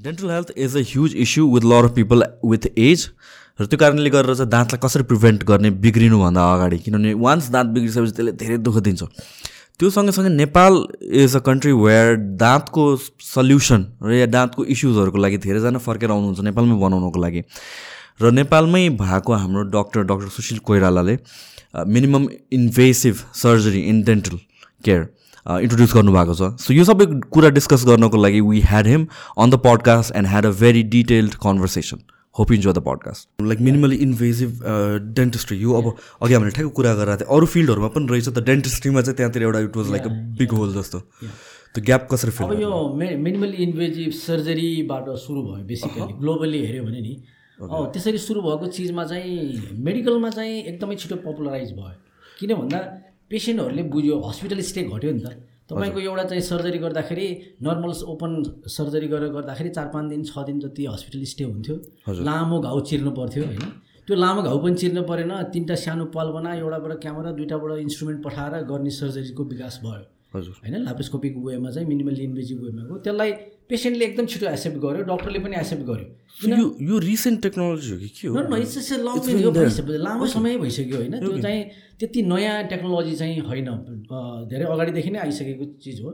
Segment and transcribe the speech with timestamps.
[0.00, 3.08] Dental health is a huge issue with lot of people with age
[3.58, 6.78] र त्यो कारणले गरेर चाहिँ दाँतलाई कसरी प्रिभेन्ट गर्ने बिग्रिनुभन्दा अगाडि?
[6.78, 9.02] किनभने वान्स दाँत बिग्रिसकेपछि त्यसले धेरै दुःख दिन्छ।
[9.80, 10.72] त्यो सँगसँगै Nepal
[11.02, 12.84] is a country where दाँतको
[13.26, 17.42] solution र या दाँतको इस्युजहरूको लागि धेरैजना फर्केर आउनुहुन्छ नेपालमै बनाउनको लागि।
[18.22, 21.18] र नेपालमै भएको हाम्रो doctor doctor Sushil कोइरालाले
[21.74, 24.38] minimum invasive surgery in dental
[24.84, 25.02] care
[25.48, 29.06] introduce गर्नुभएको छ। सो यो सबै कुरा डिस्कस गर्नको लागि we had him
[29.38, 31.98] on the podcast and had a very detailed conversation
[32.34, 34.60] hope enjoy the podcast like minimally invasive
[35.14, 35.86] dentistry यो अब
[36.22, 39.60] अघि हामीले ठ्याक्क कुरा गरेर थियौँ। अरू फिल्डहरूमा पनि रहेछ त डेन्टिस्ट्रीमा चाहिँ त्यहाँतिर एउटा
[39.60, 40.98] it was like a big hole जस्तो।
[41.74, 47.00] त्यो ग्याप कसरी फिल अब यो मिनिमली इन्भेजिभ सर्जरीबाट सुरु भयो बेसिकली ग्लोबली हेऱ्यो भने
[47.00, 47.14] नि।
[47.58, 51.96] त्यसरी सुरु भएको चिजमा चाहिँ मेडिकलमा चाहिँ एकदमै छिटो पपुलराइज भयो।
[52.38, 52.78] किन भन्दा
[53.30, 55.28] पेसेन्टहरूले बुझ्यो हस्पिटल स्टे घट्यो नि त।
[55.68, 57.26] तपाईँको एउटा चाहिँ सर्जरी गर्दाखेरि
[57.60, 58.32] नर्मल ओपन
[58.72, 61.76] सर्जरी गरेर गर्दाखेरि चार पाँच दिन छ दिन जति हस्पिटल स्टे हुन्थ्यो।
[62.24, 63.64] लामो घाउ चिर्नु पर्थ्यो होइन।
[64.08, 68.54] त्यो लामो घाउ पनि चिर्नु परेन। तिनवटा सानो पाल बना एउटाबाट क्यामेरा दुइटाबाट इन्स्ट्रुमेन्ट पठाएर
[68.64, 73.32] गर्ने सर्जरीको विकास भयो। हजुर। होइन लाप्रोस्कोपिक वेमा चाहिँ मिनिमल इन्भेजिभ वेमा हो। त्यसलाई
[73.68, 78.08] पेसेन्टले एकदम छिटो एक्सेप्ट गर्यो डक्टरले पनि एक्सेप्ट गर्यो। यो यो रिसेन्ट टेक्नोलोजी हो कि
[78.08, 78.34] के हो?
[78.52, 81.64] भइसक्यो लामो समय भइसक्यो होइन। त्यो चाहिँ
[82.00, 83.68] त्यति नयाँ टेक्नोलोजी चाहिँ होइन।
[84.48, 86.10] धेरै अगाडिदेखि नै आइसकेको चिज हो।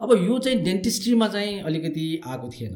[0.00, 2.74] अब यो चाहिँ डेन्टिस्ट्रीमा चाहिँ अलिकति आएको थिएन।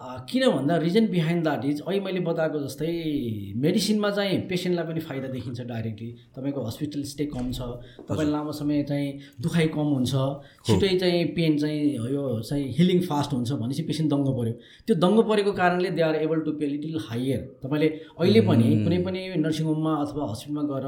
[0.00, 2.86] किन भन्दा रिजन बिहाइन्ड द्याट इज अहिले मैले बताएको जस्तै
[3.56, 7.60] मेडिसिनमा चाहिँ पेसेन्टलाई पनि फाइदा देखिन्छ डाइरेक्टली तपाईँको हस्पिटल स्टे कम छ।
[8.08, 10.14] तपाईँ लामो समय चाहिँ दुखाइ कम हुन्छ।
[10.66, 14.52] छिटै चाहिँ पेन चाहिँ यो चाहिँ हिलिङ फास्ट हुन्छ भनेपछि पेसेन्ट दङ्ग पऱ्यो।
[14.86, 18.98] त्यो दङ्ग परेको कारणले they are able to pay little higher तपाईँले अहिले पनि कुनै
[19.06, 20.86] पनि नर्सिङ होममा अथवा हस्पिटलमा गएर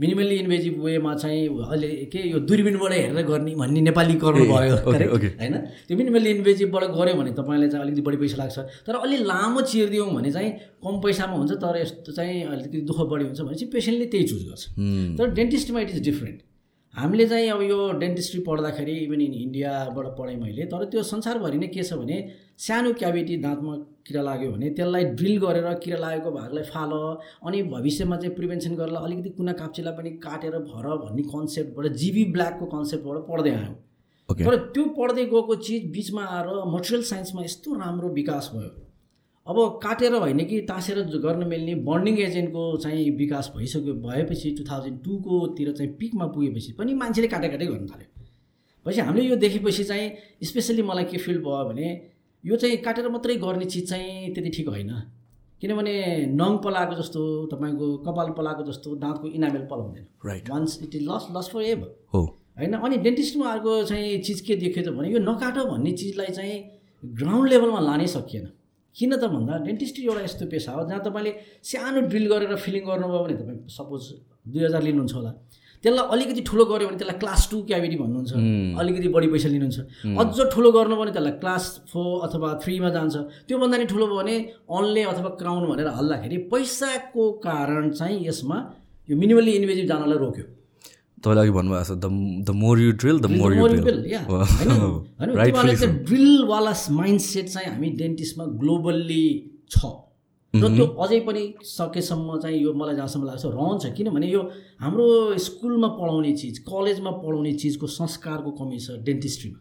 [0.00, 5.54] मिनिमल्ली इन्भेजिभ वेमा चाहिँ अहिले के यो दुर्बिनबाट हेरेर गर्ने भन्ने नेपाली गर्नु भयो। होइन?
[5.90, 10.08] त्यो मिनिमल्ली इन्भेजिभबाट गऱ्यो भने तपाईँलाई चाहिँ अलिकति बढी पैसा लाग्छ। तर अलि लामो चिरिदियौँ
[10.14, 10.50] भने चाहिँ
[10.84, 14.42] कम पैसामा हुन्छ तर यस्तो चाहिँ अलिकति दुःख बढी हुन्छ भने चाहिँ पेसेन्टले त्यही चुज
[14.48, 14.64] गर्छ।
[15.18, 16.42] तर डेन्टिस्टमा इट इज डिफ्रेन्ट।
[16.94, 21.66] हामीले चाहिँ अब यो डेन्टिस्ट्री पढ्दाखेरि इभन इन इन्डियाबाट पढेँ मैले तर त्यो संसारभरि नै
[21.66, 22.18] के छ भने
[22.58, 23.74] सानो क्याभिटी दाँतमा
[24.06, 26.92] किरा लाग्यो भने त्यसलाई ड्रिल गरेर किरा लागेको भागलाई फाल
[27.48, 32.66] अनि भविष्यमा चाहिँ प्रिभेन्सन गरेर अलिकति कुना काप्चीलाई पनि काटेर भर भन्ने कन्सेप्टबाट जिबी ब्ल्याकको
[32.76, 33.74] कन्सेप्टबाट पढ्दै आयौँ।
[34.28, 38.70] तर त्यो पढ्दै गएको चिज बिचमा आएर मटेरियल साइन्समा यस्तो राम्रो विकास भयो।
[39.46, 44.98] अब काटेर होइन कि तासेर गर्न मिल्ने बन्डिङ एजेन्टको चाहिँ विकास भइसक्यो भएपछि टु थाउजन्ड
[45.04, 48.08] टूकोतिर चाहिँ पिकमा पुगेपछि पनि मान्छेले काटे काटै गर्नु थाल्यो।
[48.86, 50.10] पछि हामीले यो देखेपछि चाहिँ
[50.42, 51.88] स्पेसली मलाई के फिल भयो भने
[52.44, 54.92] यो चाहिँ काटेर मात्रै गर्ने चिज चाहिँ त्यति ठिक होइन।
[55.62, 55.92] किनभने
[56.32, 61.26] नङ पलाएको जस्तो तपाईँको कपाल पलाएको जस्तो दाँतको enamel पलाउँदैन। Right once it is loss
[61.36, 62.22] loss forever हो।
[62.56, 62.72] होइन?
[62.74, 66.58] अनि डेन्टिस्टमा अर्को चाहिँ चिज के देख्यो त भने यो नकाट भन्ने चिजलाई चाहिँ
[67.02, 68.46] ग्राउन्ड लेभलमा लानै सकिएन।
[68.96, 71.32] किन त भन्दा डेन्टिस्ट्री एउटा यस्तो पेसा हो जहाँ तपाईँले
[71.66, 74.02] सानो ड्रिल गरेर फिलिङ गर्नुभयो भने तपाईँ सपोज
[74.46, 75.32] दुई हजार लिनुहुन्छ होला।
[75.84, 78.32] त्यसलाई अलिकति ठुलो गऱ्यो भने त्यसलाई क्लास टू क्याभिटी भन्नुहुन्छ।
[78.80, 79.78] अलिकति बढी पैसा लिनुहुन्छ।
[80.14, 83.14] अझ ठुलो गर्नु भने त्यसलाई क्लास फोर अथवा थ्रीमा जान्छ।
[83.50, 84.36] त्योभन्दा नि ठुलो भयो भने
[84.78, 88.58] अनले अथवा क्राउन भनेर हाल्दाखेरि पैसाको कारण चाहिँ यसमा
[89.08, 90.44] यो मिनिमल्ली इन्भेजिभ जानलाई रोक्यो।
[91.24, 91.92] तपाईँले अघि भन्नुभएको छ
[92.44, 93.98] the more you drill the more you drill
[96.04, 99.26] ड्रिलवाला mindset चाहिँ हामी डेन्टिस्टमा ग्लोबल्ली
[99.70, 99.76] छ।
[100.54, 104.42] र त्यो अझै पनि सकेसम्म चाहिँ यो मलाई जहाँसम्म लाग्छ रहन्छ। किनभने यो
[104.80, 105.06] हाम्रो
[105.46, 109.58] स्कुलमा पढाउने चिज कलेजमा पढाउने चिजको संस्कारको कमी छ डेन्टिस्ट्रीमा।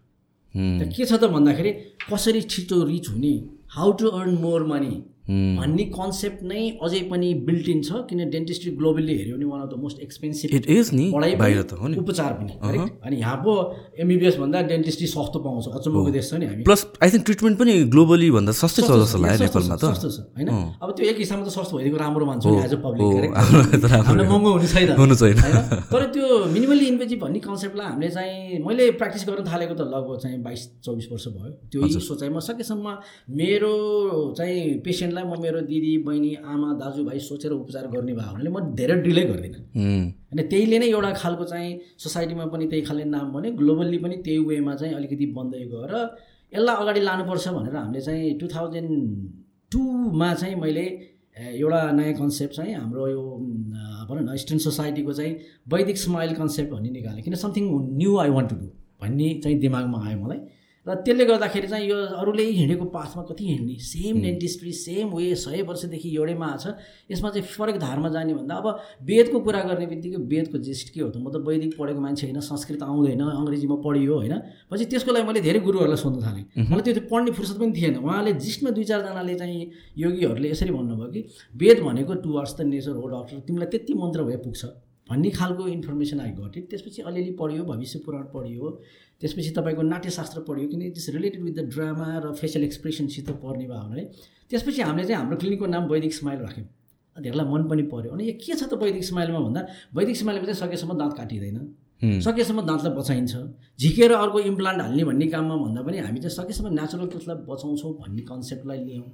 [0.86, 1.72] के छ त भन्दाखेरि
[2.12, 3.34] कसरी छिटो रिच हुने
[3.74, 4.94] how to earn more money
[5.24, 9.70] भन्ने कन्सेप्ट नै अझै पनि बिल्ट इन छ किन डेन्टिस्ट्री ग्लोबली हेऱ्यो भने one of
[9.70, 12.54] the most expensive it is नि पढाइ बाहिर त हो नि। उपचार पनि
[13.08, 13.54] अनि यहाँ पो
[14.04, 17.74] एमबिबिएस भन्दा डेन्टिस्ट्री सस्तो पाउँछ अचम्मको देश छ नि हामी। प्लस आई थिङ्क ट्रिटमेन्ट पनि
[17.96, 20.50] ग्लोबली भन्दा सस्तै छ जस्तो लाग्यो नेपालमा त। सस्तो छ होइन?
[20.84, 23.08] अब त्यो एक हिसाबमा त सस्तो भइदिएको राम्रो मान्छौँ एज अ पब्लिक
[24.28, 25.40] महँगो हुनु छैन। हुनु छैन।
[25.88, 30.38] तर त्यो मिनिमली इन्भेजिभ भन्ने कन्सेप्टलाई हामीले चाहिँ मैले प्र्याक्टिस गर्न थालेको त लगभग चाहिँ
[30.44, 32.88] बाइस चौबिस वर्ष भयो। त्यो सोचाइमा सकेसम्म
[33.40, 33.74] मेरो
[34.38, 38.76] चाहिँ पेसेन्ट पेसेन्टलाई म मेरो दिदी बहिनी आमा दाजुभाइ सोचेर उपचार गर्ने भयो भने म
[38.76, 39.62] धेरै डिले गर्दिनँ।
[40.30, 44.40] होइन त्यहीले नै एउटा खालको चाहिँ सोसाइटीमा पनि त्यही खाले नाम भने ग्लोबल्ली पनि त्यही
[44.50, 45.94] वेमा चाहिँ अलिकति बन्दै गएर
[46.54, 48.92] यसलाई अगाडि लानुपर्छ भनेर हामीले चाहिँ टु थाउजन्ड
[49.72, 50.86] टूमा चाहिँ मैले
[51.58, 53.24] एउटा नयाँ कन्सेप्ट चाहिँ हाम्रो यो
[54.10, 55.34] भनौँ न इस्टर्न सोसाइटीको चाहिँ
[55.74, 57.64] वैदिक स्माइल कन्सेप्ट भन्ने निकालेँ। किन something
[58.02, 58.68] new I want to do
[59.02, 60.40] भन्ने चाहिँ दिमागमा आयो मलाई।
[60.88, 63.76] र त्यसले गर्दाखेरि चाहिँ यो अरूले हिँडेको पाथमा कति हिँड्ने?
[63.80, 66.76] सेम डेन्टिस्ट्री सेम वे सय वर्षदेखि एउटैमा छ।
[67.12, 68.68] यसमा चाहिँ फरक धारमा जाने भन्दा अब
[69.02, 71.24] वेदको कुरा गर्ने बित्तिकै वेदको जेस्ट के हो त?
[71.24, 74.36] म त वैदिक पढेको मान्छे होइन संस्कृत आउँदैन अङ्ग्रेजीमा पढियो होइन।
[74.68, 78.32] पछि त्यसको लागि मैले धेरै गुरुहरूलाई सोध्न थालेँ। मलाई त्यो पढ्ने फुर्सद पनि थिएन। उहाँले
[78.44, 79.72] जिस्टमा दुई चारजनाले चाहिँ
[80.04, 81.22] योगीहरूले यसरी भन्नुभयो कि
[81.56, 85.68] वेद भनेको टु वर्स द नेचर हो डक्टर तिमीलाई त्यति मन्त्र भए पुग्छ। भन्ने खालको
[85.68, 88.68] इन्फर्मेसन आई गट इट त्यसपछि अलिअलि पढियो भविष्य पुराण पढियो।
[89.24, 93.66] त्यसपछि तपाईँको नाट्यशास्त्र पढ्यो किन it is related with the drama र फेसियल एक्सप्रेसनसित पढ्ने
[93.66, 94.04] भयो भने
[94.52, 96.68] त्यसपछि हामीले चाहिँ हाम्रो क्लिनिकको नाम वैदिक स्माइल राख्यौँ।
[97.16, 99.62] धेरैलाई मन पनि पऱ्यो अनि यो के छ त वैदिक स्माइलमा भन्दा
[99.96, 101.58] वैदिक स्माइलमा चाहिँ सकेसम्म दाँत काटिँदैन।
[102.22, 103.34] सकेसम्म दाँतलाई बचाइन्छ।
[103.80, 108.22] झिकेर अर्को इम्प्लान्ट हाल्ने भन्ने काममा भन्दा पनि हामी चाहिँ सकेसम्म नेचुरल टुथलाई बचाउँछौँ भन्ने
[108.28, 109.08] कन्सेप्टलाई लियौँ।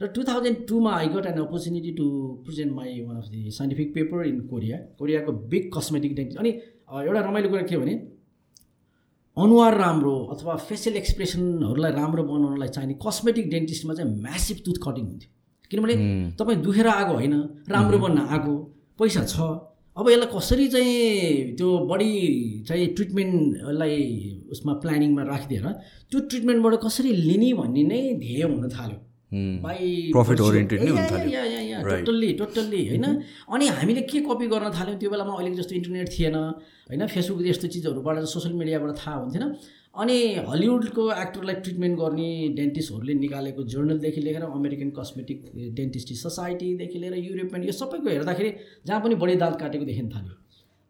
[0.00, 2.06] र two thousand टूमा I got an opportunity to
[2.44, 7.20] present my one of the scientific paper in Korea कोरियाको बिग कस्मेटिक डेन्टिस्ट अनि एउटा
[7.20, 7.94] रमाइलो कुरा के भने
[9.38, 15.30] अनुहार राम्रो अथवा फेसियल एक्सप्रेसनहरूलाई राम्रो बनाउनलाई चाहिने कस्मेटिक डेन्टिस्टमा चाहिँ म्यासिभ टुथ कटिङ हुन्थ्यो।
[15.70, 15.94] किनभने
[16.38, 17.34] तपाईँ दुखेर आएको होइन
[17.70, 18.52] राम्रो बन्न आएको
[18.98, 19.36] पैसा छ।
[19.96, 22.10] अब यसलाई कसरी चाहिँ त्यो बडी
[22.68, 23.96] चाहिँ ट्रिटमेन्टलाई
[24.52, 25.66] उसमा प्लानिङमा राखिदिएर
[26.10, 28.98] त्यो ट्रिटमेन्टबाट कसरी लिने भन्ने नै ध्येय हुन थाल्यो।
[29.32, 30.92] प्रफिट ओरिएन्टेड नै
[31.84, 33.04] टोटल्ली टोटल्ली होइन?
[33.52, 34.98] अनि हामीले के कपी गर्न थाल्यौँ?
[34.98, 37.06] त्यो बेलामा अहिलेको जस्तो इन्टरनेट थिएन होइन?
[37.06, 39.44] फेसबुक यस्तो चिजहरूबाट सोसियल मिडियाबाट थाहा हुन्थेन।
[39.94, 40.16] अनि
[40.48, 45.38] हलिउडको एक्टरलाई ट्रिटमेन्ट गर्ने डेन्टिस्टहरूले निकालेको जर्नलदेखि लिएर अमेरिकन कस्मेटिक
[45.76, 48.50] डेन्टिस्ट सोसाइटीदेखि लिएर युरोपियन यो सबैको हेर्दाखेरि
[48.86, 50.34] जहाँ पनि बढी दाँत काटेको देखिन थाल्यो।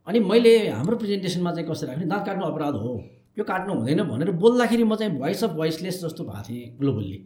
[0.07, 2.93] अनि मैले हाम्रो प्रेजेन्टेसनमा चाहिँ कसरी राख्ने दाँत काट्नु अपराध हो।
[3.39, 7.19] यो काट्नु हुँदैन भनेर बोल्दाखेरि म चाहिँ भोइस अफ भोइसलेस जस्तो भएको थिएँ ग्लोबल्ली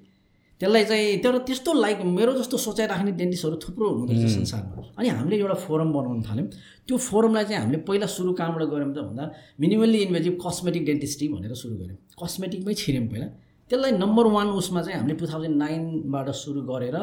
[0.63, 5.09] त्यसलाई चाहिँ तर त्यस्तो लाइक मेरो जस्तो सोचाइ राख्ने डेन्टिस्टहरू थुप्रो हुनुहुँदो रहेछ संसारमा। अनि
[5.09, 6.49] हामीले एउटा फोरम बनाउन थाल्यौँ।
[6.87, 9.25] त्यो फोरमलाई चाहिँ हामीले पहिला सुरु कहाँबाट गऱ्यौँ त भन्दा
[9.59, 13.27] मिनिमल्ली इन्भेजिभ कस्मेटिक डेन्टिस्ट्री भनेर सुरु गऱ्यौँ। कस्मेटिकमै छिर्यौँ पहिला।
[13.71, 16.97] त्यसलाई नम्बर वान उसमा चाहिँ हामीले टु थाउजन्ड नाइनबाट सुरु गरेर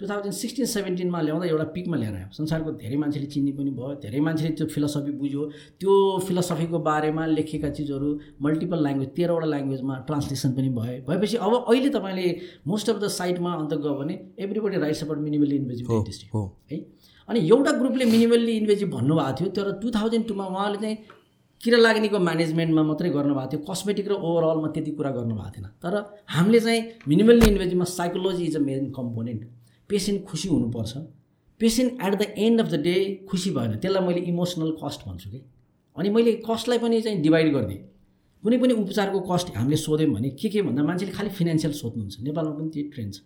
[0.00, 3.94] टु थाउजन्ड सिक्सटिन सेभेन्टिनमा ल्याउँदा एउटा पिकमा ल्याएर आयो। संसारको धेरै मान्छेले चिन्ने पनि भयो
[4.00, 5.42] धेरै मान्छेले त्यो फिलोसफी बुझ्यो।
[5.80, 5.92] त्यो
[6.26, 8.08] फिलोसफीको बारेमा लेखेका चिजहरू
[8.40, 12.26] मल्टिपल ल्याङ्ग्वेज तेह्रवटा ल्याङ्ग्वेजमा ट्रान्सलेसन पनि भयो। भएपछि अब अहिले तपाईँले
[12.66, 16.28] मोस्ट अफ द साइटमा अन्त गयो भने everybody writes about minimally invasive industry
[16.72, 16.80] है।
[17.28, 20.96] अनि एउटा ग्रुपले मिनिमल्ली इन्भेजिभ भन्नुभएको थियो तर टु थाउजन्ड टूमा उहाँले चाहिँ
[21.60, 25.94] किरा लाग्नेको म्यानेजमेन्टमा मात्रै गर्नुभएको थियो। कस्मेटिक र ओभरअलमा त्यति कुरा गर्नुभएको थिएन। तर
[26.34, 29.42] हामीले चाहिँ minimally इन्भेजिभमा psychology is a main component
[29.90, 30.96] patient खुसी हुनुपर्छ।
[31.60, 32.94] Patient at the end of the day
[33.28, 35.40] खुसी भएन। त्यसलाई मैले इमोसनल कस्ट भन्छु कि।
[35.96, 37.82] अनि मैले कस्टलाई पनि चाहिँ डिभाइड गरिदिएँ।
[38.42, 42.52] कुनै पनि उपचारको कस्ट हामीले सोध्यौँ भने के के भन्दा मान्छेले खालि फिनेन्सियल सोध्नुहुन्छ। नेपालमा
[42.58, 43.20] पनि त्यही ट्रेन्ड छ।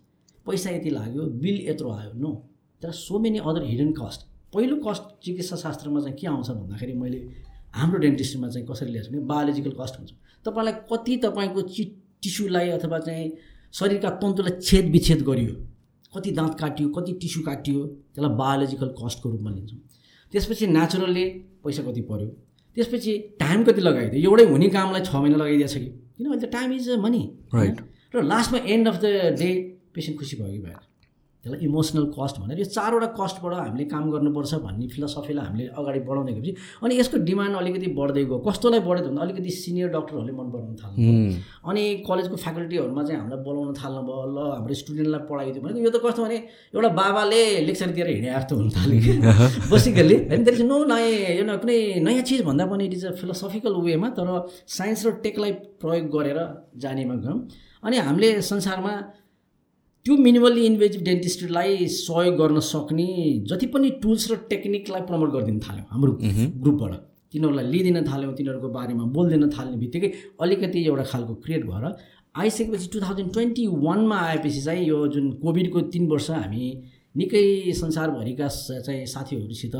[0.45, 2.31] पैसा यति लाग्यो बिल यत्रो आयो। नो
[2.81, 7.19] तर so many other hidden cost पहिलो कस्ट चिकित्सा शास्त्रमा चाहिँ के आउँछ भन्दाखेरि मैले
[7.75, 10.11] हाम्रो डेन्टिस्टमा चाहिँ कसरी ल्याएको भने बायोलोजिकल कस्ट हुन्छ।
[10.45, 11.83] तपाईँलाई कति तपाईँको चि
[12.23, 13.31] टिस्युलाई अथवा चाहिँ
[13.73, 15.53] शरीरका तन्तुलाई छेद विच्छेद गरियो।
[16.15, 19.79] कति दाँत काटियो कति टिस्यु काटियो त्यसलाई बायोलोजिकल कस्टको रूपमा लिन्छौँ।
[20.31, 21.25] त्यसपछि नेचुरलले
[21.63, 22.27] पैसा कति पऱ्यो
[22.77, 24.21] त्यसपछि टाइम कति लगाइदियो?
[24.21, 25.85] एउटै हुने कामलाई छ महिना लगाइदिएछ कि?
[26.17, 27.23] किनभने त टाइम इज अ मनी
[28.15, 29.05] र लास्टमा end of the
[29.39, 29.49] day
[29.95, 30.79] patient खुसी भयो कि भएन?
[31.45, 36.33] त्यसलाई इमोसनल कस्ट भनेर यो चारवटा कस्टबाट हामीले काम गर्नुपर्छ भन्ने फिलोसफीलाई हामीले अगाडि बढाउँदै
[36.33, 36.51] गएपछि
[36.83, 41.05] अनि यसको डिमान्ड अलिकति बढ्दै गयो। कस्तोलाई बढ्यो भन्दा अलिकति सिनियर डक्टरहरूले मन पराउन थाल्नु
[41.69, 45.97] अनि कलेजको फ्याकल्टीहरूमा चाहिँ हामीलाई बोलाउन थाल्नु भयो ल हाम्रो स्टुडेन्टलाई पढाइदियो भने यो त
[46.01, 46.37] कस्तो भने
[46.73, 49.13] एउटा बाबाले लेक्चर दिएर हिँडे जस्तो हुन थाल्यो। कि
[49.69, 51.77] बेसिकल्ली होइन त्यसले नो नयाँ यो कुनै
[52.07, 54.27] नयाँ चिज भन्दा पनि इट इज अ फिलोसफिकल वेमा तर
[54.77, 56.39] साइन्स र टेकलाई प्रयोग गरेर
[56.81, 57.39] जानेमा गयौँ।
[57.85, 58.93] अनि हामीले संसारमा
[60.05, 63.05] त्यो मिनिमल्ली इन्भेजिभ डेन्टिस्टलाई सहयोग गर्न सक्ने
[63.49, 66.11] जति पनि टुल्स र टेक्निकलाई प्रमोट गरिदिन थाल्यौँ हाम्रो
[66.61, 66.91] ग्रुपबाट
[67.33, 71.85] तिनीहरूलाई लिइदिन थाल्यौँ तिनीहरूको बारेमा बोलिदिन थाल्ने बित्तिकै अलिकति एउटा खालको क्रिएट भएर
[72.35, 76.69] आइसकेपछि टु थाउजन्ड ट्वेन्टी वानमा आएपछि चाहिँ यो जुन कोभिडको तिन वर्ष हामी
[77.15, 77.43] निकै
[77.75, 78.47] संसारभरिका
[78.85, 79.75] चाहिँ साथीहरूसित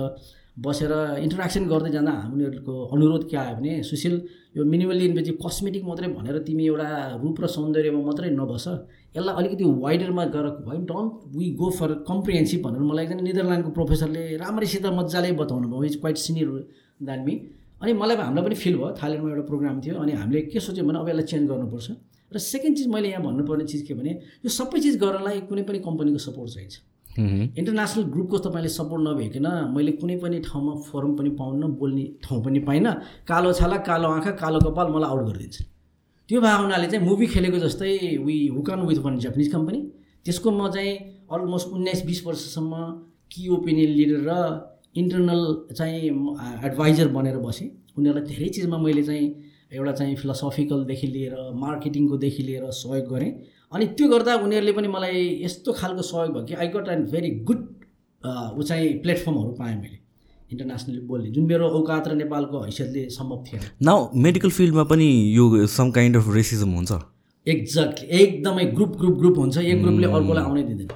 [0.66, 4.22] बसेर इन्टरेक्सन गर्दै जाँदा हामीहरूको अनुरोध के आयो भने सुशील
[4.58, 6.90] यो मिनिमल्ली इन्भेजिभ कस्मेटिक मात्रै भनेर तिमी एउटा
[7.24, 8.68] रूप र सौन्दर्यमा मात्रै नबस।
[9.18, 14.24] यसलाई अलिकति वाइडरमा गएर भयो। Don't we go for comprehensive भनेर मलाई एकजना नेदरल्यान्डको प्रोफेसरले
[14.38, 16.48] राम्रैसित मजाले बताउनु भयो। Is quite senior
[17.02, 17.36] than me
[17.82, 21.00] अनि मलाई हामीलाई पनि फिल भयो। थाइल्यान्डमा एउटा प्रोग्राम थियो। अनि हामीले के सोच्यौँ भने
[21.00, 21.88] अब यसलाई चेन्ज गर्नुपर्छ।
[22.32, 24.12] र सेकेन्ड चिज मैले यहाँ भन्नुपर्ने चिज के भने
[24.44, 26.76] यो सबै चिज गर्नलाई कुनै पनि कम्पनीको सपोर्ट चाहिन्छ।
[27.60, 32.60] इन्टरनेसनल ग्रुपको तपाईँले सपोर्ट नभइकन मैले कुनै पनि ठाउँमा फोरम पनि पाउन्न बोल्ने ठाउँ पनि
[32.68, 32.92] पाइनँ।
[33.24, 35.58] कालो छाला कालो आँखा कालो कपाल मलाई आउट गरिदिन्छ
[36.30, 37.92] त्यो भएको चाहिँ मुभी खेलेको जस्तै
[38.26, 39.82] we hook on with one Japanese company
[40.26, 40.94] त्यसको म चाहिँ
[41.32, 42.74] अलमोस्ट उन्नाइस बिस वर्षसम्म
[43.32, 44.32] कि ओपिनियन लिडर र
[44.98, 45.42] इन्टरनल
[45.78, 46.10] चाहिँ
[46.66, 47.68] एडभाइजर बनेर बसेँ।
[47.98, 49.28] उनीहरूलाई धेरै चिजमा मैले चाहिँ
[49.74, 53.32] एउटा चाहिँ फिलोसफिकलदेखि लिएर मार्केटिङकोदेखि लिएर सहयोग गरेँ।
[53.72, 57.30] अनि त्यो गर्दा उनीहरूले पनि मलाई यस्तो खालको सहयोग भयो कि I got and very
[57.50, 57.62] good
[58.58, 59.98] ऊ चाहिँ प्लेटफर्महरू पाएँ मैले।
[60.52, 65.66] इन्टरनेसनली बोल्ने। जुन मेरो औकात र नेपालको हैसियतले सम्भव थिएन। नाउ मेडिकल फिल्डमा पनि यो
[65.68, 66.92] सम काइन्ड अफ रेसिजम हुन्छ?
[67.48, 70.90] एक्ज्याक्टली एकदमै ग्रुप ग्रुप ग्रुप हुन्छ। एक ग्रुपले अर्कोलाई आउनै दिँदैन।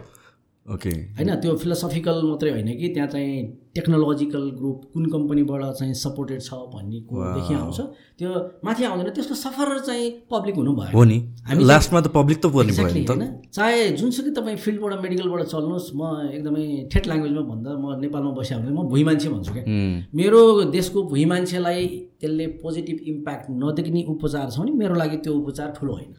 [0.65, 3.41] ओके होइन त्यो फिलोसफिकल मात्रै होइन कि त्यहाँ चाहिँ
[3.75, 7.79] टेक्नोलोजिकल ग्रुप कुन कम्पनीबाट चाहिँ सपोर्टेड छ भन्ने कुरोदेखि आउँछ
[8.19, 8.29] त्यो
[8.65, 11.17] माथि आउँदैन त्यसको सफर चाहिँ पब्लिक हुनु भयो। हो नि।
[11.63, 13.23] लास्टमा त पब्लिक त पर्ने भयो होइन?
[13.53, 16.01] चाहे जुनसुकै तपाईँ फिल्डबाट मेडिकलबाट चल्नुहोस् म
[16.33, 19.63] एकदमै ठेट ल्याङ्ग्वेजमा भन्दा म नेपालमा बसिया भने म भुइँ मान्छे भन्छु क्या।
[20.11, 20.39] मेरो
[20.75, 21.87] देशको भुइँ मान्छेलाई
[22.19, 26.11] त्यसले पोजिटिभ इम्प्याक्ट नदेख्ने उपचार छ भने मेरो लागि त्यो उपचार ठुलो होइन।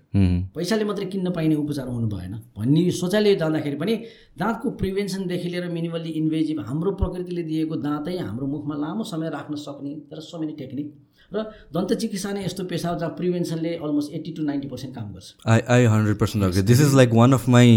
[0.55, 3.95] पैसाले मात्रै किन्न पाइने उपचार हुनु भएन। भन्ने सोचाइले जाँदाखेरि पनि
[4.41, 9.95] दाँतको प्रिभेन्सनदेखि लिएर मिनिमल्ली इन्भेजिभ हाम्रो प्रकृतिले दिएको दाँतै हाम्रो मुखमा लामो समय राख्न सक्ने
[10.11, 10.89] तर सो मेनी टेक्निक
[11.33, 11.43] र
[11.75, 15.27] दन्त चिकित्सा नै यस्तो पेसा हो जहाँ प्रिभेन्सनले almost eighty two ninety percent काम गर्छ।
[15.47, 17.69] I I hundred percent agree this is like one of my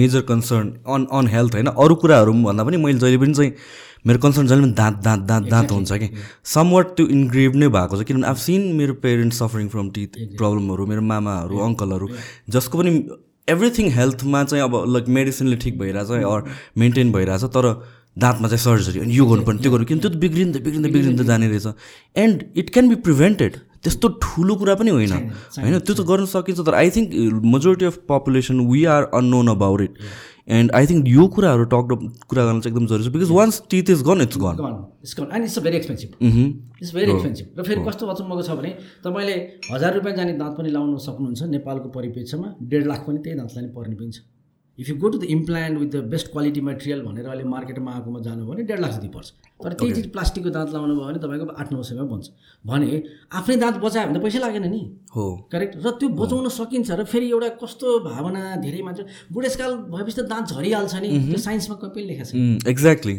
[0.00, 1.66] major concern on on health होइन?
[1.84, 3.52] अरू कुराहरू भन्दा पनि मैले जहिले पनि चाहिँ
[4.06, 6.08] मेरो कन्सर्न जहिले पनि दाँत दाँत दाँत दाँत हुन्छ कि?
[6.54, 10.86] समवट त्यो इन्ग्रेभ नै भएको छ। किनभने आफ सिन मेरो पेरेन्ट्स सफरिङ फ्रम टिथ प्रब्लमहरू
[10.86, 12.08] मेरो मामाहरू अङ्कलहरू
[12.56, 12.92] जसको पनि
[13.48, 17.70] एभ्रिथिङ हेल्थमा चाहिँ अब लाइक मेडिसिनले ठिक भइरहेछ अर मेन्टेन भइरहेछ तर
[18.18, 21.48] दाँतमा चाहिँ सर्जरी अनि यो गर्नुपर्ने त्यो गर्नु किन त्यो त बिग्रिँदै बिग्रिँदै बिग्रिँदै जाने
[21.48, 21.66] रहेछ।
[22.16, 25.78] And it can be prevented त्यस्तो ठुलो कुरा पनि होइन। होइन?
[25.78, 27.08] त्यो त गर्न सकिन्छ तर I think
[27.46, 29.94] majority of population we are unknown about it
[30.48, 31.92] and I think यो कुराहरू टक
[32.26, 34.56] कुरा गर्न चाहिँ एकदम जरुरी छ। Because once teeth is gone it's gone
[35.04, 36.10] it's gone and it's very expensive
[36.82, 38.70] it's very expensive र फेरि कस्तो अचम्मको छ भने
[39.04, 39.36] तपाईँले
[39.70, 43.68] हजार रुपियाँ जाने दाँत पनि लाउन सक्नुहुन्छ नेपालको परिप्रेक्ष्यमा। डेढ लाख पनि त्यही दाँत लाने
[43.76, 44.24] पर्ने पनि छ।
[44.78, 48.20] If you go to the implant with the best quality material भनेर अहिले मार्केटमा आएकोमा
[48.20, 51.46] जानु भने डेढ लाख जति पर्छ। तर त्यही चिज प्लास्टिकको दाँत लाउनु भयो भने तपाईँको
[51.52, 52.26] आठ नौ सयमा बन्छ।
[52.64, 54.82] भने आफ्नै दाँत बचायो भने त पैसा लागेन नि।
[55.14, 59.02] हो। करेक्ट र त्यो बचाउन सकिन्छ र फेरि एउटा कस्तो भावना धेरै मान्छे
[59.34, 63.16] बुढेसकाल भएपछि त दाँत झरिहाल्छ नि। त्यो साइन्समा कहीँ पनि लेखेको छ। एक्ज्याक्टली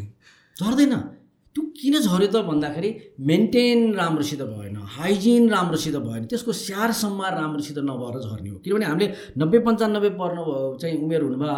[0.56, 0.94] झर्दैन।
[1.56, 2.90] त्यो किन झऱ्यो त भन्दाखेरि
[3.26, 9.08] मेन्टेन राम्रोसित भएन हाइजिन राम्रोसित भएन त्यसको स्याहार सम्हार राम्रोसित नभएर झर्ने हो। किनभने हामीले
[9.38, 10.44] नब्बे पन्चानब्बे पर्नु
[10.82, 11.56] चाहिँ उमेर हुनुभयो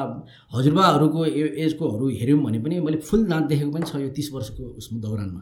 [0.56, 1.26] हजुरबाहरूको
[1.66, 5.42] एजकोहरू हेऱ्यौँ भने पनि मैले फुल दाँत देखेको पनि छ यो तिस वर्षको उसमा दौरानमा।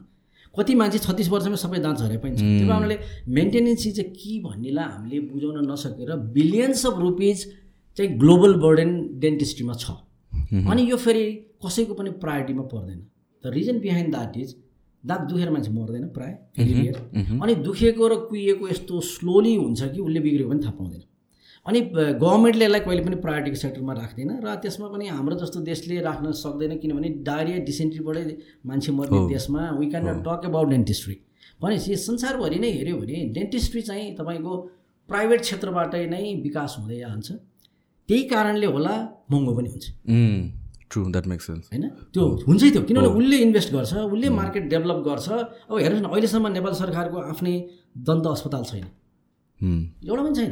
[0.54, 2.98] कति मान्छे छत्तिस वर्षमै सबै दाँत झरे पनि छ। त्यो कारणले
[3.30, 7.46] मेन्टेनेन्सी चाहिँ के भन्नेलाई हामीले बुझाउन नसकेर बिलियन्स अफ रुपिज
[7.98, 8.92] चाहिँ ग्लोबल बर्डन
[9.22, 9.92] डेन्टिस्ट्रीमा छ।
[10.66, 11.26] अनि यो फेरि
[11.66, 13.00] कसैको पनि प्रायोरिटीमा पर्दैन।
[13.44, 14.56] The reason behind that is
[15.04, 16.96] दाँत दुखेर मान्छे मर्दैन प्रायः फेलियर
[17.44, 21.04] अनि दुखेको र कुहिएको यस्तो स्लोली हुन्छ कि उसले बिग्रेको पनि थाहा पाउँदैन।
[21.66, 21.80] अनि
[22.22, 26.78] गभर्मेन्टले यसलाई कहिले पनि प्रायोरिटीको सेक्टरमा राख्दैन र त्यसमा पनि हाम्रो जस्तो देशले राख्न सक्दैन
[26.78, 28.24] किनभने डायरिया डिसेन्ट्रीबाटै
[28.66, 31.16] मान्छे मर्ने देशमा we can not talk about dentistry
[31.62, 34.56] भनेपछि संसारभरि नै हेऱ्यो भने डेन्टिस्ट्री चाहिँ तपाईँको
[35.10, 37.28] प्राइभेट क्षेत्रबाटै नै विकास हुँदै जान्छ।
[38.10, 38.96] त्यही कारणले होला
[39.32, 39.86] महँगो पनि हुन्छ।
[40.92, 41.84] ट्रु द्याट मेक्स सेन्स होइन?
[42.14, 45.28] त्यो हुन्छै त्यो किनभने उसले इन्भेस्ट गर्छ उसले मार्केट डेभलप गर्छ।
[45.70, 47.54] अब हेर्नुहोस् न अहिलेसम्म नेपाल सरकारको आफ्नै
[48.08, 48.86] दन्त अस्पताल छैन।
[50.08, 50.52] एउटा पनि छैन।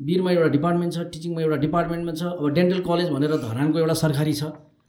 [0.00, 4.32] वीरमा एउटा डिपार्टमेन्ट छ टिचिङमा एउटा डिपार्टमेन्टमा छ अब डेन्टल कलेज भनेर धरानको एउटा सरकारी
[4.32, 4.42] छ।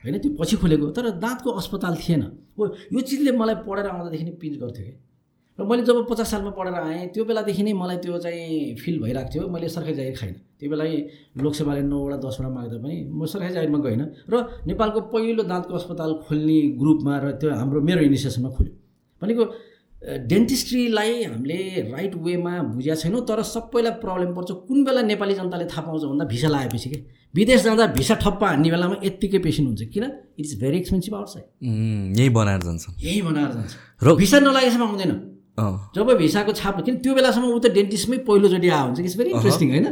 [0.04, 2.22] होइन त्यो पछि खोलेको तर दाँतको अस्पताल थिएन।
[2.58, 2.64] हो
[2.94, 4.94] यो चिजले मलाई पढेर आउँदादेखि नै पिच गर्थ्यो कि
[5.62, 9.30] र मैले जब पचास सालमा पढेर आएँ त्यो बेलादेखि नै मलाई त्यो चाहिँ फिल भइरहेको
[9.30, 10.86] थियो। मैले सरकारी जागिर खाइनँ। त्यो बेला
[11.38, 14.34] लोकसेवाले नौवटा दसवटा माग्दा पनि म सरकारी जागिरमा गइनँ र
[14.68, 18.74] नेपालको पहिलो दाँतको अस्पताल खोल्ने ग्रुपमा र त्यो हाम्रो मेरो इनिसिएसनमा खुल्यो।
[19.22, 19.44] भनेको
[20.02, 21.58] डेन्टिस्ट्रीलाई हामीले
[21.94, 26.26] राइट वेमा बुझेका छैनौँ तर सबैलाई प्रब्लम पर्छ। कुन बेला नेपाली जनताले थाहा पाउँछ भन्दा
[26.26, 27.00] भिसा लगाएपछि के?
[27.36, 30.04] विदेश जाँदा भिसा ठप्पा हान्ने बेलामा यत्तिकै पेसेन्ट हुन्छ। किन?
[30.40, 31.46] It is very expensive outside
[32.18, 33.72] यही बनाएर जान्छ यही बनाएर जान्छ।
[34.04, 38.88] र- भिसा नलागेसम्म आउँदैन। जब भिसाको छाप किन त्यो बेलासम्म ऊ त डेन्टिस्टमै पहिलोचोटि आएको
[38.88, 39.88] हुन्छ इट्स भेरी इन्ट्रेस्टिङ होइन।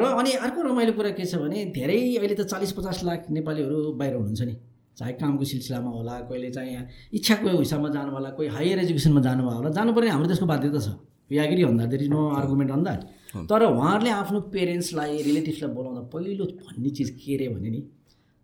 [0.00, 3.78] र अनि अर्को रमाइलो कुरा के छ भने धेरै अहिले त चालिस पचास लाख नेपालीहरू
[4.00, 4.54] बाहिर हुनुहुन्छ नि।
[4.98, 6.86] चाहे कामको सिलसिलामा होला कहिले चाहिँ यहाँ
[7.16, 10.88] इच्छाको हिसाबमा जानु होला कोही हायर एजुकेसनमा जानुभयो होला जानुपर्ने हाम्रो देशको बाध्यता छ।
[11.32, 13.00] यागिरी भन्दा there is no argument on that
[13.48, 17.80] तर उहाँहरूले आफ्नो पेरेन्ट्सलाई रिलेटिभ्सलाई बोलाउँदा पहिलो भन्ने चिज के अरे भने नि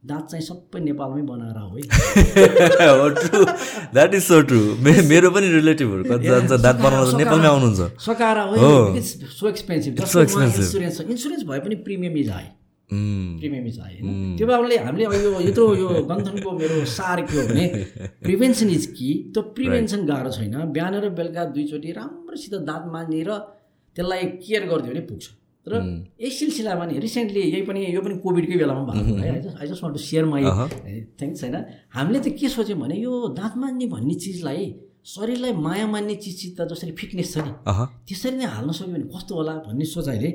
[0.04, 3.44] दाँत चाहिँ सबै नेपालमै बनाएर हो true
[3.94, 4.60] that is so true
[5.08, 8.54] मेरो पनि रिलेटिभहरू कति जान्छ दाँत बनाउन नेपालमै आउनुहुन्छ। सकाएर हो।
[9.38, 9.92] So expensive.
[9.98, 12.46] इन्सुरेन्स छ इन्सुरेन्स भए पनि premium is high
[12.90, 14.36] premium is high होइन?
[14.36, 17.64] त्यो कारणले हामीले यो यत्रो यो गन्थनको मेरो सार के हो भने
[18.22, 23.30] प्रिभेन्सन इज कि त्यो प्रिभेन्सन गाह्रो छैन। बिहान र बेलुका दुईचोटि राम्रोसित दाँत मानेर
[23.96, 25.24] त्यसलाई केयर गरिदियो भने पुग्छ।
[25.72, 25.74] र
[26.20, 29.94] यही सिलसिलामा नि रिसेन्टली यही पनि यो पनि कोभिडकै बेलामा भएको है। I just want
[29.96, 30.42] to share my
[31.20, 31.56] things होइन।
[31.96, 34.64] हामीले त के सोच्यौँ भने यो दाँत मान्ने भन्ने चिजलाई
[35.06, 37.52] शरीरलाई माया मान्ने चिज चिज त जसरी फिटनेस छ नि
[38.06, 40.30] त्यसरी नै हाल्न सक्यो भने कस्तो होला भन्ने सोचाइले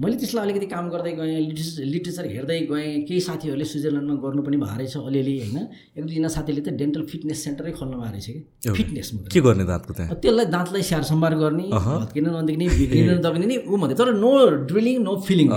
[0.00, 4.56] मैले त्यसलाई अलिकति काम गर्दै गएँ लिटरेचर लिटरेचर हेर्दै गएँ केही साथीहरूले स्विजरल्यान्डमा गर्नु पनि
[4.56, 5.56] भएको रहेछ अलिअलि होइन?
[5.96, 8.70] एक दुईजना साथीले त डेन्टल फिटनेस सेन्टरै खोल्नु भएको रहेछ कि?
[8.80, 10.16] फिटनेसमा के गर्ने दाँतको त्यहाँ?
[10.24, 14.32] त्यसलाई दाँतलाई स्याहार सम्हार गर्ने भत्किन नदेख्ने बिग्रिन नदग्ने नि ऊ भन्दै तर no
[14.72, 15.48] drilling no filling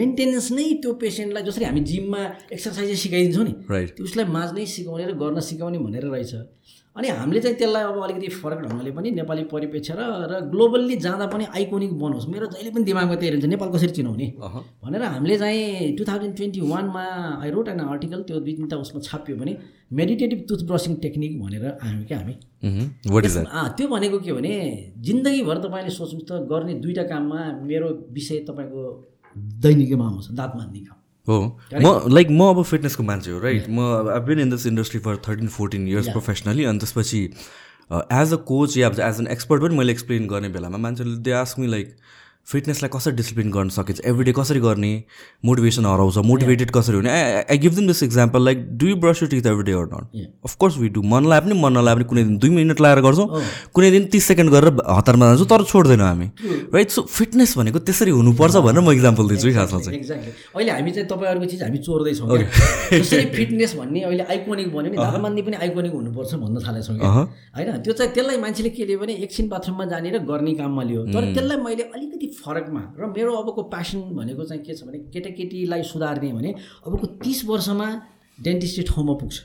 [0.00, 2.20] maintenance नै त्यो पेसेन्टलाई जसरी हामी जिममा
[2.56, 3.52] एक्सर्साइज सिकाइदिन्छौँ नि
[4.08, 6.32] उसलाई माझ्नै सिकाउने र गर्न सिकाउने भनेर रहेछ।
[6.96, 11.26] अनि हामीले चाहिँ त्यसलाई अब अलिकति फरक ढङ्गले पनि नेपाली परिप्रेक्ष्य र र ग्लोबल्ली जाँदा
[11.32, 14.26] पनि आइकोनिक बनोस्। मेरो जहिले पनि दिमागमा त्यही रहन्छ नेपाल कसरी चिनाउने?
[14.82, 17.04] भनेर हामीले चाहिँ टु थाउजन्ड ट्वेन्टी वानमा
[17.44, 19.52] आई रोट एन आर्टिकल त्यो दुई तिनवटा उसमा छापियो भने
[19.92, 22.34] मेडिटेटिभ टुथब्रसिङ टेक्निक भनेर आयो क्या हामी।
[23.76, 24.54] त्यो भनेको के भने
[25.06, 28.80] जिन्दगीभर तपाईँले सोच्नुहोस् त गर्ने दुईवटा काममा मेरो विषय तपाईँको
[29.62, 30.95] दैनिकीमा आउँछ दाँत मान्ने काम
[31.28, 31.38] हो।
[31.74, 35.16] म लाइक म अब फिटनेसको मान्छे हो राइट म I been in this industry for
[35.28, 37.22] thirteen fourteen years professionally अनि त्यसपछि
[37.92, 41.58] एज अ कोच या एज एन एक्सपर्ट पनि मैले एक्सप्लेन गर्ने बेलामा मान्छेले दे आस्क
[41.58, 41.96] मी लाइक
[42.46, 44.00] फिटनेसलाई कसरी डिसिप्लिन गर्न सकिन्छ?
[44.06, 44.92] एभ्री डे कसरी गर्ने?
[45.44, 47.10] मोटिभेसन हराउँछ मोटिभेटेड कसरी हुने?
[47.50, 50.04] I give them this example like do you brush you teeth every day or not.
[50.46, 53.42] Of course we do मन लगाए पनि मन नलाए पनि कुनै दिन दुई मिनट लगाएर गर्छौँ
[53.74, 56.26] कुनै दिन तिस सेकेन्ड गरेर हतारमा जान्छौँ तर छोड्दैनौँ हामी।
[56.74, 60.72] राइट सो फिटनेस भनेको त्यसरी हुनुपर्छ भनेर म इक्जाम्पल दिन्छु है खासमा चाहिँ। एक्ज्याक्टली अहिले
[60.72, 62.26] हामी चाहिँ तपाईँहरूको चिज हामी चोर्दैछौँ
[63.34, 67.82] फिटनेस भन्ने अहिले आइकोनिक भन्यो नि मान्ने पनि आइकोनिक हुनुपर्छ भन्न थालेछौँ होइन?
[67.82, 71.32] त्यो चाहिँ त्यसलाई मान्छेले के लियो भने एकछिन बाथरुममा जाने र गर्ने काममा लियो। तर
[71.34, 76.32] त्यसलाई मैले अलिकति फरकमा। र मेरो अबको प्यासन भनेको चाहिँ के छ भने केटाकेटीलाई सुधार्ने
[76.32, 76.50] भने
[76.86, 77.88] अबको तिस वर्षमा
[78.38, 79.36] डेन्टिस्ट्री ठाउँमा पुग्छ।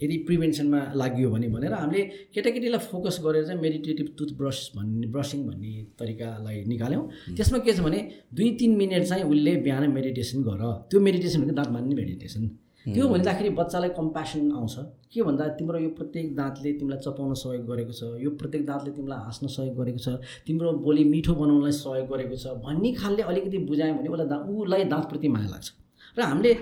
[0.00, 5.72] यदि प्रिभेन्सनमा लागियो भने भनेर हामीले केटाकेटीलाई फोकस गरेर चाहिँ मेडिटेटिभ टुथब्रस भन्ने ब्रसिङ भन्ने
[6.00, 7.04] तरिकालाई निकाल्यौँ।
[7.36, 8.00] त्यसमा के छ भने
[8.32, 12.42] दुई तिन मिनट चाहिँ उसले बिहान मेडिटेसन गर। त्यो मेडिटेसन भनेको दाँत मान्ने मेडिटेसन
[12.86, 14.74] त्यो भन्दाखेरि बच्चालाई कम्प्यासन आउँछ।
[15.12, 19.18] के भन्दा तिम्रो यो प्रत्येक दाँतले तिमीलाई चपाउन सहयोग गरेको छ यो प्रत्येक दाँतले तिमीलाई
[19.20, 20.08] हाँस्न सहयोग गरेको छ
[20.46, 24.84] तिम्रो बोली मिठो बनाउनलाई सहयोग गरेको छ भन्ने खालले अलिकति बुझायो भने उसलाई दाँत उसलाई
[24.92, 25.68] दाँतप्रति माया लाग्छ।
[26.16, 26.52] र हामीले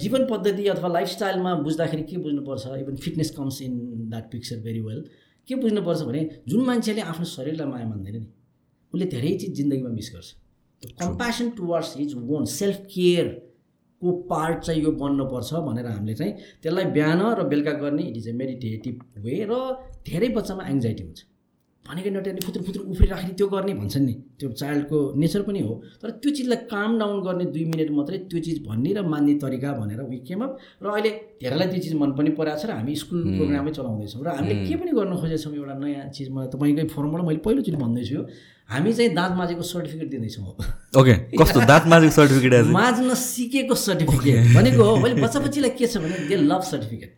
[0.00, 2.66] जीवन पद्धति अथवा लाइफस्टाइलमा बुझ्दाखेरि के बुझ्नुपर्छ?
[2.80, 3.74] Even fitness comes in
[4.10, 5.04] that picture very well
[5.48, 8.26] के बुझ्नुपर्छ भने जुन मान्छेले आफ्नो शरीरलाई माया मान्दैन नि
[8.92, 10.28] उसले धेरै चिज जिन्दगीमा मिस गर्छ।
[11.02, 12.86] Compassion towards his own self
[14.00, 18.28] केयरको part चाहिँ यो बन्नुपर्छ भनेर हामीले चाहिँ त्यसलाई बिहान र बेलुका गर्ने it is
[18.28, 19.52] a meditative way र
[20.06, 21.20] धेरै बच्चामा एङ्जाइटी हुन्छ।
[21.84, 26.10] भनेको नटेर्ने फुत्रु फुत्रु उफ्रिराखेरि त्यो गर्ने भन्छन् नि। त्यो चाइल्डको नेचर पनि हो। तर
[26.22, 30.00] त्यो चिजलाई काम डाउन गर्ने दुई मिनट मात्रै त्यो चिज भन्ने र मान्ने तरिका भनेर
[30.08, 33.20] वी केम अप र अहिले धेरैलाई त्यो चिज मन पनि परेको छ र हामीले स्कुल
[33.36, 37.40] प्रोग्रामै चलाउँदैछौँ। र हामीले के पनि गर्न खोजेछौँ एउटा नयाँ चिज। मलाई तपाईँकै फोरमबाट मैले
[37.48, 38.20] पहिलोचोटि भन्दैछु
[38.70, 40.46] हामी चाहिँ दाँत माझेको सर्टिफिकेट दिँदैछौँ
[41.00, 41.60] ओके कस्तो?
[41.66, 46.36] दाँत माझेको सर्टिफिकेट माझ्न सिकेको सर्टिफिकेट भनेको हो। मैले बच्चा बच्चीलाई के छ भने दे
[46.46, 47.10] लभ सर्टिफिकेट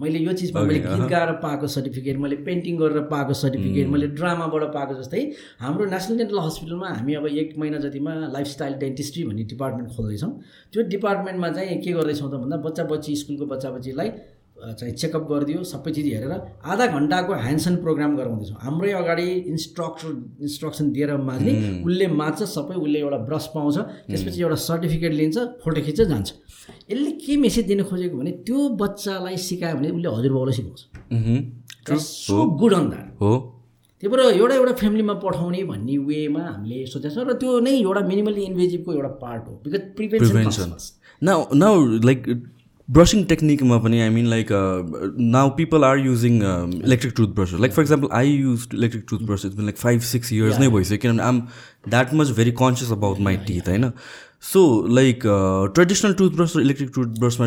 [0.00, 4.62] मैले यो चिजमा मैले गीत गाएर पाएको सर्टिफिकेट मैले पेन्टिङ गरेर पाएको सर्टिफिकेट मैले ड्रामाबाट
[4.74, 5.22] पाएको जस्तै
[5.60, 10.32] हाम्रो नेसनल डेन्टल हस्पिटलमा हामी अब एक महिना जतिमा लाइफस्टाइल डेन्टिस्ट्री भन्ने डिपार्टमेन्ट खोल्दैछौँ।
[10.72, 14.08] त्यो डिपार्टमेन्टमा चाहिँ के गर्दैछौँ त भन्दा बच्चा बच्ची स्कुलको बच्चा बच्चीलाई
[14.56, 16.32] चाहिँ चेकअप गरिदियो सबै चिज हेरेर
[16.64, 20.08] आधा घन्टाको ह्यान्डसन प्रोग्राम गराउँदैछौँ। हाम्रै अगाडि इन्स्ट्रक्टर
[20.42, 21.52] इन्स्ट्रक्सन दिएर माझ्ने
[21.86, 26.28] उसले माझ्छ सबै उसले एउटा ब्रस पाउँछ त्यसपछि एउटा सर्टिफिकेट लिन्छ फोटो खिच्छ जान्छ।
[26.90, 30.80] यसले के मेसेज दिन खोजेको भने त्यो बच्चालाई सिकायो भने उसले हजुरबाउलाई सिकाउँछ।
[32.00, 33.32] सो गुड अन द्याट हो।
[34.02, 38.00] त्यही भएर एउटा एउटा फ्यामिलीमा पठाउने भन्ने वेमा हामीले सोचेको छ र त्यो नै एउटा
[38.08, 40.76] मिनिमली इन्भेजिभको एउटा पार्ट हो because prevention prevention
[41.22, 41.74] now now
[42.08, 42.20] like
[42.88, 44.48] brushing टेक्निकमा पनि I mean like
[45.36, 49.44] now people are using electric tooth brush like for example I use electric tooth brush
[49.46, 51.40] it's like five six years नै भइसक्यो किनभने आम
[51.88, 53.90] that much very conscious about my teeth होइन?
[54.42, 55.22] So like
[55.74, 57.46] traditional tooth brush र electric tooth ब्रसमा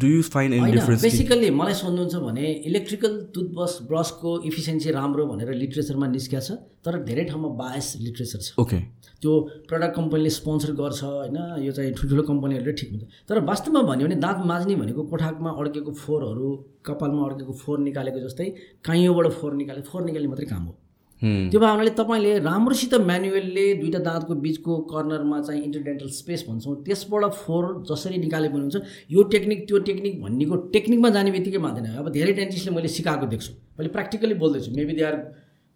[0.00, 5.52] do you find any difference basically मलाई सोध्नुहुन्छ भने electrical toothbrush ब्रसको efficiency राम्रो भनेर
[5.62, 8.78] लिट्रेचरमा निस्किया छ तर धेरै ठाउँमा बायस लिट्रेचर छ। ओके
[9.22, 9.32] त्यो
[9.68, 11.38] प्रडक्ट कम्पनीले स्पोन्सर गर्छ होइन?
[11.66, 15.92] यो चाहिँ ठुल्ठुलो कम्पनीहरूले ठिक हुन्छ। तर वास्तवमा भन्यो भने दाँत माझ्ने भनेको कोठाकमा अड्केको
[16.02, 16.50] फोहोरहरू
[16.86, 18.50] कपालमा अड्केको फोहोर निकालेको जस्तै
[18.86, 20.72] काइयोबाट फोहोर निकाले फोहोर निकाल्ने मात्रै काम हो।
[21.22, 27.64] त्यो भावनाले तपाईँले राम्रोसित म्यानुअलले दुईवटा दाँतको बिचको कर्नरमा चाहिँ इन्टरडेन्टल स्पेस भन्छौँ त्यसबाट फोहोर
[27.88, 28.76] जसरी निकाले पनि हुन्छ
[29.10, 33.52] यो टेक्निक त्यो टेक्निक भन्नेको टेक्निकमा जाने बित्तिकै मान्दैन। अब धेरै डेन्टिस्टले मैले सिकाएको देख्छु।
[33.78, 35.16] मैले प्र्याक्टिकली बोल्दैछु। Maybe they are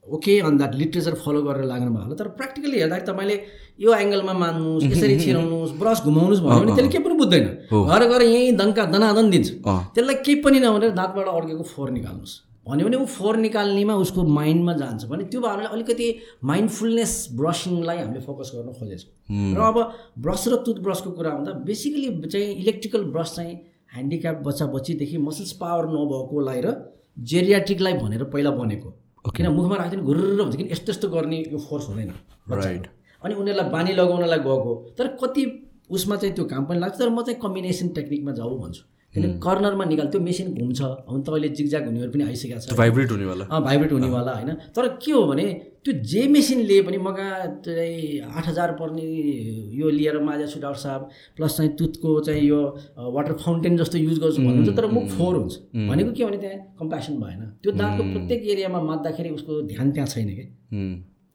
[0.05, 3.37] okay on that literature follow गरेर लाग्नु भयो होला तर प्र्याक्टिकली हेर्दाखेरि तपाईँले
[3.81, 7.46] यो एङ्गलमा मान्नुहोस् यसरी छिराउनुहोस् ब्रस घुमाउनुहोस् भन्यो भने त्यसले केही पनि बुझ्दैन।
[7.88, 12.35] घर गएर यहीँ दङ्का दनादन दिन्छ। त्यसलाई केही पनि नभनेर दाँतबाट अड्केको फोहोर निकाल्नुहोस्।
[12.66, 16.07] भन्यो भने ऊ फोहोर निकाल्नेमा उसको माइन्डमा जान्छ। भने त्यो भावनाले अलिकति
[16.44, 19.77] माइन्डफुलनेस ब्रसिङलाई हामीले फोकस गर्न खोजेछौँ। र अब
[20.18, 23.55] ब्रस र टुथ ब्रसको कुरा आउँदा बेसिकली चाहिँ इलेक्ट्रिकल ब्रस चाहिँ
[23.94, 26.68] ह्यान्डिक्याप बच्चा बच्चीदेखि मसल्स पावर नभएकोलाई र
[27.18, 28.88] जेरियाट्रिकलाई भनेर पहिला बनेको
[29.37, 32.12] किन मुखमा राख्दैन घुर्र हुन्छ किन यस्तो यस्तो गर्ने यो फोर्स हुँदैन।
[32.51, 32.87] राइट
[33.23, 35.42] अनि उनीहरूलाई बानी लगाउनलाई गएको। तर कति
[35.90, 39.85] उसमा चाहिँ त्यो काम पनि लाग्छ। तर म चाहिँ कम्बिनेसन टेक्निकमा जाऊ भन्छु। किन कर्नरमा
[39.85, 43.92] निकाल त्यो मेसिन घुम्छ। अब तपाईँले जिगजाग हुनेहरू पनि आइसकेको छ भाइब्रेट हुनेवाला। अँ भाइब्रेट
[43.92, 45.46] हुनेवाला होइन। तर के हो भने
[45.85, 47.29] त्यो जे मेसिन लिए पनि मगा
[47.66, 49.03] चाहिँ आठ हजार पर्ने
[49.81, 52.61] यो लिएर माझा डाक्टर साहब प्लस चाहिँ तुतको चाहिँ यो
[53.11, 55.55] वाटर फाउन्टेन जस्तो युज गर्छु भन्नुहुन्छ तर मुख फोहोर हुन्छ।
[55.90, 60.29] भनेको के भने त्यहाँ कम्प्यासन भएन। त्यो दाँतको प्रत्येक एरियामा मात्दाखेरि उसको ध्यान त्यहाँ छैन
[60.29, 60.44] कि?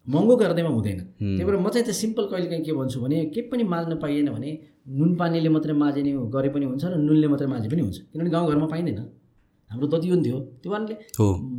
[0.08, 3.50] महँगो गर्दैमा हुँदैन। त्यही भएर म चाहिँ त्यो सिम्पल कहिले काहीँ के भन्छु भने केही
[3.50, 4.52] पनि माझ्न पाइएन भने
[4.98, 8.68] नुन पानीले मात्रै माझिने गरे पनि हुन्छ र नुनले मात्रै माझे पनि हुन्छ। किनभने गाउँघरमा
[8.74, 9.00] पाइँदैन।
[9.70, 10.96] हाम्रो त त्यो थियो। त्यो कारणले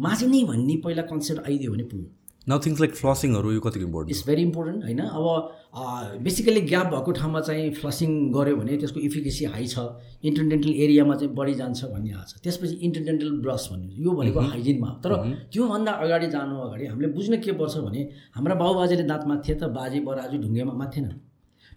[0.06, 2.08] माझिने भन्ने पहिला कन्सेप्ट आइदियो भने पुग्यो।
[2.46, 5.00] नाउ थिङ्स लाइक फ्लसिङहरू यो कतिको इम्पोर्टेन्ट इट्स भेरी इम्पोर्टेन्ट होइन?
[5.18, 5.26] अब
[6.22, 9.78] बेसिकली ग्याप भएको ठाउँमा चाहिँ फ्लसिङ गऱ्यो भने त्यसको इफिकेसी हाई छ।
[10.30, 14.88] इन्टरडेन्टल एरियामा चाहिँ बढी जान्छ भन्ने आएको छ त्यसपछि इन्टरडेन्टल ब्रस भन्ने यो भनेको हाइजिनमा
[14.88, 15.12] हो। तर
[15.52, 18.00] त्योभन्दा अगाडि जानु अगाडि हामीले बुझ्न के पर्छ भने
[18.38, 21.10] हाम्रा बाबुबाजेले दाँत माथे त बाजे बराजु ढुङ्गेमा माथेन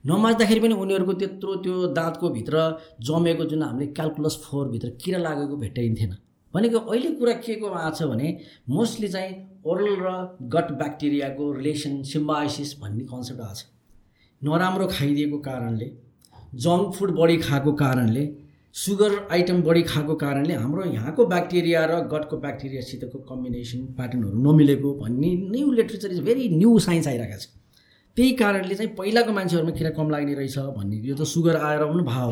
[0.05, 2.55] नमाज्दाखेरि पनि उनीहरूको त्यत्रो त्यो दाँतको भित्र
[3.03, 6.11] जमेको जुन हामीले क्यालकुलस फोरभित्र किरा लागेको भेट्टाइन्थेन।
[6.53, 8.27] भनेको अहिले कुरा के को छ भने
[8.69, 9.35] मोस्टली चाहिँ
[9.65, 10.13] ओरल र
[10.53, 13.65] गट ब्याक्टेरियाको रिलेसन सिम्बाइसिस भन्ने कन्सेप्ट आएको छ।
[14.41, 15.91] नराम्रो खाइदिएको कारणले
[16.65, 18.23] जङ्क फुड बढी खाएको कारणले
[18.75, 25.31] सुगर आइटम बढी खाएको कारणले हाम्रो यहाँको ब्याक्टेरिया र गटको ब्याक्टेरियासितको कम्बिनेसन प्याटर्नहरू नमिलेको भन्ने
[25.55, 27.47] new literature is very new science आइरहेको छ।
[28.17, 32.03] त्यही कारणले चाहिँ पहिलाको मान्छेहरूमा किरा कम लाग्ने रहेछ भन्ने यो त सुगर आएर पनि
[32.03, 32.29] भाव।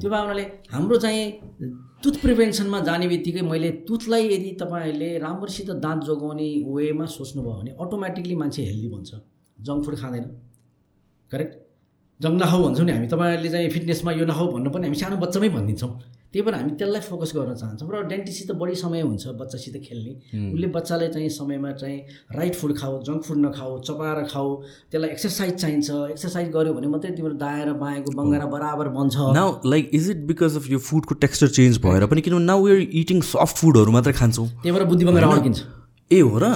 [0.00, 1.24] त्यो भावनाले हाम्रो चाहिँ
[2.02, 8.34] तुथ प्रिभेन्सनमा जाने बित्तिकै मैले तुथलाई यदि तपाईँहरूले राम्रोसित दाँत जोगाउने वेमा सोच्नुभयो भने अटोमेटिकली
[8.42, 9.10] मान्छे हेल्दी बन्छ।
[9.58, 10.24] जङ्क फुड खाँदैन।
[11.30, 11.54] करेक्ट
[12.20, 15.48] जङ्क नखाऊ भन्छौँ नि हामी। तपाईँहरूले चाहिँ फिटनेसमा यो नखाऊ भन्नु पनि हामी सानो बच्चामै
[15.54, 15.92] भनिदिन्छौँ।
[16.32, 20.12] त्यही भएर हामी त्यसलाई फोकस गर्न चाहन्छौँ र डेन्टिसित बढी समय हुन्छ बच्चासित खेल्ने।
[20.52, 21.98] उसले बच्चाले चाहिँ समयमा चाहिँ
[22.36, 24.48] राइट फुड खाऊ जङ्क फुड नखाऊ चपाएर खाऊ
[24.90, 29.60] त्यसलाई एक्सर्साइज चाहिन्छ। एक्सर्साइज गऱ्यो भने मात्रै तिम्रो दायाँ र बायाँको बङ्गारा बराबर बन्छ। Now
[29.68, 33.20] like is it because of यो फुडको टेक्स्चर चेन्ज भएर पनि किनभने नाउ वेयर इटिङ
[33.28, 34.48] सफ्ट फुडहरू मात्रै खान्छौँ?
[34.48, 36.46] त्यही भएर बुद्धि बङ्गारा अड्किन्छ। ए हो र?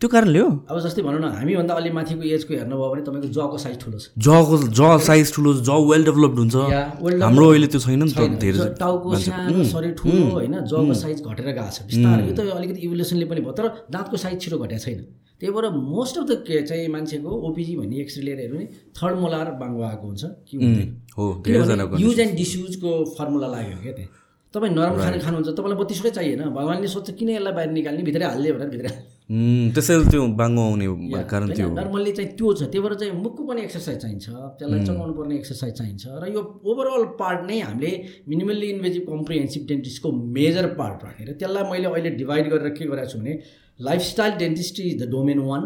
[0.00, 0.48] त्यो कारणले हो?
[0.68, 4.04] अब जस्तै भनौँ न हामीभन्दा अलि माथिको एजको हेर्नुभयो भने तपाईँको जको साइज ठुलो छ।
[4.18, 6.56] जको ज साइज ठुलो ज वेल डेभलप्ड हुन्छ।
[7.24, 11.70] हाम्रो अहिले त्यो छैन नि त। धेरै टाउको शरीर ठुलो होइन जको साइज घटेर गएको
[11.72, 15.00] छ। बिस्तारै यो त अलिकति इभोल्युसनले पनि भयो तर दाँतको साइज छिटो घटेको छैन।
[15.40, 18.66] त्यही भएर मोस्ट अफ द के चाहिँ मान्छेको ओपिजी भन्ने एक्सरे लिएर हेऱ्यो भने
[18.96, 21.24] थर्ड मोलार बाङ्गो आएको हुन्छ कि हुँदैन। हो
[22.04, 24.10] युज एन्ड डिसयुजको फर्मुला लाग्यो क्या त्यहाँ।
[24.56, 28.02] तपाईँ नरम खाने खानुहुन्छ तपाईँलाई बत्तिसवटै चाहिएन। भगवान्ले सोध्छ किन यसलाई बाहिर निकाल्ने?
[28.08, 28.88] भित्रै हाल्ने भनेर भित्र
[29.74, 30.86] त्यसैले त्यो बाङ्गो आउने
[31.30, 34.26] कारण त्यो नर्मल्ली चाहिँ त्यो छ। त्यही भएर चाहिँ मुखको पनि एक्सर्साइज चाहिन्छ
[34.58, 37.90] त्यसलाई चलाउनु पर्ने एक्सर्साइज चाहिन्छ। र यो ओभरअल पार्ट नै हामीले
[38.30, 43.18] मिनिमल्ली इन्भेजिभ कम्प्रिहेन्सिभ डेन्टिस्टको मेजर पार्ट राखेर त्यसलाई मैले अहिले डिभाइड गरेर के गरेको छु
[43.18, 43.34] भने
[43.80, 45.62] lifestyle dentistry is the domain one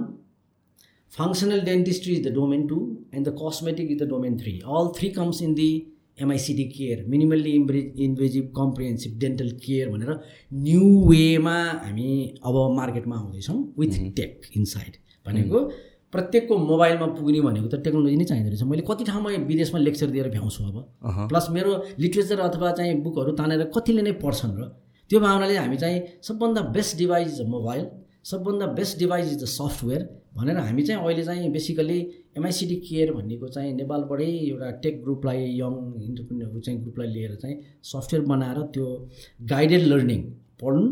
[1.12, 2.78] functional dentistry is the domain two
[3.14, 5.70] and the cosmetic is the domain three all three comes in the
[6.22, 10.10] MICD care minimally inva invasive comprehensive dental care भनेर
[10.64, 12.10] new वेमा हामी
[12.44, 15.60] अब मार्केटमा आउँदैछौँ with tech inside भनेको
[16.12, 20.28] प्रत्येकको मोबाइलमा पुग्ने भनेको त टेक्नोलोजी नै चाहिँदो रहेछ। मैले कति ठाउँमा विदेशमा लेक्चर दिएर
[20.28, 20.76] भ्याउँछु अब।
[21.30, 24.62] प्लस मेरो लिट्रेचर अथवा चाहिँ बुकहरू तानेर कतिले नै पढ्छन् र
[25.10, 27.84] त्यो भावनाले हामी चाहिँ सबभन्दा बेस्ट डिभाइस मोबाइल
[28.24, 30.02] सबभन्दा best device is the software
[30.36, 31.98] भनेर हामी चाहिँ अहिले चाहिँ बेसिकली
[32.36, 37.56] एमआइसिडी केयर भन्नेको चाहिँ नेपालबाटै एउटा टेक ग्रुपलाई यङ इन्टरप्रिनरहरू चाहिँ ग्रुपलाई लिएर चाहिँ
[37.92, 38.86] सफ्टवेयर बनाएर त्यो
[39.52, 40.22] गाइडेड लर्निङ
[40.62, 40.86] पढ्नु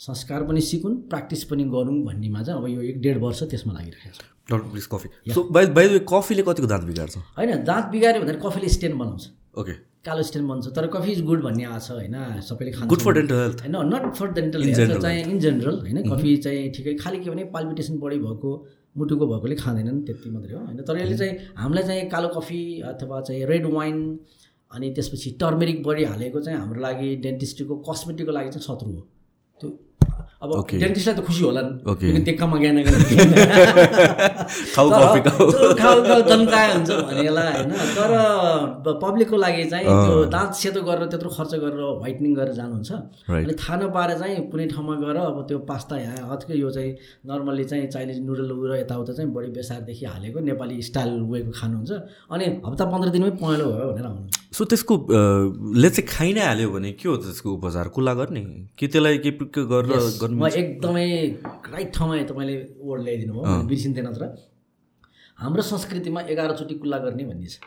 [0.00, 4.14] संस्कार पनि सिकुन् प्र्याक्टिस पनि गरौँ भन्नेमा चाहिँ अब यो एक डेढ वर्ष त्यसमा लागिरहेको
[4.14, 7.16] छ। Please coffee so by the way way कफीले कतिको दाँत बिगार्छ?
[7.38, 9.72] होइन दाँत बिगाऱ्यो भने कफीले स्टेन बनाउँछ। ओके
[10.06, 13.12] कालो स्टेन बन्छ तर कफी इज गुड भन्ने आएको छ होइन सबैले खान्छ गुड फर
[13.14, 17.18] डेन्टल हेल्थ होइन नट फर डेन्टल हेल्थ चाहिँ इन जेनरल होइन कफी चाहिँ ठिकै खालि
[17.18, 18.50] के भने पाल्पिटेसन बढी भएको
[18.96, 23.20] मुटुको भएकोले खाँदैनन् त्यति मात्रै हो होइन। तर यसले चाहिँ हामीलाई चाहिँ कालो कफी अथवा
[23.20, 23.96] चाहिँ रेड वाइन
[24.70, 29.00] अनि त्यसपछि टर्मेरिक बढी हालेको चाहिँ हाम्रो लागि डेन्टिस्टको कस्मेटिकको लागि चाहिँ शत्रु हो।
[29.60, 29.70] त्यो
[30.44, 30.50] अब.
[30.70, 31.62] डेन्टिस्टलाई त खुसी होला.
[31.88, 32.76] किनकि टेक्कामा ज्ञान
[36.30, 37.70] तन्काए हुन्छ भनेलाई होइन।
[38.84, 42.90] तर पब्लिकको लागि चाहिँ त्यो दाँत सेतो गरेर त्यत्रो खर्च गरेर व्हाइटनिङ गरेर जानुहुन्छ.
[43.32, 46.90] अनि थाहा नपाएर चाहिँ कुनै ठाउँमा गएर अब त्यो पास्ता यहाँ हत्कै यो चाहिँ
[47.24, 48.34] नर्मल्ली चाहिँ चाइनिज उ
[48.68, 51.90] र यताउता चाहिँ बढी बेसारदेखि हालेको नेपाली स्टाइल वेको खानुहुन्छ।
[52.34, 54.94] अनि हप्ता पन्ध्र दिनमै पहेँलो भयो भनेर आउनु सो त्यसको
[55.82, 57.88] ले चाहिँ खाइ नै हाल्यो भने के हो त्यसको उपचार?
[57.94, 58.42] कुल्ला गर्ने?
[58.78, 61.06] कि त्यसलाई के के गरेर गर्नु म एकदमै
[61.74, 64.24] राइट ठाउँमा तपाईँले वर्ड ल्याइदिनु भयो बिर्सिन्थेन तर
[65.38, 67.58] हाम्रो संस्कृतिमा एघारचोटि कुल्ला गर्ने भन्ने छ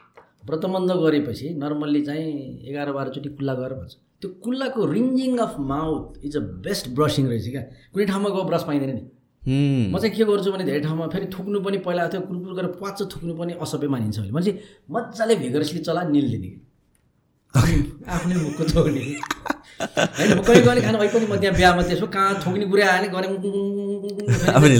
[0.47, 2.31] व्रतबन्ध गरेपछि नर्मल्ली चाहिँ
[2.71, 7.47] एघार बाह्रचोटि कुल्ला गर भन्छ। त्यो कुल्लाको rinsing of mouth is a best brushing रहेछ
[7.51, 9.03] क्या। कुनै ठाउँमा गयो ब्रस पाइँदैन नि.
[9.91, 12.97] म चाहिँ के गर्छु भने धेरै ठाउँमा फेरि थुक्नु पनि पहिला थियो कुरकुर गरेर पाँच
[13.13, 14.51] थुक्नु पनि असभ्य मानिन्छ भने मान्छे
[14.87, 16.49] मजाले भेगरसली चला निल्दिने।
[18.15, 19.01] आफ्नै मुखको थोक्ने
[19.77, 23.09] होइन म कहीँ गएँ खानु अहिले पनि म त्यहाँ बिहामा त्यसो कहाँ थोक्ने कुरा आयो
[23.13, 23.27] भने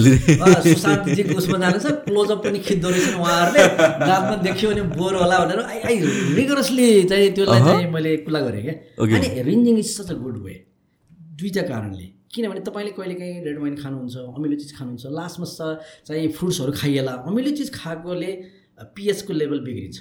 [0.01, 0.17] गरे।
[0.65, 3.61] सुशान्तजीको उसमा जानु छ क्लोजअप पनि खिच्दो रहेछन् उहाँहरूले।
[4.09, 5.95] दाँतमा देखियो भने बोर होला भनेर आई आई
[6.39, 8.75] रिगरसली चाहिँ त्यसलाई चाहिँ मैले कुल्ला गरेँ क्या.
[9.05, 10.55] अनि rinsing is such a good way
[11.37, 15.47] दुईवटा कारणले। किनभने तपाईँले कहिलेकाहीँ रेड वाइन खानुहुन्छ अमिलो चिज खानुहुन्छ लास्टमा
[16.09, 18.31] चाहिँ फ्रुट्सहरू खाइएला। अमिलो चिज खाएकोले
[18.97, 19.97] पिएचको लेभल बिग्रिन्छ।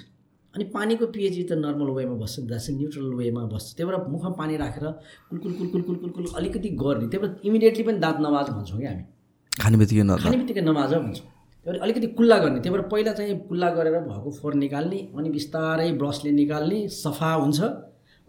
[0.57, 4.57] अनि पानीको पिएच त नर्मल वेमा बस्छ द्याट्स न्युट्रल वेमा बस्छ। त्यही भएर मुखमा पानी
[4.57, 4.85] राखेर
[5.29, 9.03] कुलकुल कुलकुल कुलकुल कुल अलिकति गर्ने। त्यही भएर इमिडिएटली पनि दाँत नमाज भन्छौँ क्या हामी।
[9.51, 11.25] खाने बित्तिकै खाने बित्तिकै नमाज भन्छौँ।
[11.65, 15.29] त्यही भएर अलिकति कुल्ला गर्ने। त्यही भएर पहिला चाहिँ कुल्ला गरेर भएको फोहोर निकाल्ने अनि
[15.29, 17.59] बिस्तारै ब्रसले निकाल्ने सफा हुन्छ।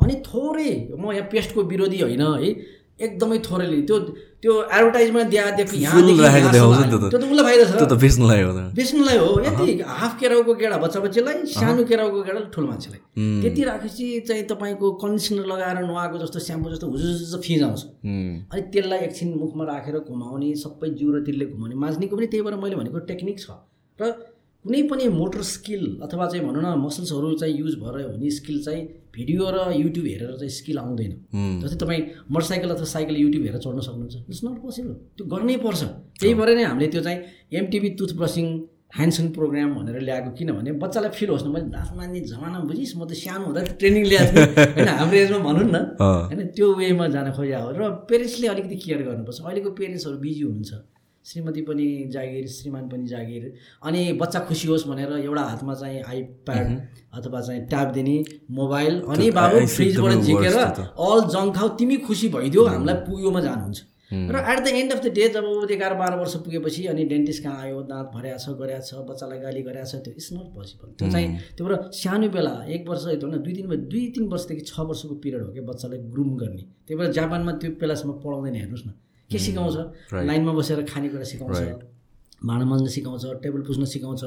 [0.01, 2.51] अनि थोरै म यहाँ पेस्टको विरोधी होइन है।
[3.01, 3.97] एकदमै थोरैले। त्यो
[4.43, 7.95] त्यो एडभर्टाइजमा दिए दिएको Full राखेको देखाउँछ नि त्यो त। उसलाई फाइदा छ त्यो त
[7.99, 12.67] बेच्नुलाई हो त। बेच्नुलाई हो। यति हाफ केराउको गेडा बच्चा बच्चीलाई सानो केराउको गेडा ठुलो
[12.69, 13.01] मान्छेलाई.
[13.43, 17.83] त्यति राखेपछि चाहिँ तपाईँको कन्डिसनर लगाएर नुहाएको जस्तो स्याम्पू जस्तो हुजुज फिज आउँछ.
[18.53, 22.99] अनि त्यसलाई एकछिन मुखमा राखेर घुमाउने सबै जिउरोतिरले घुमाउने। माझ्नेको पनि त्यही भएर मैले भनेको
[23.11, 23.51] टेक्निक छ।
[23.99, 24.03] र
[24.65, 28.83] कुनै पनि मोटर स्किल अथवा चाहिँ भनौँ न मसल्सहरू चाहिँ युज भएर हुने स्किल चाहिँ
[29.14, 31.12] भिडियो र युट्युब हेरेर चाहिँ स्किल आउँदैन.
[31.62, 35.83] जस्तै तपाईँ मोटरसाइकल अथवा साइकल युट्युब हेरेर चढ्न सक्नुहुन्छ। इट्स नट पोसिबल त्यो गर्नै पर्छ।
[36.21, 37.18] त्यही भएर नै हामीले त्यो चाहिँ
[37.53, 38.47] MTV tooth brushing
[38.88, 43.05] hands on programme भनेर ल्याएको किनभने बच्चालाई फिल होस् न मैले दाँत मान्ने जमाना बुझिस् म
[43.05, 47.27] त सानो हुँदा ट्रेनिङ ल्याएको थिएँ। होइन हाम्रो एजमा भनौँ न। होइन त्यो वेमा जान
[47.37, 50.73] खोजा हो। र पेरेन्ट्सले अलिकति केयर गर्नुपर्छ। अहिलेको पेरेन्ट्सहरू बिजी हुनुहुन्छ।
[51.29, 56.67] श्रीमती पनि जागिर श्रीमान पनि जागिर। अनि बच्चा खुसी होस् भनेर एउटा हातमा चाहिँ आइप्याड
[57.14, 58.17] अथवा चाहिँ ट्याब दिने
[58.55, 64.37] मोबाइल अनि बाबु फ्रिजबाट झिकेर अल जङ्क खाऊ तिमी खुसी भइदियो हामीलाई पुग्योमा जानुहुन्छ। र
[64.41, 67.81] at the end of the day जब एघार बाह्र वर्ष पुगेपछि अनि डेन्टिस्ट कहाँ आयो
[67.88, 71.29] दाँत भर्या छ गरेका छ बच्चालाई गाली गरेका छ त्यो इट्स नट पोसिबल त्यो चाहिँ
[71.57, 75.43] त्यो भएर सानो बेला एक वर्ष होइन दुई दिन दुई तिन वर्षदेखि छ वर्षको पिरियड
[75.43, 78.91] हो कि बच्चालाई ग्रुम गर्ने। त्यही भएर जापानमा त्यो बेलासम्म पढाउँदैन हेर्नुहोस् न।
[79.31, 79.75] के सिकाउँछ
[80.12, 80.27] right.
[80.27, 81.59] लाइनमा बसेर खानेकुरा सिकाउँछ.
[82.45, 84.23] भाँडा सिकाउँछ टेबल पुस्न सिकाउँछ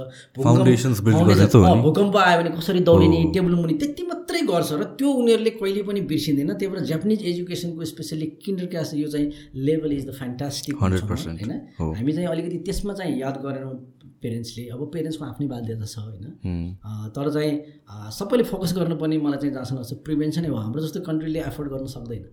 [1.84, 5.82] भूकम्प- आयो भने कसरी दौडिने हो। टेबल मुनि त्यति मात्रै गर्छ र त्यो उनीहरूले कहिले
[5.88, 10.76] पनि बिर्सिँदैन त्यही भएर जापानिज एजुकेसनको स्पेसली किन्डर क्लास यो चाहिँ लेभल इज द फ्यान्टास्टिक
[10.76, 11.52] 100% होइन।
[11.98, 13.74] हामी चाहिँ अलिकति त्यसमा चाहिँ याद गरेनौँ
[14.22, 16.26] पेरेन्ट्सले अब पेरेन्ट्सको आफ्नै बाध्यता छ होइन।
[17.16, 17.54] तर चाहिँ
[18.12, 22.24] सबैले फोकस गर्नुपर्ने मलाई चाहिँ जहाँसम्म लाग्छ प्रिभेन्सनै हो हाम्रो जस्तो कन्ट्रीले एफोर्ड गर्न सक्दैन.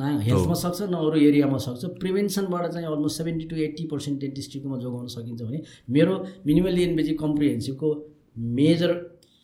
[0.00, 4.78] न हेल्थमा सक्छ न अरू एरियामा सक्छ। प्रिभेन्सनबाट चाहिँ almost seventy to eighty percent डेन्टिस्ट्रीकोमा
[4.80, 5.62] जोगाउन सकिन्छ भने
[5.96, 6.14] मेरो
[6.46, 7.88] मिनिमल एनबेजी कम्प्रिहेन्सिभको
[8.60, 8.94] major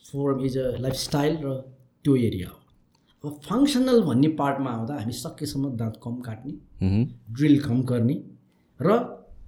[0.05, 1.57] forum is a lifestyle र
[2.05, 2.57] त्यो एरिया हो।
[3.23, 6.53] अब फङ्सनल भन्ने पार्टमा आउँदा हामी सकेसम्म दाँत कम काट्ने.
[7.37, 8.15] ड्रिल कम गर्ने
[8.79, 8.97] र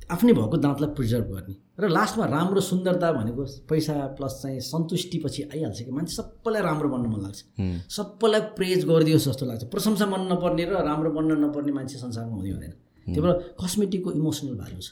[0.10, 5.80] आफ्नै भएको दाँतलाई प्रिजर्भ गर्ने। र लास्टमा राम्रो सुन्दरता भनेको पैसा प्लस चाहिँ सन्तुष्टिपछि आइहाल्छ
[5.82, 7.40] कि मान्छे सबैलाई राम्रो बन्न मन लाग्छ.
[7.88, 12.52] सबैलाई प्रेज गरिदियोस् जस्तो लाग्छ। प्रशंसा मन नपर्ने र राम्रो बन्न नपर्ने मान्छे संसारमा हुँदै
[12.52, 12.74] हुँदैन।
[13.08, 14.90] त्यही भएर कस्मेटिकको इमोसनल भ्यालु छ।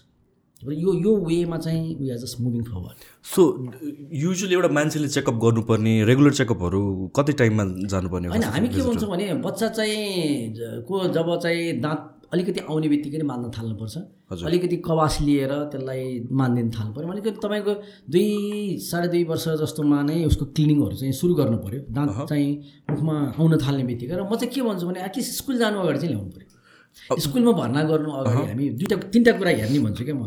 [0.61, 3.41] यो यो वेमा चाहिँ we are just moving forward so
[4.09, 6.81] usually एउटा मान्छेले चेकअप गर्नुपर्ने रेगुलर चेकअपहरू
[7.15, 12.59] कति टाइममा जानुपर्ने होइन हामी के भन्छौँ भने बच्चा चाहिँ को जब चाहिँ दाँत अलिकति
[12.69, 13.95] आउने बित्तिकै नै मान्न थाल्नुपर्छ।
[14.43, 17.73] अलिकति कवास लिएर त्यसलाई मानिदिन थाल्नु पऱ्यो भनेको तपाईँको
[18.11, 18.27] दुई
[18.83, 22.49] साढे दुई वर्ष जस्तोमा नै उसको क्लिनिङहरू चाहिँ सुरु गर्नु पऱ्यो दाँत चाहिँ
[22.91, 26.11] मुखमा आउन थाल्ने बित्तिकै। र म चाहिँ के भन्छु भने एटलिस्ट स्कुल जानु अगाडि चाहिँ
[26.13, 26.47] ल्याउनु पऱ्यो
[27.15, 30.23] स्कुलमा भर्ना गर्नु अगाडि हामी दुइटा तिनवटा कुरा हेर्ने भन्छु क्या म।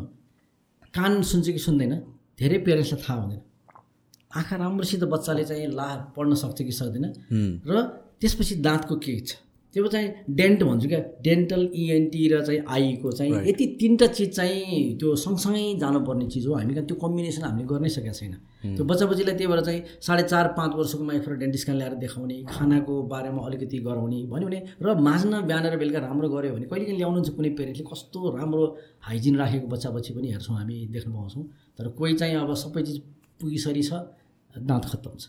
[0.97, 1.93] कान सुन्छ कि सुन्दैन?
[2.41, 3.41] धेरै पेरेन्ट्सलाई थाहा हुँदैन।
[4.39, 7.07] आँखा राम्रोसित बच्चाले चाहिँ ला पढ्न सक्छ कि सक्दैन.
[7.69, 7.75] र
[8.21, 9.37] त्यसपछि दाँतको के छ?
[9.75, 13.33] त्यो चाहिँ डेन्ट भन्छु क्या। डेन्टल इएनटी र चाहिँ आईको चाहिँ.
[13.49, 17.89] यति तिनवटा चिज चाहिँ त्यो सँगसँगै जानुपर्ने चिज हो। हामी कहाँ त्यो कम्बिनेसन हामीले गर्नै
[17.89, 18.33] सकेका छैन।
[18.77, 22.43] त्यो बच्चा बच्चीलाई त्यही भएर चाहिँ साढे चार पाँच वर्षकोमा एकखेर डेन्टिस्ट कहाँ ल्याएर देखाउने
[22.51, 26.85] खानाको बारेमा अलिकति गराउने भन्यो भने र माझ्न बिहान र बेलुका राम्रो गऱ्यो भने कहिले
[26.85, 28.65] काहीँ ल्याउनुहुन्छ कुनै पेरेन्टले कस्तो राम्रो
[29.07, 31.45] हाइजिन राखेको बच्चा बच्ची पनि हेर्छौँ हामी देख्न पाउँछौँ।
[31.79, 32.99] तर कोही चाहिँ अब सबै चिज
[33.41, 33.93] पुगिसरी छ
[34.55, 35.25] दाँत खत्तम छ।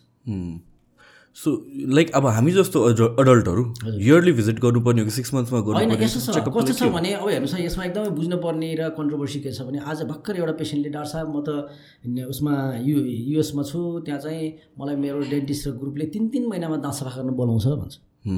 [1.35, 1.51] सो
[1.95, 2.81] लाइक अब हामी जस्तो
[3.21, 5.59] अडल्टहरू इयरली भिजिट गर्नुपर्ने हो कि सिक्स मन्थ्समा
[6.03, 9.61] यस्तो छ कस्तो छ भने अब हेर्नुहोस् है यसमा एकदमै बुझ्नुपर्ने र कन्ट्रोभर्सी के छ
[9.69, 11.49] भने आज भर्खर एउटा पेसेन्टले डाक्टर साहब म त
[12.07, 12.97] न- उसमा यु
[13.31, 17.31] युएसमा छु त्यहाँ चाहिँ मलाई मेरो डेन्टिस्ट र ग्रुपले तिन तिन महिनामा दाँत सफा गर्न
[17.39, 17.95] बोलाउँछ भन्छ।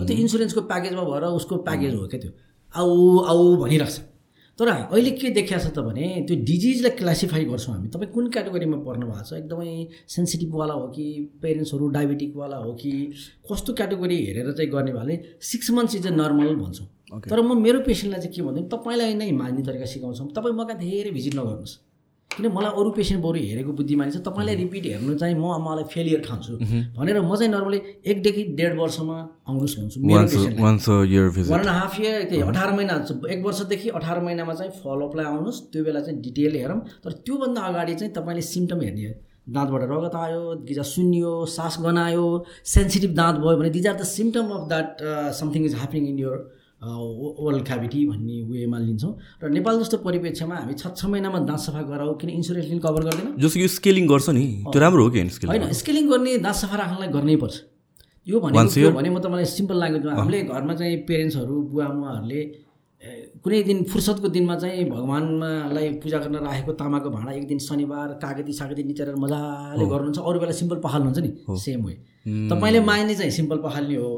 [0.08, 2.32] त्यो इन्सुरेन्सको प्याकेजमा भएर उसको प्याकेज हो क्या त्यो।
[2.74, 2.94] आऊ
[3.32, 4.13] आऊ भनिरहेको छ।
[4.60, 8.78] तर अहिले के देखिया छ त भने त्यो डिजिजलाई क्लासिफाई गर्छौँ हामी। तपाईँ कुन क्याटेगोरीमा
[8.86, 9.34] पर्नु भएको छ?
[9.34, 9.72] एकदमै
[10.08, 11.06] सेन्सिटिभवाला हो कि
[11.42, 12.92] पेरेन्ट्सहरू डायबेटिकवाला हो कि
[13.50, 16.88] कस्तो क्याटेगोरी हेरेर चाहिँ गर्ने भएले six months is a normal भन्छौँ।
[17.30, 21.12] तर म मेरो पेसेन्टलाई चाहिँ के भन्छु तपाईँलाई नै मान्ने तरिका सिकाउँछौँ। तपाईँ मका धेरै
[21.12, 21.74] भिजिट नगर्नुहोस्।
[22.36, 26.22] किन मलाई अरू पेसेन्ट बरु हेरेको बुद्धिमानी छ तपाईँलाई रिपिट हेर्नु चाहिँ म मलाई फेलियर
[26.28, 26.54] ठान्छु।
[26.98, 27.80] भनेर म चाहिँ नर्मली
[28.12, 29.18] एकदेखि डेढ वर्षमा
[29.50, 32.96] आउनुहोस् भन्छु वान एन्ड हाफ इयर अठार महिना
[33.34, 37.94] एक वर्षदेखि अठार महिनामा चाहिँ फलोअपलाई आउनुहोस् त्यो बेला चाहिँ डिटेल हेरौँ। तर त्योभन्दा अगाडि
[38.02, 39.14] चाहिँ तपाईँले सिम्टम हेर्ने
[39.54, 42.26] दाँतबाट रगत आयो गिजा सुन्यो सास गनायो
[42.74, 44.90] सेन्सिटिभ दाँत भयो भने these are the symptom of that
[45.40, 46.38] something is happening in your
[46.84, 51.82] oral cavity भन्ने वेमा लिन्छौँ। र नेपाल जस्तो परिप्रेक्ष्यमा हामी छ छ महिनामा दाँत सफा
[51.88, 53.28] गराऊ किन इन्सुरेन्सले कभर गर्दैन?
[53.40, 55.30] जस्तो कि स्केलिङ गर्छ नि। त्यो राम्रो हो कि होइन
[55.74, 56.10] स्केलिङ?
[56.10, 57.56] गर्ने दाँत सफा राख्नलाई गर्नै पर्छ।
[58.28, 62.42] यो भने भने म तपाईँलाई सिम्पल ल्याङ्ग्वेजमा हामीले घरमा चाहिँ पेरेन्ट्सहरू बुवा मुवाहरूले
[63.44, 68.54] कुनै दिन फुर्सदको दिनमा चाहिँ भगवान्मालाई पूजा गर्न राखेको तामाको भाँडा एक दिन शनिबार कागती
[68.56, 71.96] सागती निचेर मजाले गर्नुहुन्छ। अरू बेला सिम्पल पखाल्नुहुन्छ नि। Same way.
[72.26, 74.12] तपाईँले माग्ने चाहिँ सिम्पल पखाल्ने हो।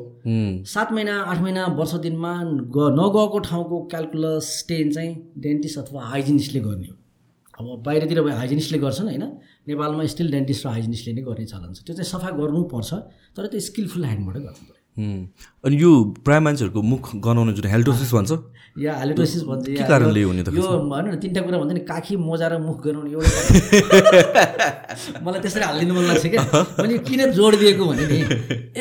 [0.67, 2.33] सात महिना आठ महिना वर्ष दिनमा
[2.75, 6.95] ग नगएको ठाउँको क्यालकुलस टेन चाहिँ डेन्टिस्ट अथवा हाइजिनिस्टले गर्ने हो।
[7.59, 9.23] अब बाहिरतिर भयो हाइजिनिस्टले गर्छन् होइन।
[9.67, 12.91] नेपालमा स्टिल डेन्टिस्ट र हाइजिनिस्टले नै गर्ने चलन छ। त्यो चाहिँ सफा गर्नुपर्छ
[13.35, 15.89] तर त्यो स्किलफुल ह्यान्डबाटै गर्नु पऱ्यो अनि यो
[16.25, 18.31] प्राय मान्छेहरूको मुख गनाउने जुन हेल्टोसिस भन्छ?
[18.79, 22.15] या हेल्टोसिस भन्छ के कारणले हुने त यो भनौँ न तिनवटा कुरा भन्छ नि काखी
[22.27, 23.29] मोजा र मुख गनाउने एउटा
[25.25, 26.43] मलाई त्यसरी हालिदिनु मन लाग्छ क्या।
[26.79, 28.19] मैले किन जोड दिएको भने नि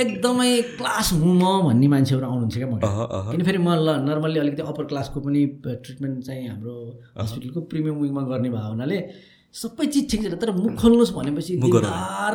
[0.02, 4.62] एकदमै क्लास हुँ म भन्ने मान्छेहरू आउनुहुन्छ क्या मलाई किन फेरि म ल नर्मल्ली अलिकति
[4.70, 6.74] अप्पर क्लासको पनि ट्रिटमेन्ट चाहिँ हाम्रो
[7.18, 8.98] हस्पिटलको प्रिमियम विङमा गर्ने भयो हुनाले
[9.54, 11.52] सबै चिज ठिक छ तर मुख खोल्नुहोस् भनेपछि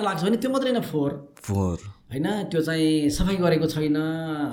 [0.05, 1.12] लाग्छ भने त्यो मात्रै होइन फोहोर।
[1.47, 1.77] फोहोर।
[2.12, 3.97] होइन त्यो चाहिँ सफाइ गरेको छैन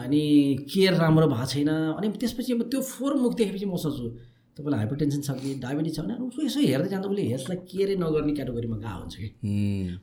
[0.05, 0.23] अनि
[0.71, 4.09] केयर राम्रो भएको छैन अनि त्यसपछि अब त्यो फोहोर मुख देखेपछि म सोच्छु
[4.57, 7.97] तपाईँलाई हाइपर टेन्सन छ कि डायबिटिज छ भने उसको यसो हेर्दै जाँदा उसले हेल्थलाई केयरै
[8.03, 9.29] नगर्ने क्याटेगोरीमा गएको हुन्छ कि।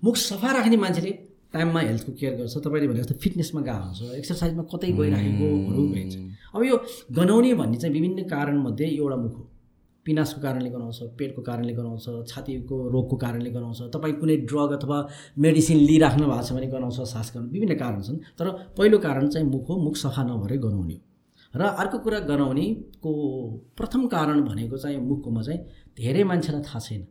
[0.03, 1.11] मुख सफा राख्ने मान्छेले
[1.53, 6.15] टाइममा हेल्थको केयर गर्छ तपाईँले भने जस्तो फिटनेसमा गएको हुन्छ एक्सर्साइजमा कतै गइराखेकोहरू भइन्छ
[6.55, 6.75] अब यो
[7.17, 9.43] गनाउने भन्ने चाहिँ विभिन्न कारणमध्ये एउटा मुख हो।
[10.05, 14.97] पिनासको कारणले गनाउँछ पेटको कारणले गनाउँछ छातीको रोगको कारणले गनाउँछ तपाईँ कुनै ड्रग अथवा
[15.45, 18.45] मेडिसिन लिइराख्नु भएको छ भने गनाउँछ सास गर्नु विभिन्न कारण छन्। तर
[18.77, 21.01] पहिलो कारण चाहिँ मुख हो मुख सफा नभएरै गनाउने हो।
[21.53, 23.11] र अर्को कुरा गनाउनेको
[23.77, 25.59] प्रथम कारण भनेको चाहिँ मुखकोमा चाहिँ
[25.97, 27.01] धेरै मान्छेलाई थाहा छैन।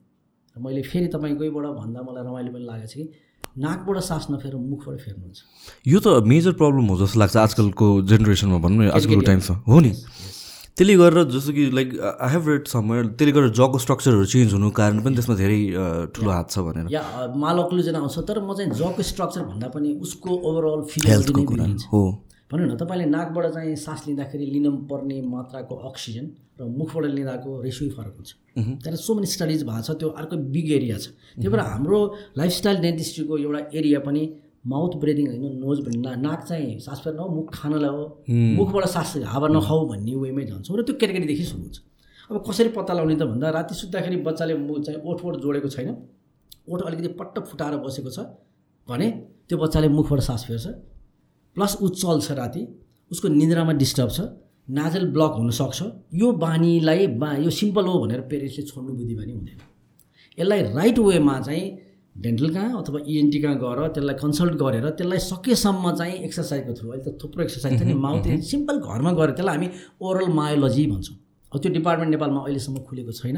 [0.57, 3.05] र मैले फेरि तपाईँकैबाट भन्दा मलाई रमाइलो पनि लागेको छ कि
[3.57, 5.39] नाकबाट सास नफेर मुखबाट फेर्नुहुन्छ।
[5.87, 9.93] यो त मेजर प्रब्लम हो जस्तो लाग्छ आजकलको जेनेरेसनमा भनौँ न आजकलको टाइममा हो। नि?
[10.77, 14.71] त्यसले गरेर जस्तो कि लाइक आई हेभ रेड समय त्यसले गर्दा जगको स्ट्रक्चरहरू चेन्ज हुनु
[14.73, 15.61] कारण पनि त्यसमा धेरै
[16.17, 17.03] ठुलो हात छ भनेर। या
[17.37, 22.03] माल अक्लुजन आउँछ तर म चाहिँ जगको स्ट्रक्चर भन्दा पनि उसको ओभरअल हेल्थको कुरा हो।
[22.49, 26.27] भनौँ न तपाईँले नाकबाट चाहिँ सास लिँदाखेरि लिन पर्ने मात्राको अक्सिजन
[26.61, 28.31] र मुखबाट लिँदाको रेसियो फरक हुन्छ।
[28.81, 31.99] त्यहाँ सो मेनी स्टडिज भएको छ त्यो अर्को बिग एरिया छ। त्यही भएर हाम्रो
[32.41, 34.23] लाइफस्टाइल डेन्टिस्ट्रीको एउटा एरिया पनि
[34.65, 38.05] माउथ ब्रेदिङ होइन नोज भन्ने नाक चाहिँ सास फेर्न हो मुख खानलाई हो।
[38.59, 41.79] मुखबाट सास हावा नखाऊ भन्ने वेमै जान्छौँ र त्यो केटाकेटीदेखि सुरु हुन्छ।
[42.31, 45.89] अब कसरी पत्ता लगाउने त भन्दा राति सुत्दाखेरि बच्चाले मुख चाहिँ ओठ ओठ जोडेको छैन।
[46.71, 48.19] ओठ अलिकति पट्ट फुटाएर बसेको छ
[48.89, 49.07] भने
[49.49, 50.67] त्यो बच्चाले मुखबाट सास फेर्छ।
[51.57, 52.63] प्लस ऊ चल्छ राति।
[53.11, 54.21] उसको निन्द्रामा डिस्टर्ब छ।
[54.71, 55.83] नाजल ब्लक हुनसक्छ
[56.15, 59.59] यो बानीलाई बा यो सिम्पल हो भनेर पेरेन्ट्सले छोड्नु बुद्धि बानी हुँदैन।
[60.39, 61.65] यसलाई राइट वेमा चाहिँ
[62.17, 67.05] डेन्टल कहाँ अथवा इएनटी कहाँ गएर त्यसलाई कन्सल्ट गरेर त्यसलाई सकेसम्म चाहिँ एक्सर्साइजको थ्रु अहिले
[67.05, 69.69] त थुप्रो एक्सर्साइज छ नि माउथ सिम्पल घरमा गएर त्यसलाई हामी
[70.01, 71.17] ओरल मायोलोजी भन्छौँ।
[71.53, 73.37] अब त्यो डिपार्टमेन्ट नेपालमा अहिलेसम्म खुलेको छैन।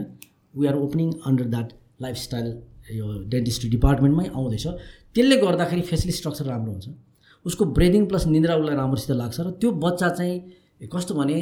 [0.55, 1.69] We are opening under that
[2.03, 2.47] lifestyle
[2.93, 4.67] यो डेन्टिस्ट्री डिपार्टमेन्टमै आउँदैछ।
[5.15, 6.89] त्यसले गर्दाखेरि फेसिली स्ट्रक्चर राम्रो हुन्छ।
[7.47, 11.39] उसको ब्रेदिङ प्लस निन्द्रा उसलाई राम्रोसित लाग्छ र त्यो बच्चा चाहिँ कस्तो भने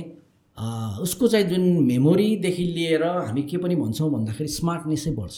[1.03, 5.37] उसको चाहिँ जुन मेमोरीदेखि लिएर हामी के पनि भन्छौँ भन्दाखेरि स्मार्टनेसै बढ्छ।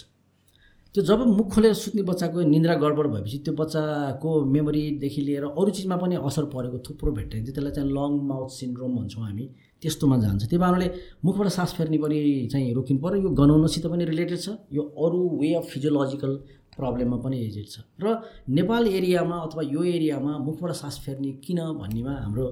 [0.94, 5.96] त्यो जब मुख खोलेर सुत्ने बच्चाको निन्द्रा गडबड भएपछि त्यो बच्चाको मेमोरीदेखि लिएर अरू चिजमा
[5.98, 9.44] पनि असर परेको थुप्रो भेट्टाइन्छ। त्यसलाई चाहिँ लङ माउथ सिन्ड्रोम भन्छौँ हामी।
[9.82, 10.88] त्यस्तोमा जान्छ। त्यही कारणले
[11.26, 15.50] मुखबाट सास फेर्ने पनि चाहिँ रोकिनु पऱ्यो यो गनाउनसित पनि रिलेटेड छ। यो अरू वे
[15.58, 16.32] अफ फिजियोलोजिकल
[16.78, 18.06] प्रब्लममा पनि एजेड छ। र
[18.54, 22.46] नेपाल एरियामा अथवा यो एरियामा मुखबाट सास फेर्ने किन भन्नेमा हाम्रो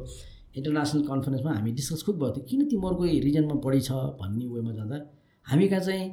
[0.59, 4.99] इन्टरनेसनल कन्फरेन्समा हामी डिस्कस खुब भएको थियो। किन तिमीहरूको रिजनमा बढी छ भन्ने वेमा जाँदा
[5.47, 6.05] हामी कहाँ चाहिँ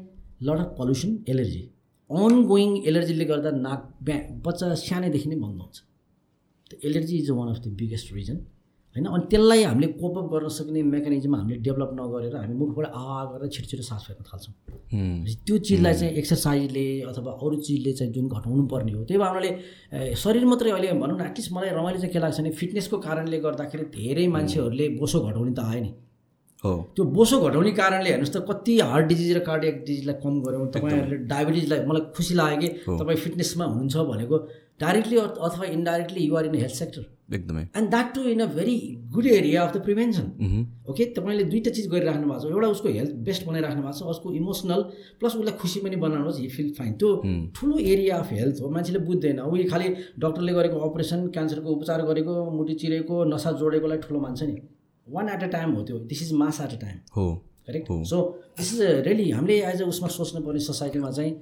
[0.45, 1.63] lot of pollution allergy
[2.09, 5.77] going एलर्जीले गर्दा नाक ब्या बच्चा सानैदेखि नै बन्द हुन्छ।
[6.69, 8.37] त्यो allergy is one of the biggest reason
[8.95, 9.05] होइन?
[9.05, 13.67] अनि त्यसलाई हामीले कोपअप गर्न सक्ने मेकानिजम हामीले डेभलप नगरेर हामी मुखबाट आ गरेर छिटो
[13.69, 14.53] छिटो सास फेर्न थाल्छौँ।
[15.45, 20.45] त्यो चिजलाई चाहिँ एक्सर्साइजले अथवा अरू चिजले चाहिँ जुन घटाउनु पर्ने हो त्यही भावनाले शरीर
[20.49, 24.27] मात्रै अहिले भनौँ न एटलिस्ट मलाई रमाइलो चाहिँ के लाग्छ भने फिटनेसको कारणले गर्दाखेरि धेरै
[24.35, 25.91] मान्छेहरूले बोसो घटाउने त आयो नि।
[26.63, 30.67] हो। त्यो बोसो घटाउने कारणले हेर्नुहोस् त कति हार्ट डिजिज र कार्डियक डिजिजलाई कम गऱ्यौँ।
[30.71, 32.67] तपाईँहरूले डायबिटिजलाई मलाई खुसी लाग्यो कि
[32.99, 34.37] तपाईँ फिटनेसमा हुनुहुन्छ भनेको
[34.79, 37.03] डाइरेक्टली अथवा indirectly you're in health sector.
[37.35, 38.75] एकदमै। And that too in a very
[39.13, 40.25] good area of the prevention
[40.89, 44.31] okay तपाईँले दुइटा चिज गरिराख्नु भएको छ। एउटा उसको हेल्थ बेस्ट बनाइराख्नु भएको छ उसको
[44.39, 44.81] इमोसनल
[45.19, 47.09] प्लस उसलाई खुसी पनि बनाउनुहोस् हि फिल फाइन त्यो
[47.55, 49.87] ठुलो एरिया अफ हेल्थ हो। मान्छेले बुझ्दैन। उयो खालि
[50.19, 54.55] डक्टरले गरेको अपरेसन क्यान्सरको उपचार गरेको मुटु चिरेको नसा जोडेकोलाई ठुलो मान्छ नि।
[55.11, 55.99] वान एट अ टाइम हो त्यो.
[55.99, 57.33] This is mass at a time हो.
[57.67, 58.21] Correct so
[58.57, 61.33] this is really हामीले एज अ उसमा सोच्नु पर्ने सोसाइटीमा चाहिँ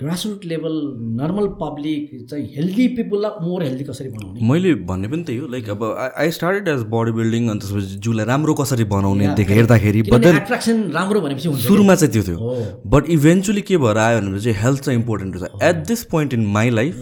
[0.00, 0.72] ग्रासरुट लेभल
[1.18, 4.40] नर्मल पब्लिक चाहिँ हेल्दी पिपुललाई मोर हेल्दी कसरी बनाउने?
[4.46, 5.82] मैले भन्ने पनि त्यही हो लाइक अब
[6.18, 11.20] I started as body building अनि त्यसपछि जिउलाई राम्रो कसरी बनाउने देख हेर्दाखेरि एट्र्याक्सन राम्रो
[11.20, 15.36] भनेपछि सुरुमा चाहिँ त्यो थियो। बट इभेन्चुली के भएर आयो भने चाहिँ हेल्थ चाहिँ इम्पोर्टेन्ट
[15.36, 16.94] रहेछ। At this point in my life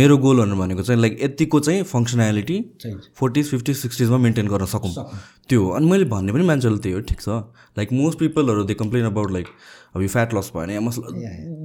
[0.00, 2.58] मेरो गोलहरू भनेको चाहिँ लाइक यतिको चाहिँ फङ्सनालिटी
[3.18, 4.92] फोर्टिज फिफ्टिज सिक्सटिजमा मेन्टेन गर्न सकौँ।
[5.48, 7.28] त्यो अनि मैले भन्ने पनि मान्छेले त्यही हो ठिक छ।
[7.78, 9.46] लाइक मोस्ट पिपलहरू दे कम्प्लेन अबाउट लाइक
[9.94, 11.06] अब यो फ्याट लस भयो भने मसला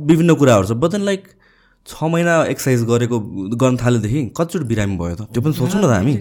[0.10, 1.24] विभिन्न कुराहरू छ। बट देन लाइक
[1.88, 3.20] छ महिना एक्सर्साइज गरेको
[3.56, 6.16] गर्न थालेदेखि कतिचोटि बिरामी भयो त। त्यो पनि सोचौँ न त हामी।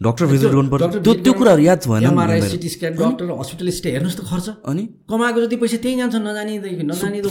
[0.00, 2.40] डक्टर भिजिट गर्नुपर्छ त्यो त्यो कुराहरू याद भएन नि MRI.
[2.50, 4.82] CT scan doctor hospital stay हेर्नुहोस् त खर्च। अनि?
[5.10, 6.74] कमाएको जति पैसा त्यहीँ जान्छ नजानिदेखि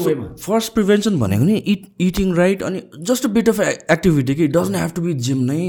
[0.05, 3.59] वेमा फर्स्ट प्रिभेन्सन भनेको नि इट इटिङ राइट अनि just a bit of
[3.95, 5.59] activity कि doesn't have to be gym नै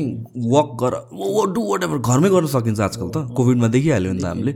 [0.55, 0.95] वक गर
[1.55, 4.53] डु वाट एभर घरमै गर्न सकिन्छ आजकल त। कोभिडमा देखिहाल्यो नि त हामीले।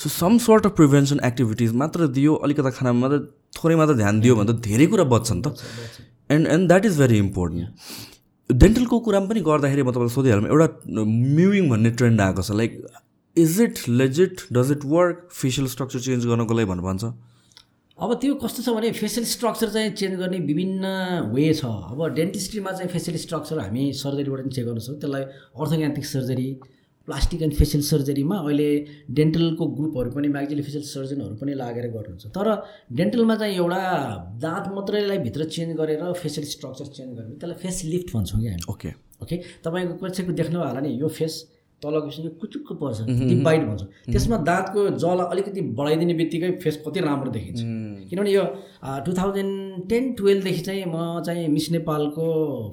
[0.00, 3.18] So some sort of prevention activities मात्र दियो अलिकता खानामा मात्र
[3.58, 5.54] थोरै मात्र ध्यान दियो भने त धेरै कुरा बच्छ नि त
[6.30, 8.10] and and that is very important
[8.50, 10.66] डेन्टलको कुरामा पनि गर्दाखेरि म तपाईँलाई सोधिहालौँ एउटा
[11.36, 12.70] म्युइङ भन्ने ट्रेन्ड आएको छ। Like
[13.36, 17.04] is it legit does it work facial structure change गर्नको लागि भनेर भन्छ।
[17.98, 20.84] अब त्यो कस्तो छ भने फेसियल स्ट्रक्चर चाहिँ चेन्ज गर्ने विभिन्न
[21.32, 26.04] वे छ। अब डेन्टिस्ट्रीमा चाहिँ फेसियल स्ट्रक्चर हामी सर्जरीबाट पनि चेक गर्न सक्छौँ। त्यसलाई orthognathic
[26.06, 26.48] surgery
[27.06, 28.68] plastic and facial सर्जरीमा अहिले
[29.10, 32.48] डेन्टलको ग्रुपहरू पनि म्याक्जिली फेसियल सर्जनहरू पनि लागेर गर्नुहुन्छ। तर
[32.92, 33.80] डेन्टलमा चाहिँ एउटा
[34.42, 38.70] दाँत मात्रैलाई भित्र चेन्ज गरेर फेसियल स्ट्रक्चर चेन्ज गर्ने त्यसलाई फेस लिफ्ट भन्छौँ कि हामी।
[38.70, 38.90] ओके।
[39.22, 39.36] ओके?
[39.64, 41.34] तपाईँको कसैको देख्नु होला नि यो फेस
[41.82, 47.00] तलको यो कुचुक्क पर्छ त्यति बाइट भन्छ। त्यसमा दाँतको जला अलिकति बढाइदिने बित्तिकै फेस कति
[47.00, 47.60] राम्रो देखिन्छ।
[48.10, 48.44] किनभने यो
[49.06, 52.26] टु थाउजन्ड टेन टुवेल्भदेखि चाहिँ म चाहिँ मिस नेपालको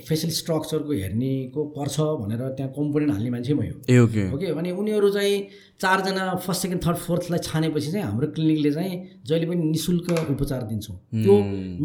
[0.07, 4.47] फेसियल स्ट्रक्चरको हेर्नेको पर्छ भनेर त्यहाँ कम्पोनेन्ट हाल्ने मान्छे म यो ए ओके। ओके?
[4.53, 5.37] अनि उनीहरू चाहिँ
[5.81, 8.95] चारजना फर्स्ट सेकेन्ड थर्ड फोर्थलाई छानेपछि चाहिँ हाम्रो क्लिनिकले चाहिँ
[9.25, 11.33] जहिले पनि नि शुल्क उपचार दिन्छौँ। त्यो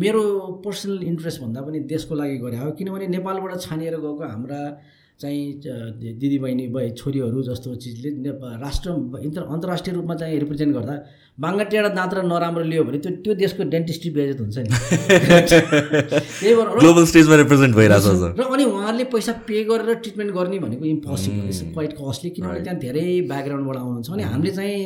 [0.03, 0.23] मेरो
[0.65, 4.61] पर्सनल इन्ट्रेस्ट भन्दा पनि देशको लागि गरे हो। किनभने नेपालबाट छानिएर गएको हाम्रा
[5.21, 5.43] चाहिँ
[6.15, 8.11] दिदीबहिनी बै छोरीहरू जस्तो चिजले
[8.59, 8.91] राष्ट्र
[9.49, 10.95] अन्तर्राष्ट्रिय रूपमा चाहिँ रिप्रेजेन्ट गर्दा
[11.39, 14.71] बाङ्गा टेढा दाँत र नराम्रो लियो भने त्यो त्यो देशको डेन्टिस्ट्री बेजेत हुन्छ नि।
[15.51, 20.59] त्यही भएर ग्लोबल स्टेजमा रिप्रेजेन्ट भइरहेको छ र अनि उहाँहरूले पैसा पे गरेर ट्रिटमेन्ट गर्ने
[20.63, 24.79] भनेको इम्पोसिबल इट्स क्वाइट कस्टली किनभने त्यहाँ धेरै ब्याकग्राउन्डबाट आउनुहुन्छ। अनि हामीले चाहिँ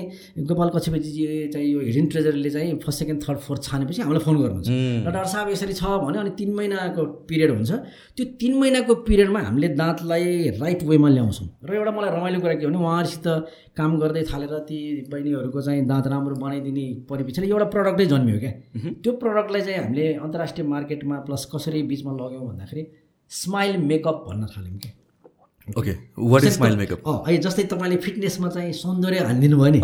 [0.49, 4.69] गोपाल कक्षपतिजी चाहिँ यो हिडन ट्रेजरले चाहिँ फर्स्ट सेकेन्ड थर्ड फोर्थ छानेपछि हामीलाई फोन गर्नुहुन्छ।
[5.05, 7.71] र डाक्टर साहब यसरी छ भने अनि तिन महिनाको पिरियड हुन्छ।
[8.17, 10.25] त्यो तिन महिनाको पिरियडमा हामीले दाँतलाई
[10.65, 13.27] राइट वेमा ल्याउँछौँ। र एउटा मलाई रमाइलो कुरा के भने उहाँहरूसित
[13.77, 14.79] काम गर्दै थालेर ती
[15.13, 18.53] बहिनीहरूको चाहिँ दाँत राम्रो बनाइदिने परिपछि एउटा प्रडक्टै जन्मियो क्या।
[19.03, 22.87] त्यो प्रडक्टलाई चाहिँ हामीले अन्तर्राष्ट्रिय मार्केटमा प्लस कसरी बिचमा लग्यौँ भन्दाखेरि
[23.31, 24.93] स्माइल मेकअप भन्न थाल्यौँ क्या।
[25.69, 25.93] Okay
[26.33, 29.81] what is smile makeup है जस्तै तपाईँले फिटनेसमा चाहिँ सौन्दर्य हानिदिनु भयो नि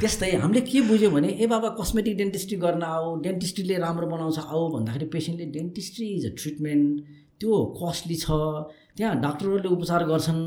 [0.00, 4.64] त्यस्तै हामीले के बुझ्यो भने ए बाबा कस्मेटिक डेन्टिस्ट्री गर्न आऊ डेन्टिस्ट्रीले राम्रो बनाउँछ आऊ
[4.72, 6.92] भन्दाखेरि पेसेन्टले डेन्टिस्ट्री इज अ ट्रिटमेन्ट
[7.40, 8.26] त्यो कस्टली छ
[8.96, 10.42] त्यहाँ डाक्टरहरूले उपचार गर्छन्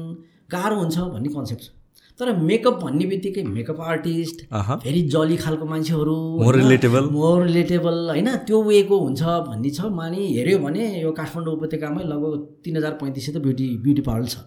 [0.52, 1.72] गाह्रो हुन्छ भन्ने कन्सेप्ट छ।
[2.20, 4.38] तर मेकअप भन्ने बित्तिकै मेकअप आर्टिस्ट
[4.84, 7.12] भेरी जली खालको मान्छेहरू More relatable.
[7.12, 8.30] मोर रिलेटेबल होइन?
[8.48, 12.34] त्यो वेको हुन्छ भन्ने छ। मानि हेऱ्यो भने यो काठमाडौँ उपत्यकामै लगभग
[12.66, 14.38] तिन हजार पैँतिस सय त ब्युटी ब्युटी पार्लर छ।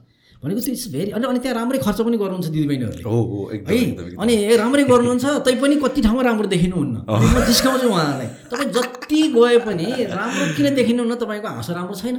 [0.42, 3.16] भनेको त्यो इट्स भेरी अनि अनि त्यहाँ राम्रै खर्च पनि गर्नुहुन्छ दिदीबहिनीहरूले। हो
[4.22, 9.58] अनि ए राम्रै गर्नुहुन्छ तैपनि कति ठाउँमा राम्रो देखिनुहुन्न। म जिस्काउँछु उहाँलाई। तपाईँ जति गए
[9.66, 11.14] पनि राम्रो किन देखिनुहुन्न?
[11.20, 12.16] तपाईँको हाँसो राम्रो छैन।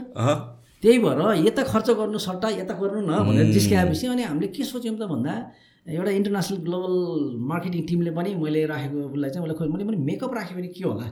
[0.83, 4.95] त्यही भएर यता खर्च गर्नु सट्टा यता गर्नु न भनेर जिस्काएपछि अनि हामीले के सोच्यौँ
[4.97, 5.33] त भन्दा
[5.87, 6.93] एउटा इन्टरनेसनल ग्लोबल
[7.51, 10.83] मार्केटिङ टिमले पनि मैले राखेको उसलाई चाहिँ मैले खोइ मैले पनि मेकअप राखेँ भने के
[10.83, 11.07] होला?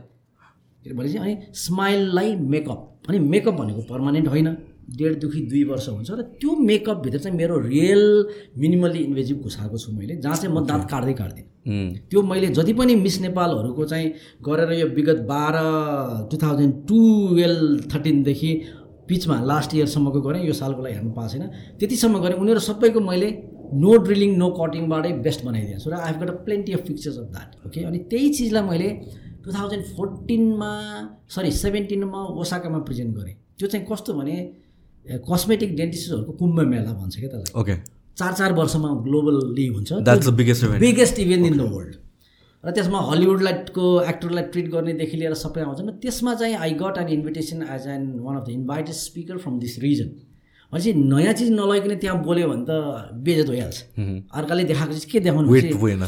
[0.96, 4.48] भने चाहिँ अनि स्माइललाई मेकअप अनि मेकअप भनेको पर्मानेन्ट होइन।
[4.98, 8.04] डेढदेखि दुई वर्ष हुन्छ र त्यो मेकअपभित्र चाहिँ मेरो रियल
[8.58, 12.96] मिनिमल्ली इन्भेजिभ घुसाएको छु मैले जहाँ चाहिँ म दाँत काट्दै काट्दिनँ। त्यो मैले जति पनि
[12.96, 14.08] मिस नेपालहरूको चाहिँ
[14.48, 15.58] गरेर यो विगत बाह्र
[16.32, 18.52] टु थाउजन्ड टुवेल्भ थर्टिनदेखि
[19.10, 21.46] बिचमा लास्ट इयरसम्मको गरेँ यो सालको लागि हेर्नु पाएको छैन।
[21.80, 23.30] त्यतिसम्म गरेँ उनीहरू सबैको मैले
[23.84, 27.18] नो ड्रिलिङ नो कटिङबाटै बेस्ट बनाइदिएको छु र I have got a plenty of pictures
[27.18, 28.90] of that okay अनि त्यही चिजलाई मैले
[29.44, 30.72] टु थाउजन्ड फोर्टिनमा
[31.36, 34.36] सरी सेभेन्टिनमा ओसाकामा प्रेजेन्ट गरेँ। त्यो चाहिँ कस्तो भने
[35.30, 37.76] कस्मेटिक डेन्टिस्टहरूको कुम्भ मेला भन्छ क्या त्यसलाई। ओके
[38.20, 39.90] चार चार वर्षमा ग्लोबली हुन्छ।
[40.40, 41.96] Biggest event biggest event in the world
[42.64, 46.98] र त्यसमा हलिउडलाई को एक्टरलाई ट्रिट गर्नेदेखि लिएर सबै आउँछन् र त्यसमा चाहिँ I got
[46.98, 50.10] an invitation as an one of the invited speaker from this region
[50.72, 52.72] भनेपछि नयाँ चिज नलगिकन त्यहाँ बोल्यो भने त
[53.24, 53.78] बेजत भइहाल्छ।
[54.36, 55.48] अर्काले देखाएको चिज के देखाउनु?
[55.48, 56.02] वेट पुग्दैन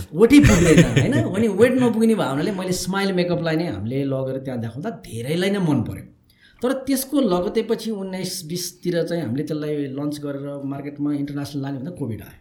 [1.00, 1.14] होइन?
[1.36, 5.80] अनि वेट नपुग्ने भावनाले मैले स्माइल मेकअपलाई नै हामीले लगेर त्यहाँ देखाउँदा धेरैलाई नै मन
[5.88, 6.04] पऱ्यो
[6.62, 12.22] तर त्यसको लगतेपछि उन्नाइस बिसतिर चाहिँ हामीले त्यसलाई लन्च गरेर मार्केटमा इन्टरनेसनल लाने भन्दा कोभिड
[12.22, 12.39] आयो।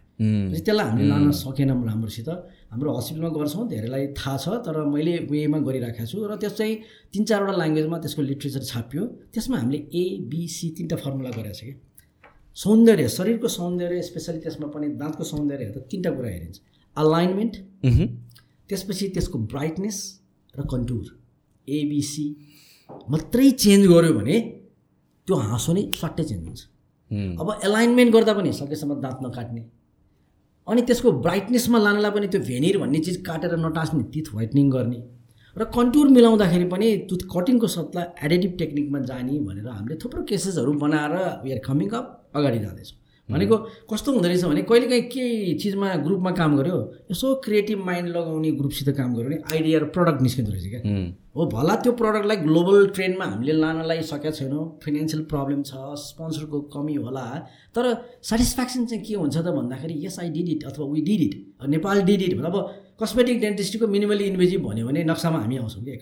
[0.50, 2.28] पछि त्यसलाई हामीले लान सकेनौँ राम्रोसित।
[2.70, 6.74] हाम्रो हस्पिटलमा गर्छौँ धेरैलाई थाहा छ तर मैले वेमा गरिराखेको छु र त्यस चाहिँ
[7.12, 9.02] तिन चारवटा ल्याङ्ग्वेजमा त्यसको लिट्रेचर छापियो।
[9.32, 11.72] त्यसमा हामीले एबिसी तिनवटा फर्मुला गरेको छ कि।
[12.56, 16.56] सौन्दर्य शरीरको सौन्दर्य स्पेसली त्यसमा पनि दाँतको सौन्दर्य हेर्दा तिनवटा कुरा हेरिन्छ।
[16.96, 17.54] अलाइनमेन्ट
[18.68, 19.98] त्यसपछि त्यसको ब्राइटनेस
[20.54, 21.04] र कन्टुर
[21.68, 22.26] एबिसी
[23.12, 24.36] मात्रै चेन्ज गऱ्यो भने
[25.26, 26.60] त्यो हाँसो नै स्वाट्टै चेन्ज हुन्छ।
[27.40, 29.62] अब एलाइनमेन्ट गर्दा पनि सकेसम्म दाँत नकाट्ने।
[30.68, 35.00] अनि त्यसको ब्राइटनेसमा लानलाई पनि त्यो भेनिर भन्ने चिज काटेर नटाँच्ने तिथ व्हाइटनिङ गर्ने।
[35.56, 41.14] र कन्टुर मिलाउँदाखेरि पनि त्यो कटिङको सट्टा एडिटिभ टेक्निकमा जाने भनेर हामीले थुप्रो केसेसहरू बनाएर
[41.44, 42.06] वी आर कमिङ अप
[42.36, 42.98] अगाडि जाँदैछौँ।
[43.30, 43.56] भनेको
[43.92, 46.76] कस्तो हुँदो रहेछ भने कहिलेकाहीँ केही चिजमा ग्रुपमा काम गऱ्यो
[47.10, 50.80] यसो क्रिएटिभ माइन्ड लगाउने ग्रुपसित काम गऱ्यो भने आइडिया र प्रडक्ट निस्किँदो रहेछ क्या।
[51.36, 55.72] हो। भला त्यो प्रडक्टलाई ग्लोबल ट्रेन्डमा हामीले लानलाई सकेका छैनौँ फाइनेन्सियल प्रब्लम छ
[56.08, 57.26] स्पोन्सरको कमी होला
[57.76, 57.84] तर
[58.30, 62.02] सेटिस्फ्याक्सन चाहिँ के हुन्छ त भन्दाखेरि यस आई डिड इट अथवा we did it Nepal
[62.10, 62.56] did it अब
[63.02, 65.92] कस्मेटिक डेन्टिस्टको मिनिमली इन्भेजिभ भन्यो भने नक्सामा हामी आउँछौँ कि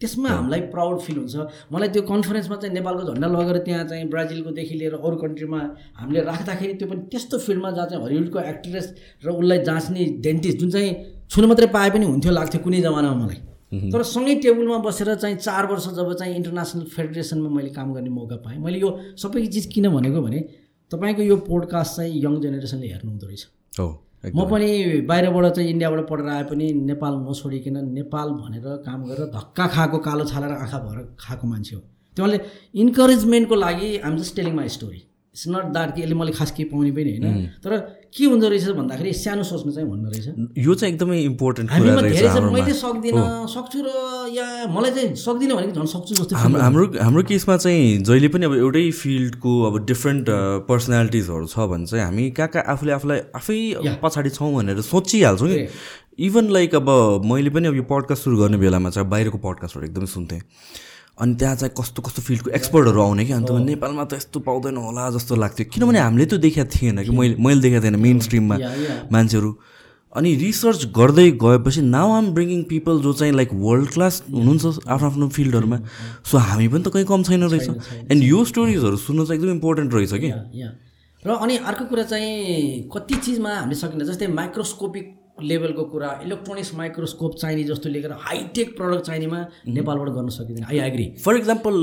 [0.00, 1.36] त्यसमा हामीलाई प्राउड फिल हुन्छ।
[1.72, 5.60] मलाई त्यो कन्फरेन्समा चाहिँ नेपालको झन्डा लगेर त्यहाँ चाहिँ ब्राजिलकोदेखि लिएर अरू कन्ट्रीमा
[5.96, 8.86] हामीले राख्दाखेरि त्यो पनि त्यस्तो फिल्डमा जहाँ चाहिँ हलिउडको एक्ट्रेस
[9.24, 10.92] र उसलाई जाँच्ने डेन्टिस्ट जुन चाहिँ
[11.32, 15.66] छुनु मात्रै पाए पनि हुन्थ्यो लाग्थ्यो कुनै जमानामा मलाई। तर सँगै टेबलमा बसेर चाहिँ चार
[15.66, 19.88] वर्ष जब चाहिँ इन्टरनेसनल फेडरेसनमा मैले काम गर्ने मौका पाएँ। मैले यो सबै चिज किन
[19.90, 20.40] भनेको भने
[20.90, 23.42] तपाईँको यो पोडकास्ट चाहिँ यङ जेनेरेसनले हेर्नु हुँदो रहेछ।
[24.34, 24.68] म पनि
[25.08, 30.24] बाहिरबाट चाहिँ इन्डियाबाट पढेर आए पनि नेपाल नछोडिकन नेपाल भनेर काम गरेर धक्का खाएको कालो
[30.24, 31.82] छालेर आँखा भएर खाएको मान्छे हो।
[32.16, 32.26] त्यो
[32.82, 35.02] इन्करेजमेन्टको लागि I'm just telling my story
[35.36, 37.72] it's not that कि यसले मैले खास केही पाउने पनि होइन। तर
[38.08, 42.28] के हुँदो रहेछ भन्दाखेरि सानो सोच्नु चाहिँ भन्नु रहेछ। यो चाहिँ एकदमै इम्पोर्टेन्ट हामीमा धेरै
[42.32, 43.88] छ मैले सक्दिनँ सक्छु र
[44.32, 48.54] या मलाई चाहिँ सक्दिनँ भनेको झन् सक्छु जस्तो हाम्रो हाम्रो केसमा चाहिँ जहिले पनि अब
[48.56, 50.24] एउटै फिल्डको अब डिफ्रेन्ट
[50.72, 53.60] पर्सनालिटिजहरू छ भने चाहिँ हामी कहाँ कहाँ आफूले आफूलाई आफै
[54.00, 55.68] पछाडि छौँ भनेर सोचिहाल्छौँ कि।
[56.26, 56.88] इभन लाइक अब
[57.28, 60.40] मैले पनि अब यो पडकास्ट सुरु गर्ने बेलामा चाहिँ बाहिरको पडकास्टहरू एकदमै सुन्थेँ।
[61.18, 65.10] अनि त्यहाँ चाहिँ कस्तो कस्तो फिल्डको एक्सपर्टहरू आउने कि अन्त नेपालमा त यस्तो पाउँदैन होला
[65.16, 68.56] जस्तो लाग्थ्यो। किनभने हामीले त देखाएको थिएन कि मैले मैले देखाएको थिएन मेन स्ट्रिममा
[69.12, 69.50] मान्छेहरू।
[70.12, 75.06] अनि रिसर्च गर्दै गएपछि नाउ आम ब्रिङिङ पिपल जो चाहिँ लाइक वर्ल्ड क्लास हुनुहुन्छ आफ्नो
[75.08, 75.78] आफ्नो फिल्डहरूमा
[76.24, 77.68] सो हामी पनि त कहीँ कम छैन रहेछ।
[78.12, 80.30] एन्ड यो स्टोरिजहरू सुन्नु चाहिँ एकदम इम्पोर्टेन्ट रहेछ कि?
[81.22, 85.06] र अनि अर्को कुरा चाहिँ कति चिजमा हामीले सकिन्छ जस्तै माइक्रोस्कोपिक
[85.42, 91.06] लेभलको कुरा इलेक्ट्रोनिक्स माइक्रोस्कोप चाहिने जस्तो लिएर हाइटेक प्रडक्ट चाहिनेमा नेपालबाट गर्न सकिँदैन। I agree
[91.24, 91.74] for example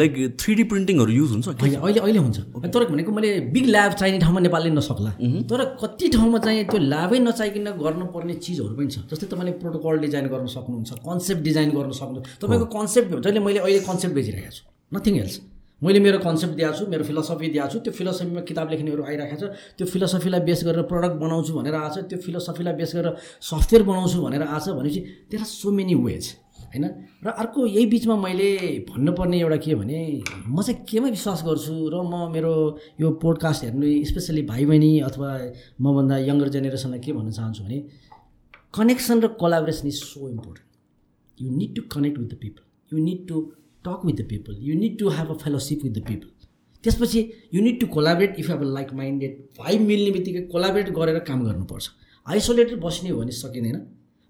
[0.00, 2.38] like three D प्रिन्टिङहरू use हुन्छ अहिले अहिले हुन्छ।
[2.74, 5.10] तर भनेको मैले बिग ल्याब चाहिने ठाउँमा नेपालले नसक्ला।
[5.50, 10.26] तर कति ठाउँमा चाहिँ त्यो ल्याबै नचाहिकन गर्नुपर्ने चिजहरू पनि छ। जस्तै तपाईँले प्रोटोकल डिजाइन
[10.32, 15.14] गर्न सक्नुहुन्छ कन्सेप्ट डिजाइन गर्न सक्नुहुन्छ। तपाईँको कन्सेप्ट जहिले मैले अहिले कन्सेप्ट बेचिरहेको छु। नथिङ
[15.20, 15.36] एल्स
[15.82, 19.44] मैले मेरो कन्सेप्ट दिएको छु मेरो फिलोसफी दिएको छु त्यो फिलोसफीमा किताब लेख्नेहरू आइरहेको छ
[19.76, 23.12] त्यो फिलोसफीलाई बेस गरेर प्रडक्ट बनाउँछु भनेर आएको त्यो फिलोसफीलाई बेस गरेर
[23.42, 26.24] सफ्टवेयर बनाउँछु भनेर आएको भनेपछि there are so many ways
[26.66, 26.84] होइन?
[27.22, 28.48] र अर्को यही बिचमा मैले
[28.88, 30.00] भन्नुपर्ने एउटा के भने
[30.48, 32.54] म चाहिँ केमा विश्वास गर्छु र म मेरो
[33.00, 35.28] यो पोडकास्ट हेर्नु स्पेसली भाइ बहिनी अथवा
[35.82, 37.78] मभन्दा यङ्गर जेनेरेसनलाई के भन्न चाहन्छु भने
[38.74, 40.64] कनेक्सन र collaboration is so important
[41.38, 42.62] you need to connect with the people
[42.92, 43.36] you need to
[43.86, 46.28] talk with the people you need to have a fellowship with the people
[46.84, 47.20] त्यसपछि
[47.54, 51.44] you need to collaborate if have a like minded भाइ मिल्ने बित्तिकै collaborate गरेर काम
[51.44, 51.88] गर्नुपर्छ।
[52.26, 53.76] Isolated बस्ने हो भने सकिँदैन।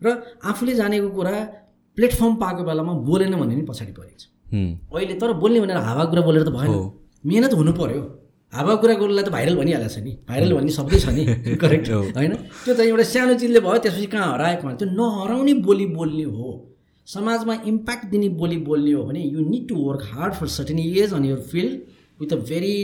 [0.00, 0.06] र
[0.44, 1.32] आफूले जानेको कुरा
[1.96, 4.24] प्लेटफर्म पाएको बेलामा बोलेन भने पनि पछाडि परेको छ
[4.94, 6.72] अहिले तर बोल्ने भनेर हावा कुरा बोलेर त भएन।
[7.26, 8.02] मिहिनेत हुनु पऱ्यो
[8.52, 11.24] हावा कुरा गर्नुलाई त भाइरल भनिहालेको छ नि। भाइरल भन्ने शब्दै छ नि।
[11.62, 12.32] करेक्ट होइन?
[12.64, 16.48] त्यो चाहिँ एउटा सानो चिजले भयो त्यसपछि कहाँ हराएको त्यो नहराउने बोली बोल्ने हो।
[17.06, 21.12] समाजमा इम्प्याक्ट दिने बोली बोल्ने हो भने you need to work hard for certain years
[21.14, 21.80] on your field
[22.20, 22.76] with a very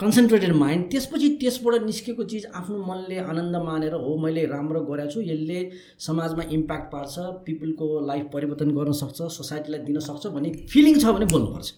[0.00, 5.20] concentrated mind त्यसपछि त्यसबाट निस्केको चिज आफ्नो मनले आनन्द मानेर हो मैले राम्रो गरेको छु
[5.20, 5.62] यसले
[6.06, 7.14] समाजमा इम्प्याक्ट पार्छ
[7.46, 11.68] पिपुलको लाइफ परिवर्तन गर्न सक्छ सोसाइटीलाई दिन सक्छ भन्ने फिलिङ छ भने बोल्नुपर्छ।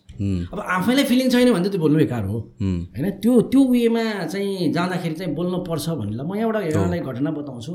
[0.52, 3.10] अब आफैलाई फिलिङ छैन भने त त्यो बोल्नु बेकार हो। होइन?
[3.24, 7.72] त्यो त्यो वेमा चाहिँ जाँदाखेरि चाहिँ बोल्नु पर्छ भनेर म एउटा यहाँलाई घटना बताउँछु।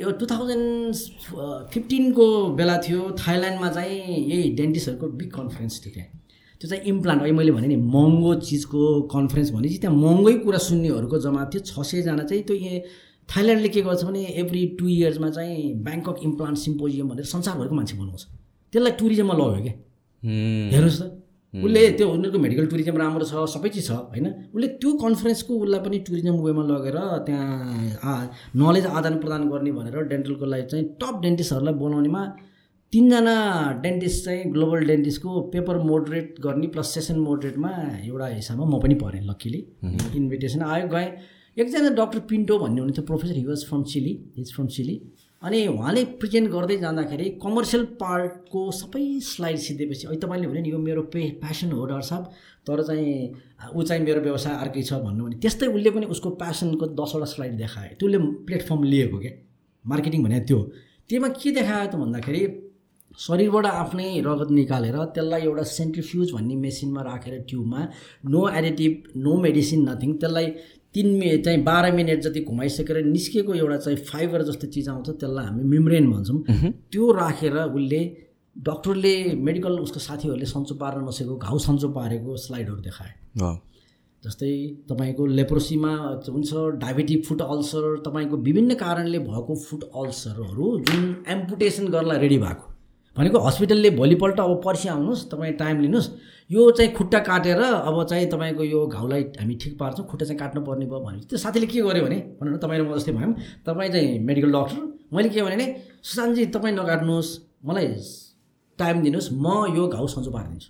[0.00, 0.94] यो टु थाउजन्ड
[1.72, 2.26] फिफ्टिनको
[2.56, 6.08] बेला थियो थाइल्यान्डमा चाहिँ यही डेन्टिस्टहरूको बिग कन्फरेन्स थियो त्यहाँ
[6.60, 8.80] त्यो चाहिँ इम्प्लान्ट अहिले मैले भने नि महँगो चिजको
[9.14, 12.56] कन्फरेन्स भनेपछि त्यहाँ महँगै कुरा सुन्नेहरूको जम्मा थियो। छ सयजना चाहिँ त्यो
[13.28, 18.24] थाइल्यान्डले के गर्छ भने एभ्री टु इयर्समा चाहिँ ब्याङ्कक इम्प्लान्ट सिम्पोजियम भनेर संसारभरिको मान्छे बोलाउँछ
[18.72, 19.74] त्यसलाई टुरिज्ममा लग्यो क्या.
[20.72, 21.21] हेर्नुहोस् त।
[21.54, 24.26] उसले त्यो उनीहरूको मेडिकल टुरिज्म राम्रो छ सबै चिज छ होइन?
[24.54, 26.96] उसले त्यो कन्फरेन्सको उसलाई पनि टुरिज्म वेमा लगेर
[27.26, 28.20] त्यहाँ
[28.62, 32.22] नलेज आदान प्रदान गर्ने भनेर डेन्टलको लागि चाहिँ टप डेन्टिस्टहरूलाई बोलाउनेमा
[32.92, 33.36] तिनजना
[33.82, 37.70] डेन्टिस्ट चाहिँ ग्लोबल डेन्टिस्टको पेपर मोडरेट गर्ने प्लस सेसन मोडरेटमा
[38.06, 39.60] एउटा हिसाबमा म पनि परेँ लक्कीली
[40.16, 41.08] इन्भिटेसन आयो गएँ।
[41.56, 44.94] एकजना डक्टर पिन्टो भन्ने हुनुहुन्थ्यो professor he was from Chile is from Chile
[45.42, 50.78] अनि उहाँले प्रेजेन्ट गर्दै जाँदाखेरि कमर्सियल पार्टको सबै स्लाइड सिद्धेपछि अहिले तपाईँले भने नि यो
[50.78, 52.24] मेरो पे प्यासन हो डाक्टर साहब
[52.66, 53.14] तर चाहिँ
[53.74, 57.56] ऊ चाहिँ मेरो व्यवसाय अर्कै छ भन्नु भने त्यस्तै उसले पनि उसको प्यासनको दसवटा स्लाइड
[57.56, 59.32] देखायो त्यो उसले प्लेटफर्म लिएको क्या
[59.84, 60.58] मार्केटिङ भने त्यो।
[61.10, 62.42] त्योमा के देखायो त भन्दाखेरि
[63.18, 67.80] शरीरबाट आफ्नै रगत निकालेर त्यसलाई एउटा सेन्ट्रिफ्युज भन्ने मेसिनमा राखेर ट्युबमा
[68.32, 68.92] no additive
[69.24, 70.46] no medicine nothing त्यसलाई
[70.94, 75.44] तिन मि चाहिँ बाह्र मिनट जति घुमाइसकेर निस्केको एउटा चाहिँ फाइबर जस्तो चिज आउँछ त्यसलाई
[75.44, 76.38] हामी मिम्रेन भन्छौँ।
[76.92, 78.00] त्यो राखेर उसले
[78.56, 83.12] डक्टरले मेडिकल उसको साथीहरूले सन्चो पार्न नसकेको घाउ सन्चो पारेको स्लाइडहरू देखाए.
[84.22, 84.50] जस्तै
[84.88, 85.92] तपाईँको लेप्रोसीमा
[86.28, 92.71] हुन्छ डायबेटिक फुट अल्सर तपाईँको विभिन्न कारणले भएको फुट अल्सरहरू जुन एम्पुटेसन गर्नलाई रेडी भएको।
[93.16, 96.08] भनेको हस्पिटलले भोलिपल्ट अब पर्सि आउनुहोस् तपाईँ टाइम लिनुहोस्।
[96.50, 100.60] यो चाहिँ खुट्टा काटेर अब चाहिँ तपाईँको यो घाउलाई हामी ठिक पार्छौँ खुट्टा चाहिँ काट्नु
[100.64, 103.34] पर्ने भयो भनेपछि। त्यो साथीले के गर्यो भने भनौँ न तपाईँ र म जस्तै भयौँ
[103.66, 104.76] तपाईँ चाहिँ मेडिकल डक्टर
[105.12, 105.66] मैले के भने
[106.02, 107.30] सुशान्तजी तपाईँ नकाट्नुहोस्
[107.64, 107.86] मलाई
[108.78, 110.68] टाइम दिनुहोस् म यो घाउ सन्चो पारिदिन्छु।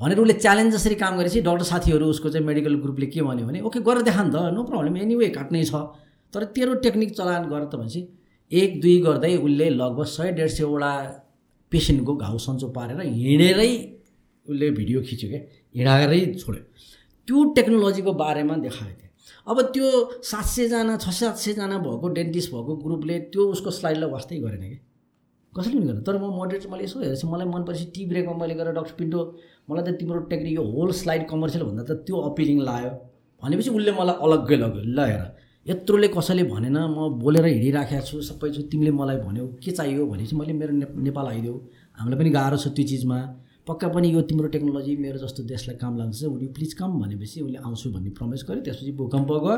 [0.00, 3.60] भनेर उसले च्यालेन्ज जसरी काम गरेपछि डक्टर साथीहरू उसको चाहिँ मेडिकल ग्रुपले के भन्यो भने
[3.60, 5.74] ओके गरेर देखा नि त नो प्रब्लम एनिवे काट्नै छ।
[6.34, 8.00] तर तेरो टेक्निक चलान गर त भनेपछि
[8.50, 10.92] एक दुई गर्दै उसले लगभग सय डेढ सयवटा
[11.72, 13.72] पेसेन्टको घाउ सन्चो पारेर हिँडेरै
[14.46, 15.40] उसले भिडियो खिच्यो क्या
[15.76, 16.62] हिँडाएरै छोड्यो।
[17.28, 19.10] त्यो टेक्नोलोजीको बारेमा देखाएको थियो।
[19.50, 19.86] अब त्यो
[20.30, 24.78] सात सयजना छ सात सयजना भएको डेन्टिस्ट भएको ग्रुपले त्यो उसको स्लाइडलाई वास्तै गरेन कि
[25.52, 28.54] कसैले पनि गरेन। तर म मोडरेट मैले यसो हेरेपछि मलाई मन परेपछि टी ब्रेकमा मैले
[28.60, 29.20] गरेर डक्टर पिन्टो
[29.70, 32.92] मलाई त तिम्रो टेक्निक यो होल स्लाइड कमर्सियल भन्दा त त्यो अपिलिङ लाग्यो।
[33.42, 35.22] भनेपछि उसले मलाई अलग्गै लग्यो। ल हेर।
[35.66, 40.36] यत्रोले कसैले भनेन म बोलेर हिँडिराखेको छु सबै छु तिमीले मलाई भन्यौ के चाहियो भनेपछि
[40.36, 41.54] मैले मेरो नेपाल आइदेऊ
[41.98, 43.18] हामीलाई पनि गाह्रो छ त्यो चिजमा।
[43.66, 47.58] पक्का पनि यो तिम्रो टेक्नोलोजी मेरो जस्तो देशलाई काम लाग्छ यु प्लिज कम भनेपछि उसले
[47.64, 49.56] आउँछु भन्ने प्रमिस गर्यो। त्यसपछि भूकम्प गयो।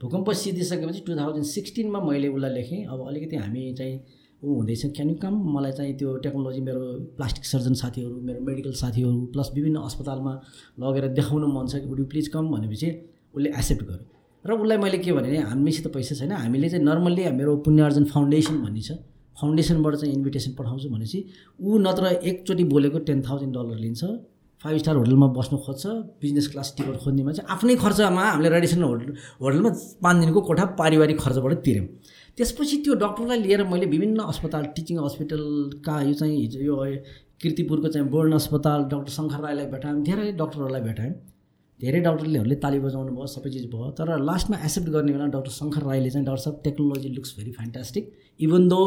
[0.00, 3.96] भूकम्प सिद्धिसकेपछि टु थाउजन्ड सिक्सटिनमा मैले उसलाई लेखेँ अब अलिकति हामी चाहिँ
[4.42, 6.82] ऊ हुँदैछ क्यान कम मलाई चाहिँ त्यो टेक्नोलोजी मेरो
[7.16, 10.34] प्लास्टिक सर्जन साथीहरू मेरो मेडिकल साथीहरू प्लस विभिन्न अस्पतालमा
[10.84, 12.88] लगेर देखाउनु मन छ वुड यु प्लिज कम भनेपछि
[13.34, 17.56] उसले एक्सेप्ट गर्यो। र उसलाई मैले के भने हामीसित पैसा छैन हामीले चाहिँ नर्मल्ली मेरो
[17.66, 18.98] पुण्यार्जन फाउन्डेसन भन्ने छ
[19.36, 21.18] फाउन्डेसनबाट चाहिँ इन्भिटेसन पठाउँछु भनेपछि
[21.60, 24.04] ऊ नत्र एकचोटि बोलेको टेन थाउजन्ड डलर लिन्छ
[24.64, 25.86] फाइभ स्टार होटलमा बस्नु खोज्छ
[26.22, 29.12] बिजनेस क्लास टिकट खोज्ने मान्छे आफ्नै खर्चमा हामीले रेडिसन होटल
[29.42, 29.70] होटलमा
[30.02, 31.86] पाँच दिनको कोठा पारिवारिक खर्चबाट तिर्यौँ।
[32.38, 36.76] त्यसपछि त्यो डक्टरलाई लिएर मैले विभिन्न अस्पताल टिचिङ हस्पिटलका यो चाहिँ हिजो यो
[37.42, 41.14] किर्तिपुरको चाहिँ बोर्न अस्पताल डक्टर शङ्कर राईलाई भेटायौँ धेरै डक्टरहरूलाई भेटायौँ।
[41.82, 45.82] धेरै डक्टरलेहरूले ताली बजाउनु भयो सबै चिज भयो। तर लास्टमा एक्सेप्ट गर्ने बेला डक्टर शङ्कर
[45.90, 48.04] राईले चाहिँ डक्टर साहब technology looks very fantastic
[48.40, 48.80] even though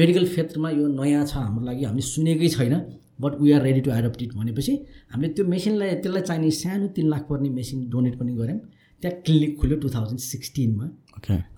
[0.00, 2.74] medical क्षेत्रमा यो नयाँ छ हाम्रो लागि हामीले सुनेकै छैन
[3.20, 4.74] but we are ready to adapt it भनेपछि
[5.12, 8.60] हामीले त्यो मेसिनलाई त्यसलाई चाहिने सानो तिन लाख पर्ने मेसिन डोनेट पनि गऱ्यौँ।
[9.02, 10.86] त्यहाँ क्लिनिक खुल्यो टु थाउजन्ड सिक्सटिनमा.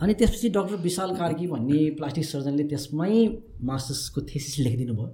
[0.03, 3.15] अनि त्यसपछि डक्टर विशाल कार्की भन्ने प्लास्टिक सर्जनले त्यसमै
[3.71, 5.09] मास्टर्सको थेसिस लेखिदिनु भयो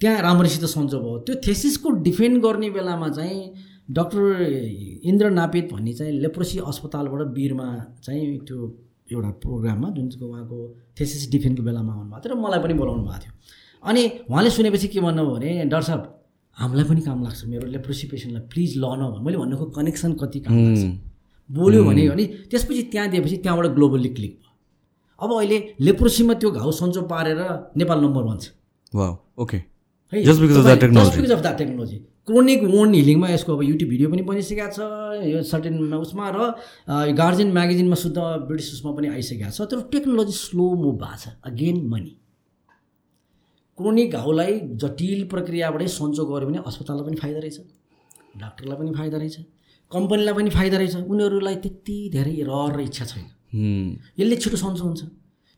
[0.00, 3.40] त्यहाँ राम्रैसित सन्चो भयो। त्यो थेसिसको डिफेन्ड गर्ने बेलामा चाहिँ
[3.88, 4.20] डक्टर
[5.10, 7.66] इन्द्र नापित भन्ने चाहिँ लेप्रोसी अस्पतालबाट वीरमा
[8.02, 8.58] चाहिँ त्यो
[9.12, 10.58] एउटा प्रोग्राममा जुन चाहिँ उहाँको
[11.00, 13.32] थेसिस डिफेन्डको बेलामा आउनुभएको थियो र मलाई पनि बोलाउनु भएको थियो
[13.82, 16.02] अनि उहाँले सुनेपछि के भन्नुभयो भने डाक्टर साहब
[16.56, 20.40] हामीलाई पनि काम लाग्छ मेरो लेप्रोसी पेसेन्टलाई प्लिज ल न भन्नु। मैले भन्नुको कनेक्सन कति
[20.40, 20.84] काम लाग्छ
[21.50, 24.52] बोल्यो भने अनि त्यसपछि त्यहाँ दिएपछि त्यहाँबाट ग्लोबल्ली क्लिक भयो
[25.20, 27.40] अब अहिले लेप्रोसीमा त्यो घाउ सन्चो पारेर
[27.76, 28.50] नेपाल नम्बर वान छ.
[29.38, 29.60] Okay.
[30.12, 30.22] है.
[30.24, 31.98] Just because of that technology
[32.28, 34.78] chronic wound हिलिङमा यसको अब युट्युब भिडियो पनि बनिसकेको छ
[35.30, 36.38] यो सर्टेन उसमा र
[37.14, 41.76] गार्जियन म्यागजिनमा शुद्ध ब्रिटिस उसमा पनि आइसकेको छ। तर टेक्नोलोजी स्लो मुभ भएको छ। अगेन
[41.86, 42.12] मनी
[43.78, 44.52] क्रोनिक घाउलाई
[44.82, 47.58] जटिल प्रक्रियाबाटै सन्चो गऱ्यो भने अस्पताललाई पनि फाइदा रहेछ
[48.42, 49.36] डाक्टरलाई पनि फाइदा रहेछ
[49.92, 53.26] कम्पनीलाई पनि फाइदा रहेछ। उनीहरूलाई त्यति धेरै रहर र इच्छा छैन.
[54.18, 55.02] यसले छिटो सन्चो हुन्छ।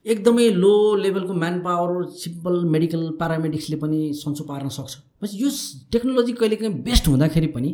[0.05, 5.49] एकदमै लो लेभलको म्यान पावर सिम्पल मेडिकल प्यारामेडिक्सले पनि सन्चो पार्न सक्छ। बस यो
[5.91, 7.71] टेक्नोलोजी कहिलेकाहीँ बेस्ट हुँदाखेरि पनि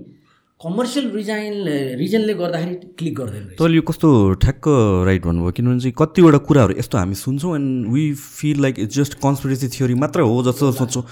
[0.61, 1.53] कमर्सियल रिजाइन
[1.99, 4.09] रिजनले गर्दाखेरि क्लिक गर्दैन तपाईँले यो कस्तो
[4.43, 4.67] ठ्याक्क
[5.05, 5.51] राइट भन्नुभयो?
[5.51, 9.93] किनभने चाहिँ कतिवटा कुराहरू यस्तो हामी सुन्छौँ and we feel like it's just conspiracy theory
[10.03, 11.03] मात्र हो जस्तो सोच्छौँ।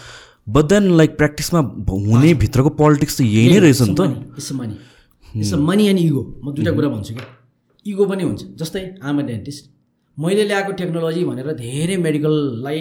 [0.49, 4.01] बट देन लाइक प्र्याक्टिसमा हुने भित्रको पोलिटिक्स त यही नै रहेछ नि त।
[4.37, 4.75] It's money.
[5.39, 7.27] It's money and ego म दुइटा कुरा भन्छु क्या।
[7.85, 9.69] इगो पनि हुन्छ। जस्तै आम डेन्टिस्ट
[10.17, 12.79] मैले ल्याएको टेक्नोलोजी भनेर धेरै मेडिकललाई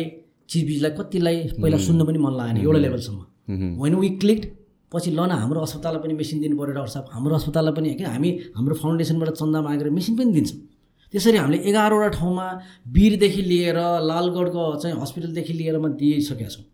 [0.49, 3.21] चिजबिजलाई कतिलाई पहिला सुन्न पनि मन लागेन एउटा लेभलसम्म।
[3.81, 4.45] होइन वी क्लिक्ड
[4.93, 8.07] पछि ल न हाम्रो अस्पताललाई पनि मेसिन दिनु पऱ्यो डाक्टर साहब हाम्रो अस्पताललाई पनि किन
[8.07, 10.61] हामी हाम्रो फाउन्डेसनबाट चन्दा मागेर मेसिन पनि दिन्छौँ।
[11.15, 12.47] त्यसरी हामीले एघारवटा ठाउँमा
[12.93, 13.79] वीरदेखि लिएर
[14.11, 16.65] लालगढको चाहिँ हस्पिटलदेखि लिएरमा दिइसकेका छौँ।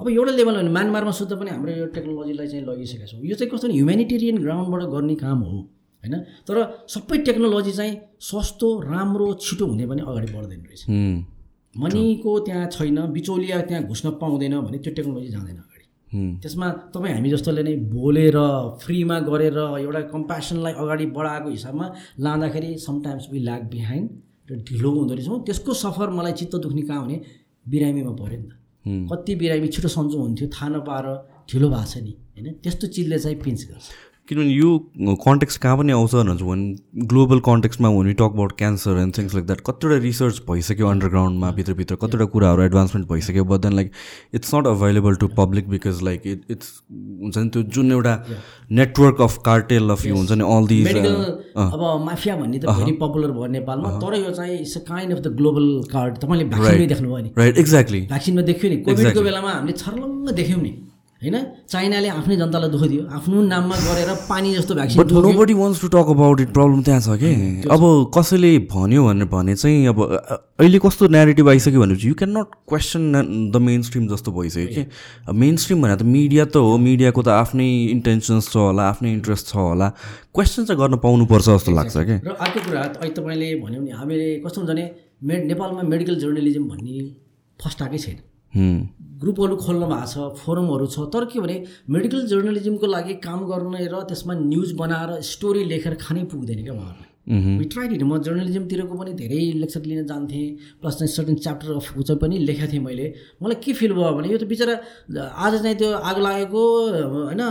[0.00, 3.50] अब एउटा लेभलमा भने म्यानमारमा सुत्दा पनि हाम्रो यो टेक्नोलोजीलाई चाहिँ लगिसकेका छौँ। यो चाहिँ
[3.52, 5.58] कस्तो ह्युमेनिटेरियन ग्राउन्डबाट गर्ने काम हो।
[6.06, 6.16] होइन?
[6.46, 6.56] तर
[6.88, 10.82] सबै टेक्नोलोजी चाहिँ सस्तो राम्रो छिटो हुने पनि अगाडि बढ्दैन रहेछ।
[11.74, 15.84] मनीको त्यहाँ छैन बिचौलिया त्यहाँ घुस्न पाउँदैन भने त्यो टेक्नोलोजी जाँदैन अगाडि।
[16.42, 18.36] त्यसमा तपाईँ हामी जस्तोले नै बोलेर
[18.80, 21.86] फ्रीमा गरेर एउटा कम्प्यासनलाई अगाडि बढाएको हिसाबमा
[22.24, 24.08] लाँदाखेरि समटाइम्स वी ल्याक बिहाइन्ड
[24.48, 27.16] र ढिलो हुँदो रहेछौँ। त्यसको सफर मलाई चित्त दुख्ने कहाँ भने
[27.66, 28.52] बिरामीमा पऱ्यो नि त।
[29.10, 31.06] कति बिरामी छिटो सन्चो हुन्थ्यो थाहा नपाएर
[31.50, 32.46] ढिलो भएको छ नि होइन?
[32.62, 33.86] त्यस्तो चिजले चाहिँ पिन्च गर्छ।
[34.28, 39.16] किनभने यो कन्टेक्स्ट कहाँ पनि आउँछ भन्नुहुन्छ भने ग्लोबल कन्टेक्स्टमा हुने talk about cancer and
[39.18, 43.90] things like that कतिवटा रिसर्च भइसक्यो अन्डरग्राउन्डमा भित्रभित्र कतिवटा कुराहरू एडभान्समेन्ट भइसक्यो but then like
[44.34, 48.14] it's not available to public because like it it's हुन्छ नि त्यो जुन एउटा
[48.80, 53.30] नेटवर्क अफ कार्टेल अफ यो हुन्छ नि अल दिज अब माफिया भन्ने त भेरी पपुलर
[53.38, 57.22] भयो नेपालमा तर यो चाहिँ it's a kind of the global card तपाईँले भ्याक्सिनमै देख्नुभयो
[57.22, 60.74] नि। राइट एक्ज्याक्टली भ्याक्सिनमा देख्यो नि। कोभिडको बेलामा हामीले छर्लङ्ग देख्यौँ नि।
[61.22, 61.36] होइन?
[61.72, 65.88] चाइनाले आफ्नै जनतालाई दुःख दियो आफ्नो नाममा गरेर पानी जस्तो vaccine but nobody wants to
[65.94, 67.30] talk about it problem त्यहाँ छ कि?
[67.72, 67.82] अब
[68.16, 69.98] कसैले भन्यो भनेर भने चाहिँ अब
[70.60, 73.02] अहिले कस्तो नेगेटिभ आइसक्यो भनेपछि you can not question
[73.52, 73.56] the
[73.88, 74.84] mainstream जस्तो भइसक्यो कि?
[75.32, 79.46] मेन स्ट्रिम भनेर त मिडिया त हो। मिडियाको त आफ्नै इन्टेन्सन्स छ होला आफ्नै इन्ट्रेस्ट
[79.48, 79.88] छ होला।
[80.36, 82.16] क्वेसन चाहिँ गर्न पाउनुपर्छ जस्तो लाग्छ कि?
[82.28, 84.84] र अर्को कुरा अहिले तपाईँले भन्यो भने हामीले कस्तो हुन्छ भने
[85.24, 86.96] मे नेपालमा मेडिकल जर्नलिजम भन्ने
[87.60, 88.18] फस्टाएकै छैन।
[88.56, 91.56] ग्रुपहरू खोल्नु भएको छ फोरमहरू छ। तर के भने
[91.88, 97.64] मेडिकल जर्नलिजमको लागि काम गर्ने र त्यसमा न्युज बनाएर स्टोरी लेखेर खानै पुग्दैन क्या उहाँहरूलाई
[97.66, 100.44] ट्राइड इट म जर्नलिजमतिरको पनि धेरै लेक्चर लिन जान्थेँ
[100.80, 103.06] प्लस चाहिँ सर्टन च्याप्टर अफ चाहिँ पनि लेखेको थिएँ मैले।
[103.42, 104.74] मलाई के फिल भयो भने यो त बिचरा
[105.34, 106.62] आज चाहिँ त्यो आग लागेको
[107.26, 107.42] होइन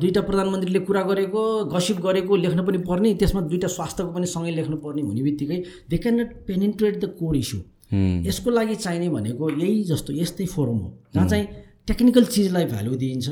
[0.00, 1.42] दुईवटा प्रधानमन्त्रीले कुरा गरेको
[1.74, 5.58] गसिप गरेको लेख्नु पनि पर्ने त्यसमा दुईवटा स्वास्थ्यको पनि सँगै लेख्नु पर्ने हुने बित्तिकै
[5.90, 7.60] they can not penetrate the core issue
[7.92, 11.46] यसको लागि चाहिने भनेको यही जस्तो यस्तै फोरम हो। जहाँ चाहिँ
[11.88, 13.28] टेक्निकल चिजलाई भ्यालु दिइन्छ।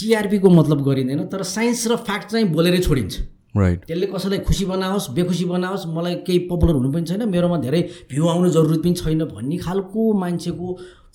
[0.00, 3.14] टिआरपीको मतलब गरिँदैन तर साइन्स र फ्याक्ट चाहिँ बोलेरै छोडिन्छ।
[3.56, 7.80] राइट त्यसले कसैलाई खुसी बनाओस् बेखुसी बनाओस् मलाई केही पपुलर हुनु पनि छैन मेरोमा धेरै
[8.10, 10.66] भ्यू आउनु जरुरत पनि छैन भन्ने खालको मान्छेको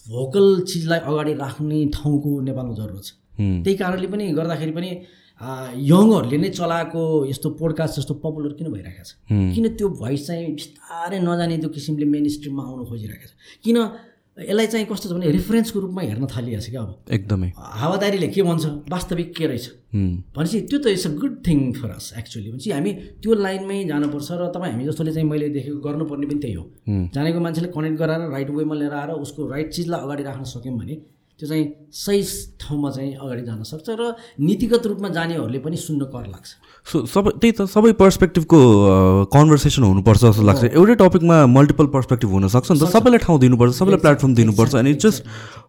[0.05, 4.89] भोकल चिजलाई अगाडि राख्ने ठाउँको नेपालमा जरुरत छ। त्यही कारणले पनि गर्दाखेरि पनि
[5.37, 9.11] यङहरूले नै चलाएको यस्तो पोडकास्ट जस्तो पपुलर किन भइरहेको छ?
[9.29, 13.33] किन त्यो भोइस चाहिँ बिस्तारै नजाने त्यो किसिमले मेन स्ट्रिममा आउनु खोजिरहेको छ?
[13.63, 13.77] किन
[14.37, 16.89] यसलाई चाहिँ कस्तो छ भने रेफरेन्सको रूपमा हेर्न थालिएको छ क्या अब?
[17.09, 18.65] एकदमै। हावादारीले के भन्छ?
[18.89, 19.65] वास्तविक के रहेछ?
[19.93, 24.29] भनेपछि त्यो त it's a good thing for us actually भनेपछि हामी त्यो लाइनमै जानुपर्छ
[24.37, 26.63] र तपाईँ हामी जस्तोले चाहिँ मैले देखेको गर्नुपर्ने पनि त्यही हो।
[27.13, 30.95] जानेको मान्छेले कनेक्ट गराएर राइट वेमा लिएर आएर उसको राइट चिजलाई अगाडि राख्न सक्यौँ भने
[31.39, 32.21] त्यो चाहिँ सही
[32.61, 36.49] ठाउँमा चाहिँ अगाडि जान सक्छ र नीतिगत रूपमा जानेहरूले पनि सुन्न कर लाग्छ।
[36.87, 38.59] सो सबै त्यही त सबै पर्सपेक्टिभको
[39.29, 44.01] कन्भर्सेसन हुनुपर्छ जस्तो लाग्छ। एउटै टपिकमा मल्टिपल पर्सपेक्टिभ हुनसक्छ नि त। सबैलाई ठाउँ दिनुपर्छ सबैलाई
[44.01, 45.23] प्लेटफर्म दिनुपर्छ अनि it's just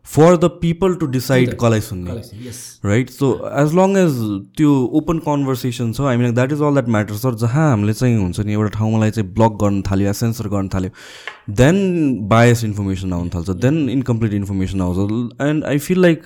[0.09, 2.16] for the people to decide कसलाई सुन्ने।
[2.89, 3.27] Right so
[3.62, 4.14] as long as
[4.57, 8.16] त्यो ओपन कन्भर्सेसन छ I mean that is all that matter sir जहाँ हामीले चाहिँ
[8.16, 10.91] हुन्छ नि एउटा ठाउँलाई चाहिँ ब्लक गर्न थाल्यो या सेन्सर गर्न थाल्यो
[11.61, 11.77] देन
[12.29, 14.99] बायस इन्फर्मेसन आउनु थाल्छ देन इन्कम्प्लिट इन्फर्मेसन आउँछ।
[15.43, 16.23] एन्ड आई फिल लाइक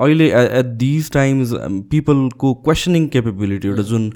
[0.00, 1.54] अहिले एट दिज टाइम्स
[1.90, 4.12] पिपलको क्वेसनिङ केपेबिलिटी एउटा जुन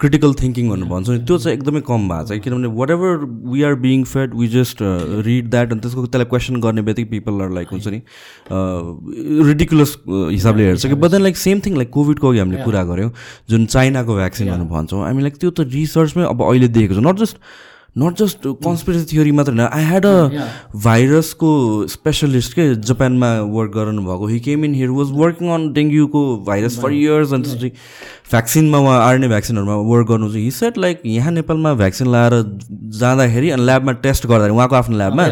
[0.00, 3.62] क्रिटिकल थिङ्किङ भनेर भन्छ नि त्यो चाहिँ एकदमै कम भएको छ। किनभने what ever we
[3.64, 4.78] are being fed we just
[5.26, 8.00] read that अनि त्यसको त्यसलाई क्वेसन गर्ने बित्तिकै पिपल आर लाइक हुन्छ नि
[9.48, 13.10] रिडिकुलस हिसाबले हेर्छ कि but then like same thing like कोभिडको अघि हामीले कुरा गऱ्यौँ
[13.50, 17.16] जुन चाइनाको भ्याक्सिन भनेर भन्छौँ। हामी लाइक त्यो त रिसर्चमै अब अहिले देखेको छ। Not
[17.24, 17.36] just
[17.96, 20.46] not just conspiracy theory मात्र होइन आई ह्याड अ
[20.84, 21.50] भाइरसको
[21.88, 26.78] स्पेसलिस्ट के जापानमा वर्क गराउनु भएको he came in here was working on डेङ्गुको virus
[26.80, 27.68] for years अनि त्यसपछि
[28.30, 32.42] भ्याक्सिनमा उहाँ आर्ने भ्याक्सिनहरूमा वर्क गर्नु चाहिँ हि सेट लाइक यहाँ नेपालमा भ्याक्सिन लगाएर
[32.98, 35.28] जाँदाखेरि अनि ल्याबमा टेस्ट गर्दाखेरि उहाँको आफ्नो ल्याबमा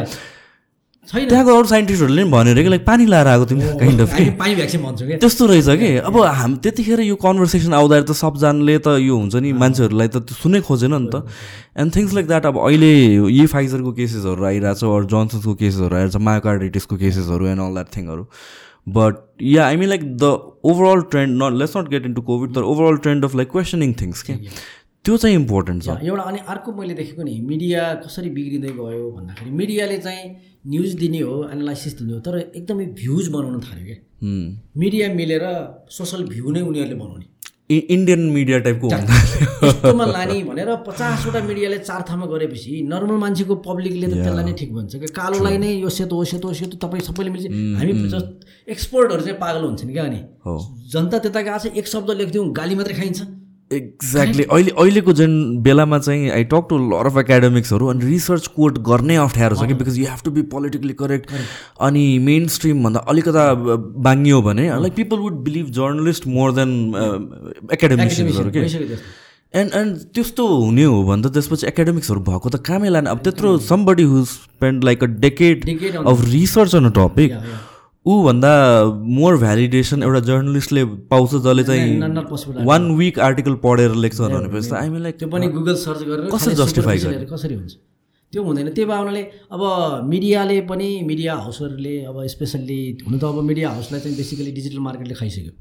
[1.04, 4.54] त्यहाँको अरू साइन्टिस्टहरूले पनि भनेर कि लाइक पानी लाएर आएको तिमी काइन्ड अफ कि। पानी
[4.54, 8.96] भ्याक्सिन भन्छु कि। त्यस्तो रहेछ कि। अब हाम त्यतिखेर यो कन्भर्सेसन आउँदाखेरि त सबजनाले त
[9.04, 11.26] यो हुन्छ नि मान्छेहरूलाई त सुनै खोजेन नि त।
[11.76, 12.92] एन्ड थिङ्स लाइक द्याट अब अहिले
[13.28, 17.88] यही फाइजरको केसेसहरू आइरहेको छ अरू जोन्सन्सको केसेसहरू आइरहेको छ मायोकार्डाइटिसको केसेसहरू and all that
[17.96, 18.24] थिङहरू
[18.88, 20.24] but ya I mean like the
[20.64, 24.22] overall trend not let's not get into covid तर overall trend of like questioning things
[24.22, 24.32] के
[25.04, 29.50] त्यो चाहिँ इम्पोर्टेन्ट छ एउटा अनि अर्को मैले देखेको नि मिडिया कसरी बिग्रिँदै गयो भन्दाखेरि
[29.60, 30.24] मिडियाले चाहिँ
[30.66, 33.98] न्युज दिने हो एनालाइसिस दिने हो तर एकदमै भ्युज बनाउन थाल्यो क्या।
[34.82, 35.44] मिडिया मिलेर
[35.96, 37.26] सोसल भ्यू नै उनीहरूले बनाउने।
[37.94, 44.24] इन्डियन मिडिया टाइपको यस्तोमा लाने भनेर पचासवटा मिडियाले चार ठाउँमा गरेपछि नर्मल मान्छेको पब्लिकले त
[44.24, 47.30] त्यसलाई नै ठिक भन्छ कि कालोलाई नै यो सेतो हो सेतो हो सेतो तपाईँ सबैले
[47.36, 47.46] मिल्छ
[47.78, 48.28] हामी जस्ट
[48.76, 50.20] एक्सपर्टहरू चाहिँ पागल हुन्छन् क्या अनि।
[50.92, 53.20] जनता त्यता गएको छ एक शब्द लेखिदिउँ गाली मात्रै खाइन्छ।
[53.72, 58.78] एक्ज्याक्टली अहिले अहिलेको जुन बेलामा चाहिँ I talk to lot of एकाडेमिक्सहरू अनि रिसर्च कोट
[58.88, 61.30] गर्नै अप्ठ्यारो छ कि because you have to be politically correct
[61.88, 63.44] अनि मेन स्ट्रिमभन्दा अलिकता
[64.08, 66.70] बाङ्गियो भने like people would believe journalist more than
[67.72, 68.64] एकाडेमिक्सहरू के
[69.60, 73.58] एन्ड एन्ड त्यस्तो हुने हो भने त त्यसपछि एकाडेमिक्सहरू भएको त कामै लाने। अब त्यत्रो
[73.66, 75.56] somebody who spend like a decade
[75.96, 77.30] of research on a topic.
[78.06, 78.52] ऊभन्दा
[79.16, 85.18] more validation एउटा जर्नलिस्टले पाउँछ जसले चाहिँ वान विक आर्टिकल पढेर लेख्छ भनेपछि आइमी लाइक
[85.18, 87.74] त्यो पनि गुगल सर्च गरेर कसरी superficial हेरेर कसरी हुन्छ?
[88.32, 89.62] त्यो हुँदैन। त्यो भावनाले अब
[90.10, 95.14] मिडियाले पनि मिडिया हाउसहरूले अब स्पेसल्ली हुनु त अब मिडिया हाउसलाई चाहिँ बेसिकली डिजिटल मार्केटले
[95.14, 95.52] खाइसक्यो।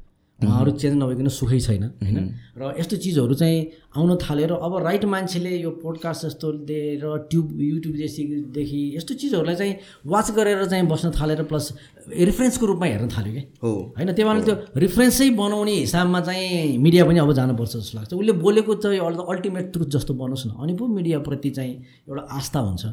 [0.44, 2.18] उहाँहरू चेन्ज नभइकन सुखै छैन होइन?
[2.58, 3.58] र यस्तो चिजहरू चाहिँ
[3.96, 9.74] आउन थालेर अब राइट मान्छेले यो पोडकास्ट जस्तोले र ट्युब युट्युब जस्तोदेखि यस्तो चिजहरूलाई चाहिँ
[10.06, 11.72] वाच गरेर चाहिँ बस्न थालेर प्लस
[12.04, 14.12] रेफरेन्सको रूपमा हेर्न थाल्यो कि हो। होइन?
[14.12, 18.74] त्यो भएर त्यो रिफरेन्सै बनाउने हिसाबमा चाहिँ मिडिया पनि अब जानुपर्छ जस्तो लाग्छ। उसले बोलेको
[18.74, 21.72] चाहिँ अल्टिमेट ट्रुथ जस्तो बनोस् न। अनि पो मिडियाप्रति चाहिँ
[22.08, 22.84] एउटा आस्था हुन्छ।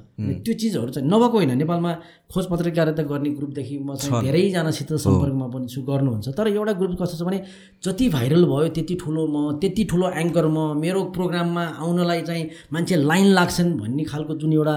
[0.46, 1.92] त्यो चिजहरू चाहिँ नभएको होइन। नेपालमा
[2.32, 7.18] खोज पत्रकारिता गर्ने ग्रुपदेखि म चाहिँ धेरैजनासित सम्पर्कमा पनि छु गर्नुहुन्छ। तर एउटा ग्रुप कस्तो
[7.18, 7.41] छ भने
[7.84, 12.96] जति भाइरल भयो त्यति ठुलो म त्यति ठुलो एङ्कर म मेरो प्रोग्राममा आउनलाई चाहिँ मान्छे
[13.12, 14.76] लाइन लाग्छन् भन्ने खालको जुन एउटा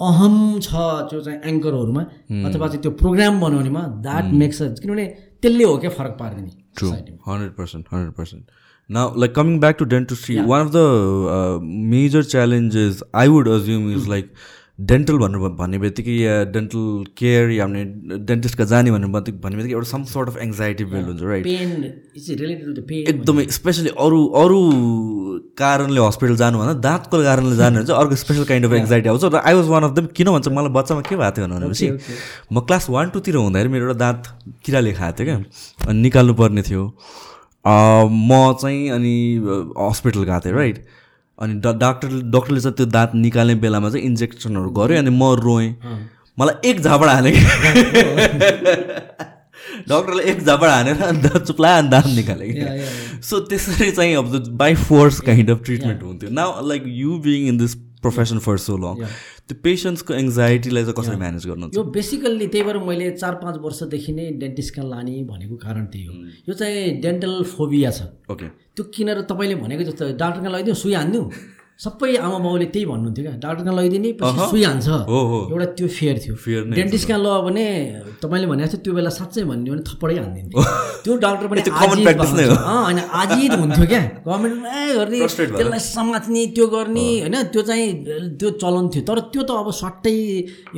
[0.00, 0.36] अहम
[0.66, 0.70] छ
[1.10, 2.02] त्यो चाहिँ एङ्करहरूमा
[2.48, 5.06] अथवा चाहिँ त्यो प्रोग्राम बनाउनेमा द्याट मेक्स किनभने
[5.42, 6.62] त्यसले हो क्या फरक पारिदिने
[7.24, 8.50] hundred percent, hundred percent.
[8.90, 10.80] Now, like coming back to dentistry, one of the
[11.34, 14.28] uh, major challenges I would assume is like
[14.78, 17.82] dental भनेर भ- भन्ने बित्तिकै या डेन्टल केयर या भने
[18.30, 21.44] डेन्टिस्टका जाने भन्ने भन्ने बित्तिकै एउटा some sort of anxiety feel हुन्छ राइट
[23.10, 24.58] एकदमै स्पेसली अरू अरू
[25.58, 29.36] कारणले हस्पिटल जानुभन्दा दाँतको कारणले जानु भने चाहिँ अर्को स्पेसल काइन्ड अफ एङ्जाइटी आउँछ। र
[29.46, 31.86] I was one of them किन भन्छ मलाई बच्चामा के भएको थियो भनेपछि
[32.52, 34.22] म क्लास वान टूतिर हुँदाखेरि मेरो एउटा दाँत
[34.64, 35.38] किराले खाएको थियो क्या।
[35.88, 36.82] अनि निकाल्नु पर्ने थियो
[37.64, 39.14] म चाहिँ अनि
[39.78, 40.76] हस्पिटल गएको थिएँ राइट
[41.38, 45.70] अनि ड डाक्टर डक्टरले चाहिँ त्यो दाँत निकाल्ने बेलामा चाहिँ इन्जेक्सनहरू गऱ्यो अनि म रोएँ।
[46.38, 47.30] मलाई एक झापड हाने
[49.88, 52.46] डक्टरले एक झापड हानेर अनि दाँत चुप्लायो अनि दाँत निकाले.
[53.22, 57.58] सो त्यसरी चाहिँ अब by force kind of treatment हुन्थ्यो। Now like you being in
[57.58, 57.74] this
[58.04, 59.04] profession for so long
[59.48, 61.76] त्यो पेसेन्ट्सको एङ्जाइटीलाई चाहिँ कसरी म्यानेज गर्नुहुन्छ?
[61.76, 66.04] यो बेसिकल्ली त्यही भएर मैले चार पाँच वर्षदेखि नै डेन्टिस्ट कहाँ लाने भनेको कारण त्यही
[66.06, 66.12] हो।
[66.48, 70.94] यो चाहिँ डेन्टल फोबिया छ। ओके त्यो किनेर तपाईँले भनेको जस्तो डाक्टर कहाँ लैदिउँ सुई
[70.94, 71.28] हानिदिउँ?
[71.74, 74.62] सबै आमा बाउले त्यही भन्नुहुन्थ्यो क्या। डाक्टर कहाँ लैदिने पछि
[75.10, 76.34] हो एउटा त्यो फेयर थियो।
[76.70, 77.66] डेन्टिस्ट कहाँ ल भने
[78.22, 80.62] तपाईँले भने जस्तो त्यो बेला साँच्चै भन्ने भने थप्पडै हानिदिन्थ्यो।
[81.04, 87.36] त्यो डाक्टर पनि छ। होइन आजित हुन्थ्यो क्या। गभर्मेन्टमा गर्ने। त्यसलाई समात्ने त्यो गर्ने होइन
[87.50, 87.86] त्यो चाहिँ
[88.38, 90.14] त्यो चलन थियो। तर त्यो त अब सट्टै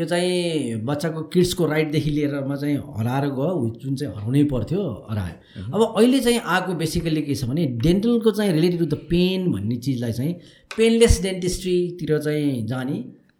[0.00, 3.52] यो चाहिँ बच्चाको किड्सको राइटदेखि लिएरमा चाहिँ हराएर गयो।
[3.84, 4.80] जुन चाहिँ हराउनै पर्थ्यो
[5.12, 5.36] हरायो।
[5.76, 9.76] अब अहिले चाहिँ आएको बेसिकली के छ भने डेन्टलको चाहिँ रिलेटेड टु द पेन भन्ने
[9.84, 10.34] चिजलाई चाहिँ
[10.70, 12.96] पेनलेस डेन्टिस्ट्रीतिर चाहिँ जाने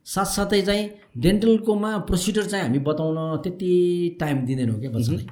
[0.07, 0.85] साथसाथै चाहिँ
[1.18, 3.72] डेन्टलकोमा प्रोसिडर चाहिँ हामी बताउन त्यति
[4.20, 5.27] टाइम दिँदैनौँ क्या बच्चालाई।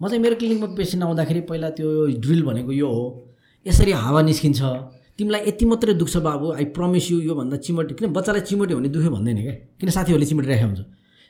[0.00, 1.88] म चाहिँ मेरो क्लिनिकमा पेसेन्ट आउँदाखेरि पहिला त्यो
[2.22, 3.04] ड्रिल भनेको यो हो।
[3.66, 4.60] यसरी हावा निस्किन्छ।
[5.18, 9.10] तिमीलाई यति मात्रै दुख्छ बाबु आई प्रमिस यु योभन्दा चिमटे किन बच्चालाई चिमटे हुने दुख्यो
[9.10, 9.54] भन्दैन क्या?
[9.80, 10.80] किन साथीहरूले चिमटे राखेको हुन्छ?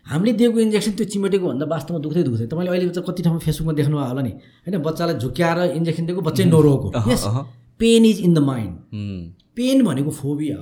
[0.07, 3.73] हामीले दिएको इन्जेक्सन त्यो चिमटेको भन्दा वास्तवमा दुख्दै दुख्दै तपाईँले अहिले त कति ठाउँमा फेसबुकमा
[3.79, 4.33] देख्नुभयो होला नि?
[4.64, 6.89] होइन बच्चालाई झुक्क्याएर इन्जेक्सन दिएको बच्चै नरोएको
[7.81, 8.75] pain is in the mind.
[9.59, 10.56] Pain भनेको फोबिया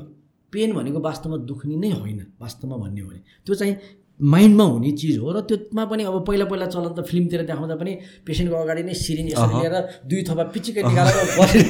[0.53, 3.76] पेन भनेको वास्तवमा दुख्ने नै होइन वास्तवमा भन्ने हो भने। त्यो चाहिँ
[4.20, 7.92] माइन्डमा हुने चिज हो र त्यसमा पनि अब पहिला पहिला चलन त फिल्मतिर देखाउँदा पनि
[8.26, 9.74] पेसेन्टको अगाडि नै सिरिन यसरी लिएर
[10.09, 11.61] दुई थोपा पिचिकै निकालेर बस्ने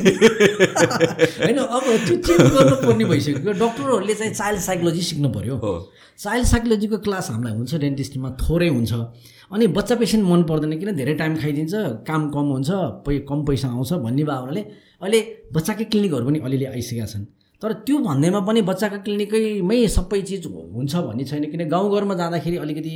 [1.42, 5.56] होइन अब त्यो चेन्ज गर्नुपर्ने भइसक्यो डक्टरहरूले चाहिँ चाइल्ड साइकोलोजी सिक्नु पऱ्यो
[6.22, 8.92] चाइल्ड साइकोलोजीको क्लास हामीलाई हुन्छ डेन्टिस्टमा थोरै हुन्छ।
[9.50, 10.94] अनि बच्चा पेसेन्ट मन पर्दैन किन?
[10.96, 11.74] धेरै टाइम खाइदिन्छ
[12.06, 12.70] काम कम हुन्छ
[13.06, 14.62] पै कम पैसा आउँछ भन्ने भावनाले
[15.02, 15.20] अहिले
[15.54, 17.24] बच्चाकै क्लिनिकहरू पनि अलिअलि आइसकेका छन्।
[17.62, 22.94] तर त्यो भन्दैमा पनि बच्चाको क्लिनिकैमै सबै चिज हुन्छ भन्ने छैन। किन गाउँघरमा जाँदाखेरि अलिकति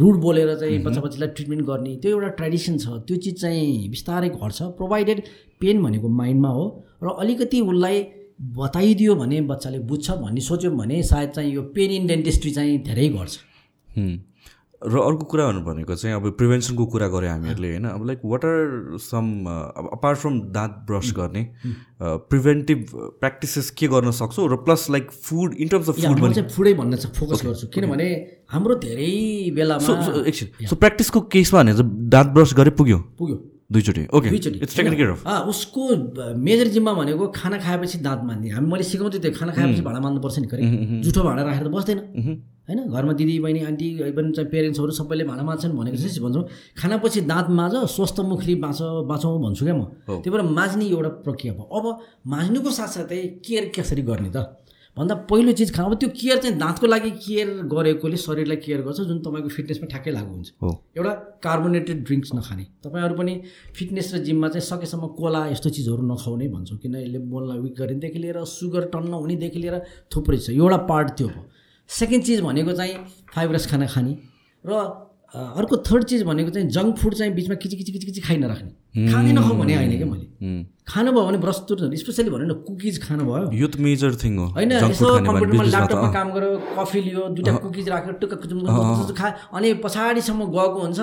[0.00, 4.28] रुड बोलेर चाहिँ बच्चा बच्चीलाई ट्रिटमेन्ट गर्ने त्यो एउटा ट्रेडिसन छ। त्यो चिज चाहिँ बिस्तारै
[4.30, 5.18] घट्छ। प्रोभाइडेड
[5.60, 6.64] पेन भनेको माइन्डमा हो।
[7.02, 7.96] र अलिकति उसलाई
[8.56, 13.08] बताइदियो भने बच्चाले बुझ्छ भन्ने सोच्यो भने सायद चाहिँ यो पेन इन डेन्टिस्ट्री चाहिँ धेरै
[13.08, 13.34] घट्छ.
[14.82, 17.84] र अर्को कुरा भन्नु भनेको चाहिँ अब प्रिभेन्सनको कुरा गऱ्यो हामीहरूले होइन?
[17.84, 21.42] अब लाइक वाट आर सम अब अपार्ट फ्रम दाँत ब्रस गर्ने
[22.00, 22.86] प्रिभेन्टिभ
[23.20, 24.48] प्र्याक्टिसेस के गर्न सक्छौँ?
[24.48, 28.08] र plus like food in terms of food चाहिँ फुडै भन्न चाहिँ फोकस गर्छु किनभने
[28.50, 29.12] हाम्रो धेरै
[29.54, 32.98] बेलामा एकछिन सो प्र्याक्टिसको केसमा भने चाहिँ दाँत ब्रस गरे पुग्यो?
[33.18, 33.36] पुग्यो।
[33.70, 34.58] दुईचोटि ओके दुईचोटि
[35.50, 35.82] उसको
[36.36, 40.38] मेजर जिम्मा भनेको खाना खाएपछि दाँत मान्ने। हामी मैले सिकाउँछु त्यो खाना खाएपछि भाँडा मान्नुपर्छ
[40.38, 40.62] नि खरे।
[41.04, 41.98] जुठो भाँडा राखेर त बस्दैन।
[42.66, 42.78] होइन?
[42.90, 46.44] घरमा दिदी बहिनी आन्टी पनि चाहिँ पेरेन्ट्सहरू सबैले भाँडा माझ्छन् भनेको चाहिँ भन्छौँ।
[46.78, 51.54] खानापछि दाँत माझ स्वस्थ मुखले बाँच बाँचौँ भन्छु क्या म। त्यही भएर माझ्ने एउटा प्रक्रिया
[51.54, 51.84] भयो। अब
[52.26, 54.38] माझ्नुको साथसाथै केयर कसरी गर्ने त?
[54.96, 59.18] भन्दा पहिलो चिज खानु त्यो केयर चाहिँ दाँतको लागि केयर गरेकोले शरीरलाई केयर गर्छ जुन
[59.22, 63.34] तपाईँको फिटनेसमा ठ्याक्कै लागु हुन्छ। हो। एउटा कार्बोनेटेड ड्रिङ्क्स नखाने। तपाईँहरू पनि
[63.76, 68.18] फिटनेस र जिममा चाहिँ सकेसम्म कोला यस्तो चिजहरू नखाउने भन्छौँ किन यसले बोनलाई विक गरेदेखि
[68.18, 69.76] लिएर सुगर टन्न हुनेदेखि लिएर
[70.10, 71.44] थुप्रै छ। एउटा पार्ट त्यो भयो
[71.90, 72.94] सेकेन्ड चिज भनेको चाहिँ
[73.30, 74.12] फाइबरस खाना खाने
[74.64, 74.72] र
[75.30, 79.06] अर्को थर्ड चिज भनेको चाहिँ जङ्क फुड चाहिँ बिचमा किची किची किची किची खाइ नराख्ने।
[79.06, 80.26] खाँदै नखाऊ भने होइन क्या मैले.
[80.90, 81.38] खानुभयो भने
[81.68, 85.64] तुर्नु स्पेसली भन्नु न कुकिज खानुभयो यो त मेजर थिङ हो होइन यसो भने कम्प्युटरमा
[85.64, 90.98] ल्यापटपमा काम गर्यो कफी लियो दुइटा कुकिज राख्यो टुक्क खा अनि पछाडिसम्म गएको हुन्छ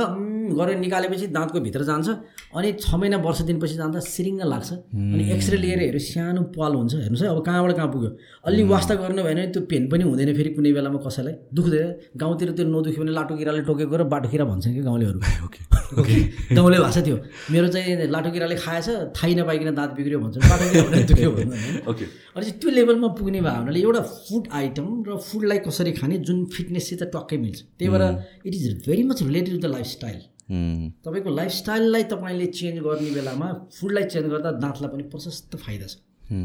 [0.53, 2.07] गरेर निकालेपछि दाँतको भित्र जान्छ।
[2.55, 6.93] अनि छ महिना वर्ष दिनपछि जाँदा सिरिङ्ग लाग्छ। अनि एक्सरे लिएर हेऱ्यो सानो पाल हुन्छ।
[6.93, 8.09] हेर्नुहोस् है अब कहाँबाट कहाँ पुग्यो?
[8.47, 11.87] अलि वास्ता गर्नु भयो भने त्यो पेन पनि हुँदैन फेरि कुनै बेलामा कसैलाई। दुख्दैन।
[12.17, 15.19] गाउँतिर त्यो नदुख्यो भने लाटो किराले टोकेको र बाटो किरा भन्छन् कि गाउँलेहरू।
[15.87, 17.17] गाउँले भाषा थियो
[17.51, 21.29] मेरो चाहिँ लाटो किराले खाएछ थाहै नपाइकन दाँत बिग्रियो भन्छ बाटो किरा दुख्यो
[21.91, 26.17] ओके। अनि चाहिँ त्यो लेभलमा पुग्ने भयो हुनाले एउटा फुड आइटम र फुडलाई कसरी खाने
[26.27, 28.03] जुन फिटनेससित टक्कै मिल्छ। त्यही भएर
[28.47, 30.19] it is very much related to the lifestyle.
[30.49, 35.95] तपाईँको लाइफस्टाइललाई तपाईँले चेन्ज गर्ने बेलामा फुडलाई चेन्ज गर्दा दाँतलाई पनि प्रशस्त फाइदा छ।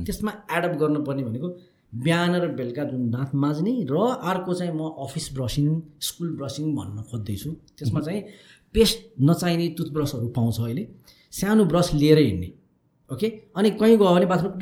[0.07, 1.49] त्यसमा एडप्ट गर्नुपर्ने भनेको
[1.93, 3.97] बिहान र बेलुका जुन दाँत माझ्ने र
[4.31, 5.67] अर्को चाहिँ म अफिस ब्रसिङ
[6.01, 8.21] स्कुल ब्रसिङ भन्न खोज्दैछु। त्यसमा चाहिँ
[8.75, 10.85] पेस्ट नचाहिने टुथब्रसहरू पाउँछ अहिले।
[11.33, 12.51] सानो ब्रस लिएर हिँड्ने
[13.11, 14.53] ओके अनि कहीँ गयो भने बाथरुम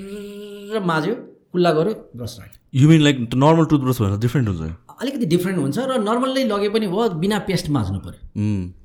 [0.75, 1.15] र माझ्यो
[1.53, 4.63] कुल्ला गऱ्यो ब्रस राख्यो you mean like normal toothbrush भनेर डिफ्रेन्ट हुन्छ
[5.01, 8.21] अलिकति डिफ्रेन्ट हुन्छ र नर्मल्ली लगे पनि भयो बिना पेस्ट माझ्नु पऱ्यो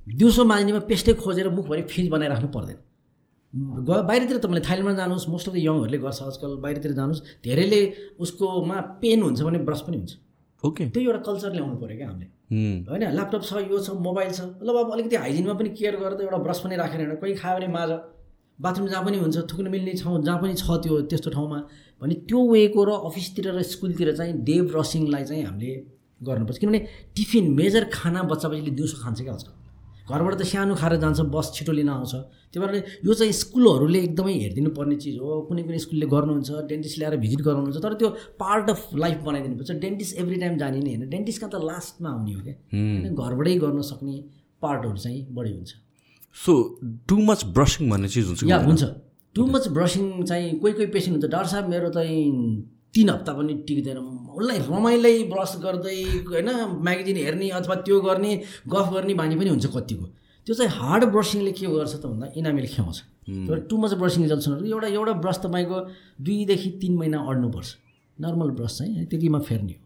[0.07, 2.77] दिउँसो माझ्नेमा पेस्टै खोजेर मुखभरि फिज बनाइराख्नु पर्दैन।
[3.87, 7.81] ग बाहिरतिर तपाईँले थाइल्यान्डमा जानुहोस् मोस्ट अफ द यङहरूले गर्छ आजकल बाहिरतिर जानुहोस् धेरैले
[8.19, 10.13] उसकोमा पेन हुन्छ भने ब्रस पनि हुन्छ।
[10.63, 12.27] ओके। त्यो एउटा कल्चर ल्याउनु पऱ्यो क्या हामीले।
[12.89, 16.37] होइन ल्यापटप छ यो छ मोबाइल छ ल अब अलिकति हाइजिनमा पनि केयर गरेर एउटा
[16.45, 17.89] ब्रस पनि राखेर हिँड कोही खायो भने माझ
[18.59, 21.59] बाथरुम जहाँ पनि हुन्छ थुक्न मिल्ने ठाउँ जहाँ पनि छ त्यो त्यस्तो ठाउँमा
[22.01, 25.75] भने त्यो वेको र अफिसतिर र स्कुलतिर चाहिँ डे ब्रसिङलाई चाहिँ हामीले
[26.21, 26.79] गर्नुपर्छ। किनभने
[27.15, 29.53] टिफिन मेजर खाना बच्चा बच्चीले दिउँसो खान्छ क्या आजकल।
[30.09, 32.13] घरबाट त सानो खाएर जान्छ बस छिटो लिन आउँछ।
[32.53, 32.75] त्यही भएर
[33.05, 37.41] यो चाहिँ स्कुलहरूले एकदमै हेरिदिनु पर्ने चिज हो। कुनै कुनै स्कुलले गर्नुहुन्छ डेन्टिस्ट ल्याएर भिजिट
[37.47, 41.55] गराउनुहुन्छ तर त्यो पार्ट अफ लाइफ बनाइदिनुपर्छ। डेन्टिस्ट एभ्री टाइम जाने नै होइन डेन्टिस्टका त
[41.71, 42.55] लास्टमा आउने हो क्या?
[43.11, 44.15] घरबाटै गर्न सक्ने
[44.61, 45.71] पार्टहरू चाहिँ बढी हुन्छ।
[46.35, 46.53] सो
[47.09, 48.57] टु मच ब्रसिङ भन्ने चिज हुन्छ या?
[48.61, 48.83] हुन्छ।
[49.35, 52.23] टु मच ब्रसिङ चाहिँ कोही कोही पेसेन्ट हुन्छ। डाक्टर साहब मेरो चाहिँ
[52.95, 53.97] तिन हप्ता पनि टिक्दैन।
[54.31, 55.97] उसलाई रमाइलै ब्रस गर्दै
[56.31, 56.49] होइन
[56.85, 58.31] म्यागजिन हेर्ने अथवा त्यो गर्ने
[58.67, 60.05] गफ गर्ने बानी पनि हुन्छ कतिको।
[60.47, 62.97] त्यो चाहिँ हार्ड ब्रसिङले के गर्छ त भन्दा इनामिल ख्याउँछ
[63.69, 65.77] टु मच ब्रसिङ जल्छ एउटा एउटा ब्रस तपाईँको
[66.21, 67.69] दुईदेखि तिन महिना अड्नुपर्छ।
[68.17, 69.85] नर्मल ब्रस चाहिँ त्यतिमा फेर्ने हो.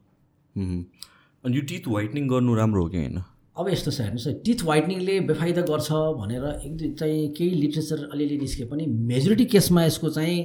[1.43, 3.17] अनि यो टिथ वाइटनिङ गर्नु राम्रो हो कि होइन?
[3.55, 5.89] अब यस्तो छ हेर्नुहोस् है टिथ वाइटनिङले बेफाइदा गर्छ
[6.19, 10.37] भनेर एक दुई चाहिँ केही लिट्रेचर अलिअलि निस्के पनि मेजोरिटी केसमा यसको चाहिँ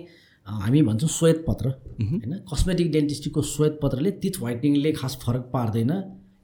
[0.47, 2.33] हामी भन्छौँ श्वेत पत्र होइन?
[2.53, 5.93] कस्मेटिक डेन्टिस्टीको श्वेत पत्रले टिथ वाइटनिङले खास फरक पार्दैन।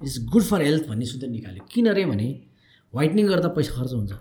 [0.03, 2.29] इट्स गुड फर हेल्थ भन्ने सुत्रै निकाल्यो। किन रे भने
[2.95, 4.13] वाइटनिङ गर्दा पैसा खर्च हुन्छ।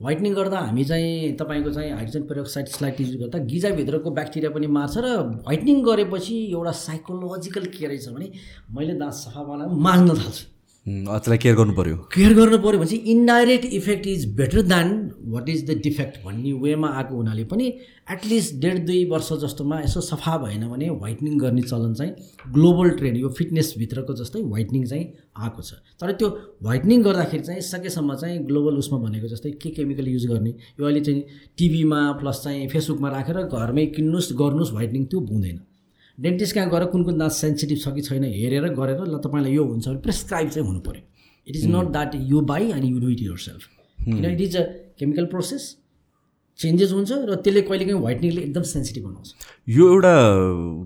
[0.00, 4.96] वाइटनिङ गर्दा हामी चाहिँ तपाईँको चाहिँ हाइड्रोजन पेरोक्साइड स्लाइट युज गर्दा गिजाभित्रको ब्याक्टेरिया पनि मार्छ
[4.98, 5.06] र
[5.46, 8.30] वाइटनिङ गरेपछि एउटा साइकोलोजिकल के रहेछ भने
[8.74, 10.44] मैले दाँत सफा बनाएर माझ्न थाल्छु।
[10.86, 14.88] त्यसलाई केयर गर्नु पऱ्यो केयर गर्नु पऱ्यो भने चाहिँ indirect effect is better than
[15.32, 17.66] what is the defect भन्ने वेमा आएको हुनाले पनि
[18.12, 22.12] एटलिस्ट डेढ दुई वर्ष जस्तोमा यसो सफा भएन भने वाइटनिङ गर्ने चलन चाहिँ
[22.52, 25.04] ग्लोबल ट्रेन्ड यो फिटनेसभित्रको जस्तै वाइटनिङ चाहिँ
[25.38, 26.28] आएको छ। तर त्यो
[26.62, 31.00] वाइटनिङ गर्दाखेरि चाहिँ सकेसम्म चाहिँ ग्लोबल उसमा भनेको जस्तै के केमिकल युज गर्ने यो अहिले
[31.00, 31.22] चाहिँ
[31.58, 35.60] टिभीमा प्लस चाहिँ फेसबुकमा राखेर घरमै किन्नुहोस् गर्नुहोस् वाइटनिङ त्यो हुँदैन।
[36.20, 39.64] डेन्टिस्ट कहाँ गएर कुन कुन दाँत सेन्सिटिभ छ कि छैन हेरेर गरेर ल तपाईँलाई यो
[39.64, 41.02] हुन्छ भने प्रेसक्राइब चाहिँ हुनु पऱ्यो।
[41.46, 43.62] It is not that you buy and you do it yourself
[43.98, 44.64] किन it is a
[44.98, 45.76] chemical process
[46.58, 49.28] changes हुन्छ र त्यसले कहिलेकाहीँ व्हाइटनिङले एकदम सेन्सिटिभ बनाउँछ।
[49.68, 50.14] यो एउटा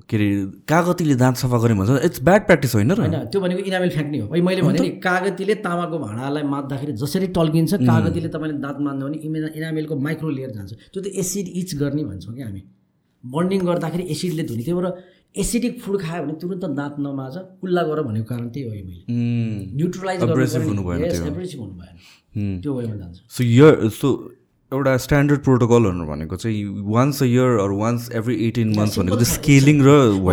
[0.06, 0.28] के अरे
[0.70, 3.00] कागतीले दाँत सफा गऱ्यो भन्छ। इट्स ब्याड प्र्याक्टिस होइन र?
[3.00, 7.74] होइन त्यो भनेको इनामेल फ्याँक्ने हो। मैले भने नि कागतीले तामाको भाँडालाई मात्दाखेरि जसरी टल्किन्छ
[7.82, 12.04] कागतीले तपाईँले दाँत मान्यो भने इमे इनामेलको माइक्रो लेयर जान्छ। त्यो त एसिड इच गर्ने
[12.06, 12.62] भन्छौँ कि हामी।
[13.24, 14.86] बन्डिङ गर्दाखेरि एसिडले धुने भएर
[15.36, 19.02] एसिडिक फुड खायो भने तुरन्त दाँत नमाझ कुल्ला गर भनेको कारण त्यही हो यो मैले।
[19.76, 22.60] न्युट्रलाइज Abrasive हुनु भएन त्यो। एब्रेसिभ हुनु भएन.
[22.62, 24.08] त्यो वेमा जान्छ। सो इयर सो
[24.72, 26.62] एउटा स्ट्यान्डर्ड प्रोटोकलहरू भनेको चाहिँ
[26.94, 29.90] once a year or once every eighteen months भनेको चाहिँ स्केलिङ र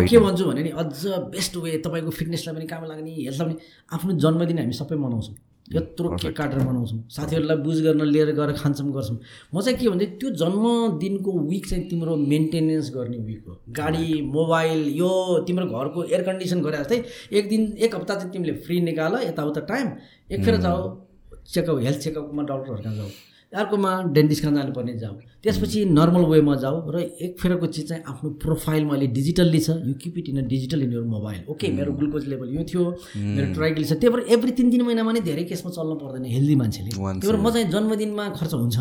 [0.08, 0.94] के भन्छु भने नि अझ
[1.34, 3.56] बेस्ट वे तपाईँको फिटनेसलाई पनि काम लाग्ने हेल्थलाई पनि
[3.94, 5.36] आफ्नो जन्मदिन हामी सबै मनाउँछौँ।
[5.74, 9.18] यत्रो केक काटेर मनाउँछौँ साथीहरूलाई बुझ गर्न लिएर गएर खान्छौँ गर्छौँ।
[9.54, 14.86] म चाहिँ के भन्दै त्यो जन्मदिनको विक चाहिँ तिम्रो मेन्टेनेन्स गर्ने विक हो। गाडी मोबाइल
[14.96, 15.10] यो
[15.46, 17.02] तिम्रो घरको एयर कन्डिसन गरे जस्तै
[17.32, 19.90] एक दिन एक हप्ता चाहिँ तिमीले फ्री निकाल यताउता टाइम।
[20.30, 20.96] एक फेर जाऊ
[21.44, 23.08] चेकअप हेल्थ चेकअपमा डक्टरहरू कहाँ जाऊ।
[23.52, 25.14] अर्कोमा डेन्टिस्ट कहाँ जानुपर्ने जाऊ।
[25.44, 29.94] त्यसपछि नर्मल वेमा जाऊ र एक फेरको चिज चाहिँ आफ्नो प्रोफाइलमा अहिले डिजिटल्ली छ। You
[30.02, 32.84] keep it in a digital in your mobile okay मेरो ग्लुकोज लेभल यो थियो
[33.16, 36.56] मेरो ट्राइगल छ। त्यही भएर एभ्री तिन तिन महिनामा नै धेरै केसमा चल्नु पर्दैन हेल्दी
[36.62, 38.78] मान्छेले। त्यही भएर म चाहिँ जन्मदिनमा खर्च हुन्छ।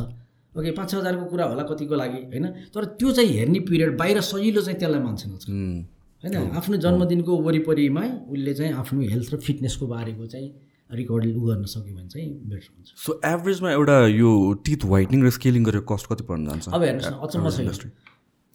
[0.54, 2.46] ओके पाँच छ हजारको कुरा होला कतिको लागि होइन?
[2.76, 6.36] तर त्यो चाहिँ हेर्ने पिरियड बाहिर सजिलो चाहिँ त्यसलाई मान्छे होइन?
[6.54, 10.50] आफ्नो जन्मदिनको वरिपरिमा उसले चाहिँ आफ्नो हेल्थ र फिटनेसको बारेको चाहिँ
[10.94, 14.32] रिकर्ड उ गर्न सक्यो भने चाहिँ बेटर हुन्छ। सो एभरेजमा एउटा यो
[14.66, 16.68] टिथ व्हाइटनिङ र स्केलिङ गरेर कस्ट कति पर्न जान्छ?
[16.70, 17.92] अब हेर्नुहोस् न अचम्म छ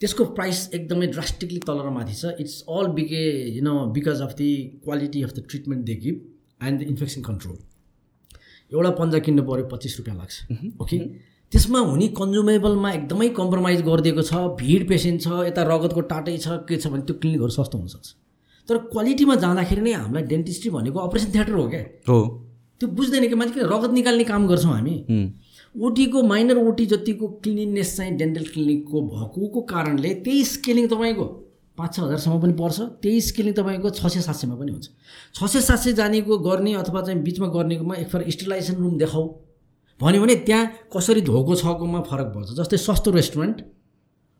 [0.01, 3.21] त्यसको प्राइस एकदमै ड्रास्टिकली तल र माथि छ। इट्स अल बिके
[3.53, 4.49] you know because of the
[4.83, 7.57] quality of the treatment they give and the infection control
[8.71, 10.35] एउटा पन्जा किन्नु पऱ्यो पच्चिस रुपियाँ लाग्छ।
[10.81, 10.97] ओके
[11.53, 16.77] त्यसमा हुने कन्जुमेबलमा एकदमै कम्प्रोमाइज गरिदिएको छ। भिड पेसेन्ट छ यता रगतको टाटै छ के
[16.77, 18.07] छ भने त्यो क्लिनिकहरू सस्तो हुनसक्छ।
[18.69, 22.19] तर क्वालिटीमा जाँदाखेरि नै हामीलाई डेन्टिस्ट्री भनेको अपरेसन थिएटर हो क्या। हो।
[22.79, 24.95] त्यो बुझ्दैन कि मान्छे किन रगत निकाल्ने काम गर्छौँ हामी।
[25.75, 31.25] ओटीको माइनर ओटी जतिको क्लिनिनेस चाहिँ डेन्टल क्लिनिकको भएकोको कारणले त्यही स्केलिङ तपाईँको
[31.77, 34.87] पाँच छ हजारसम्म पनि पर्छ त्यही स्केलिङ तपाईँको छ सय सात सयमा पनि हुन्छ।
[35.35, 39.25] छ सय सात सय जानेको गर्ने अथवा चाहिँ बिचमा गर्नेकोमा एक फेर स्टिलाइजेसन रुम देखाऊ।
[39.99, 43.61] भन्यो भने त्यहाँ कसरी धोको छकोमा फरक पर्छ जस्तै सस्तो रेस्टुरेन्ट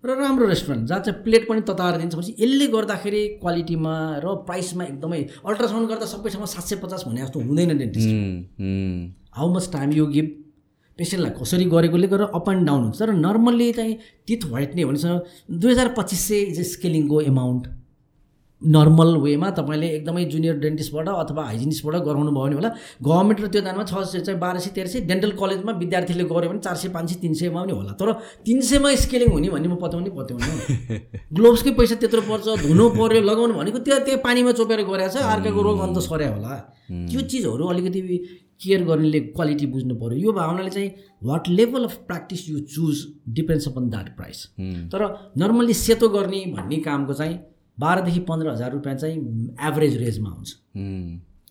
[0.07, 3.93] र राम्रो रेस्टुरेन्ट जहाँ चाहिँ प्लेट पनि तताएर दिन्छ। भनेपछि यसले गर्दाखेरि क्वालिटीमा
[4.23, 8.09] र प्राइसमा एकदमै अल्ट्रासाउन्ड गर्दा सबै ठाउँमा सात सय पचास भने जस्तो हुँदैन dentist
[9.37, 10.27] how much time you give
[10.99, 13.97] पेसेन्टलाई कसरी गरेकोले गर्दा अप एन्ड डाउन हुन्छ। तर नर्मल्ली चाहिँ
[14.27, 17.67] टिथ व्हाइट नै भनेपछि दुई हजार पच्चिस सय स्केलिङको एमाउन्ट
[18.61, 22.69] नर्मल वेमा तपाईँले एकदमै जुनियर डेन्टिस्टबाट अथवा हाइजिनिस्टबाट गराउनु भयो भने होला।
[23.03, 26.49] गभर्मेन्ट र त्यो दानमा छ सय चाहिँ बाह्र सय तेह्र सय डेन्टल कलेजमा विद्यार्थीले गऱ्यो
[26.49, 28.11] भने चार सय पाँच सय तिन सयमा पनि होला। तर
[28.45, 30.97] तिन सयमा स्केलिङ हुने भन्ने म पत्याउने पत्याउने
[31.37, 35.61] ग्लोभ्सकै पैसा त्यत्रो पर्छ धुनु पऱ्यो लगाउनु भनेको त्यो त्यो पानीमा चोपेर गरेको छ अर्काको
[35.61, 36.53] रोग अन्त सर्या होला।
[36.89, 38.01] त्यो चिजहरू अलिकति
[38.57, 40.89] केयर गर्नेले क्वालिटी बुझ्नु पऱ्यो यो भावनाले चाहिँ
[41.29, 43.05] what level of practice you choose
[43.37, 44.39] depends upon that price
[44.93, 45.05] तर
[45.37, 47.37] नर्मल्ली सेतो गर्ने भन्ने कामको चाहिँ
[47.77, 49.17] बाह्रदेखि पन्ध्र हजार रुपियाँ चाहिँ
[49.67, 50.49] एभरेज रेजमा आउँछ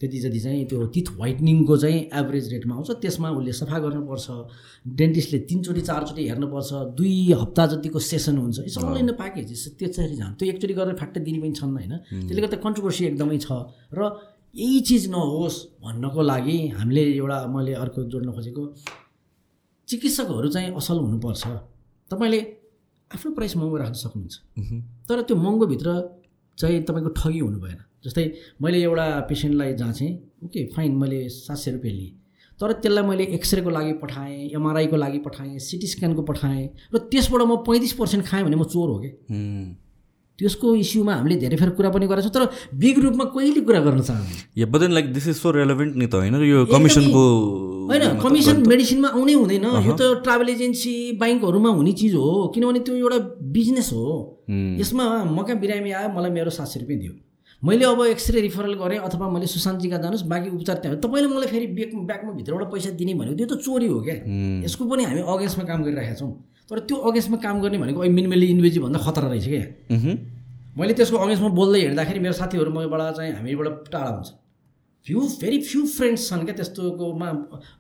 [0.01, 4.27] त्यति जति चाहिँ त्यो टिथ व्हाइटनिङको चाहिँ एभरेज रेटमा आउँछ त्यसमा उसले सफा गर्नुपर्छ।
[4.93, 9.49] डेन्टिस्टले तिनचोटि चारचोटि हेर्नुपर्छ। दुई हप्ता जतिको सेसन हुन्छ इट्स अल इन प्याकेज
[9.79, 11.95] त्यसरी जान्छ। त्यो एकचोटि गरेर फ्याक्ट दिने पनि छन् होइन।
[12.29, 13.49] त्यसले गर्दा कन्ट्रोभर्सी एकदमै छ।
[13.97, 14.01] र
[14.55, 18.63] यही चिज नहोस् भन्नको लागि हामीले एउटा मैले अर्को जोड्न खोजेको
[19.89, 21.43] चिकित्सकहरू चाहिँ असल हुनुपर्छ।
[22.11, 22.41] तपाईँले
[23.15, 24.35] आफ्नो प्राइस महँगो राख्न सक्नुहुन्छ।
[25.09, 25.91] तर त्यो महँगोभित्र
[26.59, 28.25] चाहिँ तपाईँको ठगी हुनु भएन। जस्तै
[28.63, 30.11] मैले एउटा पेसेन्टलाई जाँचेँ
[30.45, 32.13] ओके फाइन मैले सात सय रुपियाँ लिएँ।
[32.61, 37.57] तर त्यसलाई मैले एक्सरेको लागि पठाएँ एमआरआईको लागि पठाएँ सिटी स्क्यानको पठाएँ र त्यसबाट म
[37.63, 39.11] पैँतिस पर्सेन्ट खाएँ भने म चोर हो कि?
[40.39, 42.45] त्यसको इस्युमा हामीले धेरै फेर कुरा पनि गरेको छौँ तर
[42.77, 46.35] बिग रूपमा कहिले कुरा गर्न चाहन्छु like this is so relevant नि त होइन?
[46.45, 47.23] यो कमिसनको
[47.91, 52.95] होइन कमिसन मेडिसिनमा आउनै हुँदैन। यो त ट्राभल एजेन्सी ब्याङ्कहरूमा हुने चिज हो किनभने त्यो
[52.97, 53.19] एउटा
[53.57, 54.07] बिजनेस हो।
[54.81, 57.15] यसमा म कहाँ बिरामी आयो मलाई मेरो सात सय रुपियाँ दियो।
[57.63, 61.67] मैले अब एक्सरे रिफरल गरेँ अथवा मैले सुशान्तजीका जानुहोस् बाँकी उपचार त्यहाँ तपाईँले मलाई फेरि
[61.79, 64.17] ब्याक ब्याकमा भित्रबाट पैसा दिने भनेको त्यो त चोरी हो क्या।
[64.67, 66.33] यसको पनि हामी अगेन्स्टमा काम गरिरहेका छौँ।
[66.71, 69.65] तर त्यो अगेन्स्टमा काम गर्ने भनेको अहिले मिनिमली इन्भेजिभ भन्दा खतरा रहेछ क्या
[70.79, 74.29] मैले त्यसको अगेन्स्टमा बोल्दै हिँड्दाखेरि मेरो साथीहरू मबाट चाहिँ हामीबाट टाढा हुन्छ।
[75.07, 77.29] फ्यु भेरी फ्यु फ्रेन्ड्स छन् क्या त्यस्तोकोमा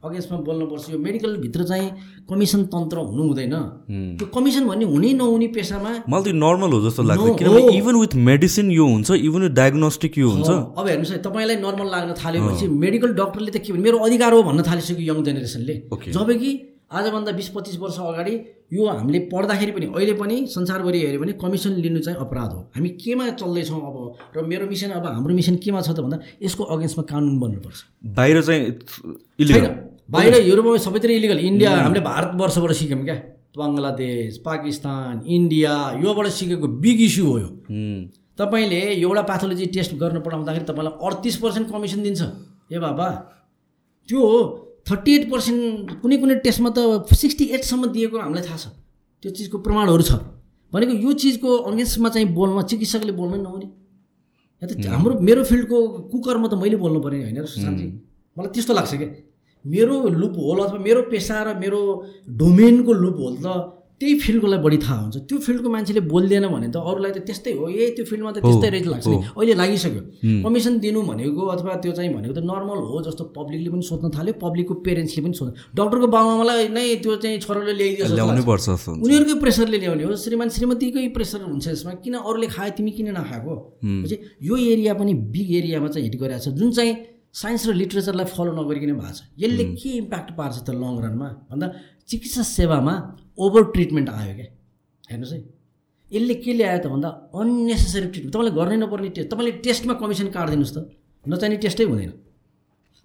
[0.07, 1.89] अगेन्स्टमा बोल्नुपर्छ। यो मेडिकलभित्र चाहिँ
[2.30, 3.55] कमिसन तन्त्र हुनु हुँदैन
[4.18, 8.14] त्यो कमिसन भन्ने हुने नहुने पेसामा मलाई त्यो नर्मल हो जस्तो लाग्छ। किनभने इभन विथ
[8.30, 12.70] मेडिसिन यो हुन्छ इभन विथ डायग्नोस्टिक यो हुन्छ। अब हेर्नुहोस् है तपाईँलाई नर्मल लाग्न थाल्यो
[12.87, 15.74] मेडिकल डक्टरले त के भने मेरो अधिकार हो भन्न थालिसक्यो यङ जेनेरेसनले
[16.14, 16.51] जब कि
[16.91, 18.34] आजभन्दा बिस पच्चिस वर्ष अगाडि
[18.72, 22.89] यो हामीले पढ्दाखेरि पनि अहिले पनि संसारभरि हेऱ्यो भने कमिसन लिनु चाहिँ अपराध हो। हामी
[23.03, 23.97] केमा चल्दैछौँ अब?
[24.37, 27.78] र मेरो मिसन अब हाम्रो मिसन केमा छ त भन्दा यसको अगेन्स्टमा कानुन बन्नुपर्छ।
[28.16, 28.62] बाहिर चाहिँ
[30.11, 33.16] बाहिर युरोपमा सबैतिर इलिगल इन्डिया हामीले भारतवर्षबाट सिक्यौँ क्या।
[33.56, 35.74] बङ्गलादेश पाकिस्तान इन्डिया
[36.05, 37.48] योबाट सिकेको बिग इस्यु हो यो।
[38.39, 42.23] तपाईँले एउटा प्याथोलोजी टेस्ट गर्न पठाउँदाखेरि तपाईँलाई अडतिस पर्सेन्ट कमिसन दिन्छ।
[42.70, 43.09] ए बाबा
[44.09, 44.40] त्यो हो।
[44.87, 48.67] थर्टी एट पर्सेन्ट कुनै कुनै टेस्टमा त सिक्सटी एटसम्म दिएको हामीलाई थाहा छ।
[49.23, 50.13] त्यो चिजको प्रमाणहरू छ।
[50.73, 53.67] भनेको यो चिजको अगेन्स्टमा चाहिँ बोल्न चिकित्सकले बोल्नै नहुने।
[54.63, 55.77] या त हाम्रो मेरो फिल्डको
[56.13, 57.87] कुकरमा त मैले बोल्नु पऱ्यो होइन सुशान्तजी
[58.37, 59.09] मलाई त्यस्तो लाग्छ क्या
[59.65, 61.81] मेरो लुप होल अथवा मेरो पेसा र मेरो
[62.41, 63.47] डोमेनको लुप होल त
[63.97, 67.64] त्यही फिल्डकोलाई बढी थाहा हुन्छ। त्यो फिल्डको मान्छेले बोल्दैन भने त अरूलाई त त्यस्तै हो।
[67.64, 70.02] ए त्यो फिल्डमा त त्यस्तै रहेछ लाग्छ नि। अहिले लागिसक्यो।
[70.44, 74.35] कमिसन दिनु भनेको अथवा त्यो चाहिँ भनेको त नर्मल हो जस्तो पब्लिकले पनि सोध्न थाल्यो
[74.36, 78.66] पब्लिकको पेरेन्ट्सले पनि सोध्नु डक्टरको बाबामालाई नै त्यो चाहिँ छोराले ल्याइदियो ल्याउनै पर्छ
[79.01, 83.55] उनीहरूकै प्रेसरले ल्याउने हो। श्रीमान श्रीमतीकै प्रेसर हुन्छ यसमा। किन अरूले खायो तिमी किन नखाएको?
[84.44, 86.93] यो एरिया पनि बिग एरियामा चाहिँ हिट गरिरहेको छ। जुन चाहिँ
[87.32, 91.28] साइन्स र लिट्रेचरलाई फलो नगरिकन भएको छ। यसले के इम्प्याक्ट पार्छ त लङ रनमा?
[91.48, 91.66] भन्दा
[92.05, 94.47] चिकित्सा सेवामा ओभर ट्रिटमेन्ट आयो क्या?
[95.11, 95.41] हेर्नुहोस् है।
[96.11, 100.75] यसले के ल्यायो त भन्दा अन्नेसेसरी ट्रिटमेन्ट तपाईँले गर्नै नपर्ने टेस्ट तपाईँले टेस्टमा कमिसन काटिदिनुहोस्
[100.77, 100.79] त।
[101.25, 102.13] नचाहिने टेस्टै हुँदैन।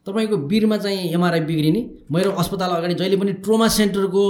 [0.08, 1.82] तपाईँको बिरमा चाहिँ एमआरआई बिग्रिने।
[2.12, 4.24] मेरो अस्पताल अगाडि जहिले पनि ट्रोमा सेन्टरको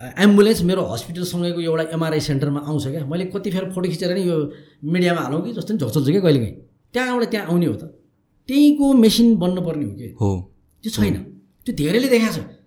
[0.00, 4.36] एम्बुलेन्स मेरो हस्पिटलसँगैको एउटा एमआरआई सेन्टरमा आउँछ क्या। मैले कतिखेर फोटो खिचेर नि यो
[4.84, 6.56] मिडियामा हालौँ कि जस्तो नि झोक्चल्छु क्या कहिले काहीँ।
[6.92, 7.84] त्यहाँबाट त्यहाँ आउने हो त।
[8.48, 10.30] त्यहीँको मेसिन बन्नुपर्ने हो कि। हो।
[10.84, 11.14] त्यो छैन।
[11.66, 12.59] त्यो धेरैले देखाएको छ।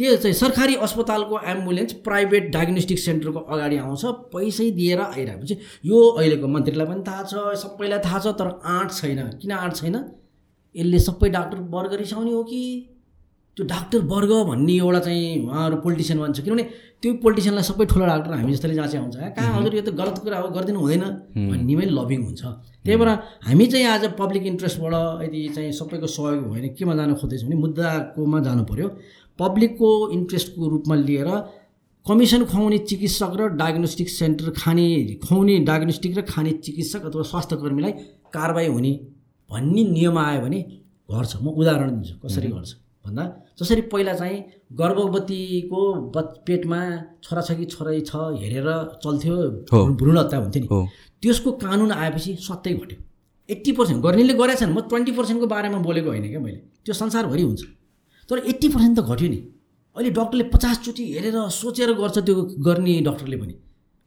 [0.00, 6.48] त्यो चाहिँ सरकारी अस्पतालको एम्बुलेन्स प्राइभेट डायग्नोस्टिक सेन्टरको अगाडि आउँछ पैसै दिएर आइरहेपछि यो अहिलेको
[6.48, 9.96] मन्त्रीलाई पनि थाहा छ सबैलाई थाहा छ तर आँट छैन। किन आँट छैन?
[10.74, 12.62] यसले सबै डाक्टर वर्ग रिसाउने हो कि?
[13.56, 16.64] त्यो डाक्टर वर्ग भन्ने एउटा चाहिँ उहाँहरू पोलिटिसियन भन्छ किनभने
[17.02, 20.38] त्यो पोलिटिसियनलाई सबै ठुलो डाक्टर हामी जस्तोले जाँचे आउँछ कहाँ हजुर यो त गलत कुरा
[20.40, 21.04] हो गरिदिनु हुँदैन
[21.50, 22.42] भन्नेमै लभिङ हुन्छ।
[22.84, 23.08] त्यही भएर
[23.44, 28.38] हामी चाहिँ आज पब्लिक इन्ट्रेस्टबाट यदि चाहिँ सबैको सहयोग होइन केमा जानु खोज्दैछौँ भने मुद्दाकोमा
[28.46, 28.88] जानु पऱ्यो
[29.40, 31.28] पब्लिकको इन्ट्रेस्टको रूपमा लिएर
[32.06, 34.86] कमिसन खुवाउने चिकित्सक र डायग्नोस्टिक सेन्टर खाने
[35.24, 37.92] खुवाउने डायग्नोस्टिक र खाने चिकित्सक अथवा स्वास्थ्य कर्मीलाई
[38.32, 38.92] कारवाही हुने
[39.50, 40.60] भन्ने नियम आयो भने
[41.08, 42.70] घट्छ म उदाहरण दिन्छु कसरी गर्छ?
[43.04, 43.24] भन्दा
[43.58, 44.38] जसरी पहिला चाहिँ
[44.80, 45.80] गर्भवतीको
[46.14, 46.80] बच पेटमा
[47.24, 48.68] छोरा छ कि छोरै छ हेरेर
[49.04, 49.36] चल्थ्यो
[50.00, 50.86] भ्रूण हत्या हुन्थ्यो नि।
[51.22, 52.98] त्यसको कानुन आएपछि सत्तै घट्यो।
[53.48, 57.62] एट्टी पर्सेन्ट गर्नेले गरेछन् म ट्वेन्टी पर्सेन्टको बारेमा बोलेको होइन क्या मैले। त्यो संसारभरि हुन्छ।
[58.30, 59.40] तर एट्टी पर्सेन्ट त घट्यो नि।
[59.96, 62.34] अहिले डक्टरले पचासचोटि हेरेर सोचेर गर्छ त्यो
[62.66, 63.54] गर्ने डक्टरले पनि।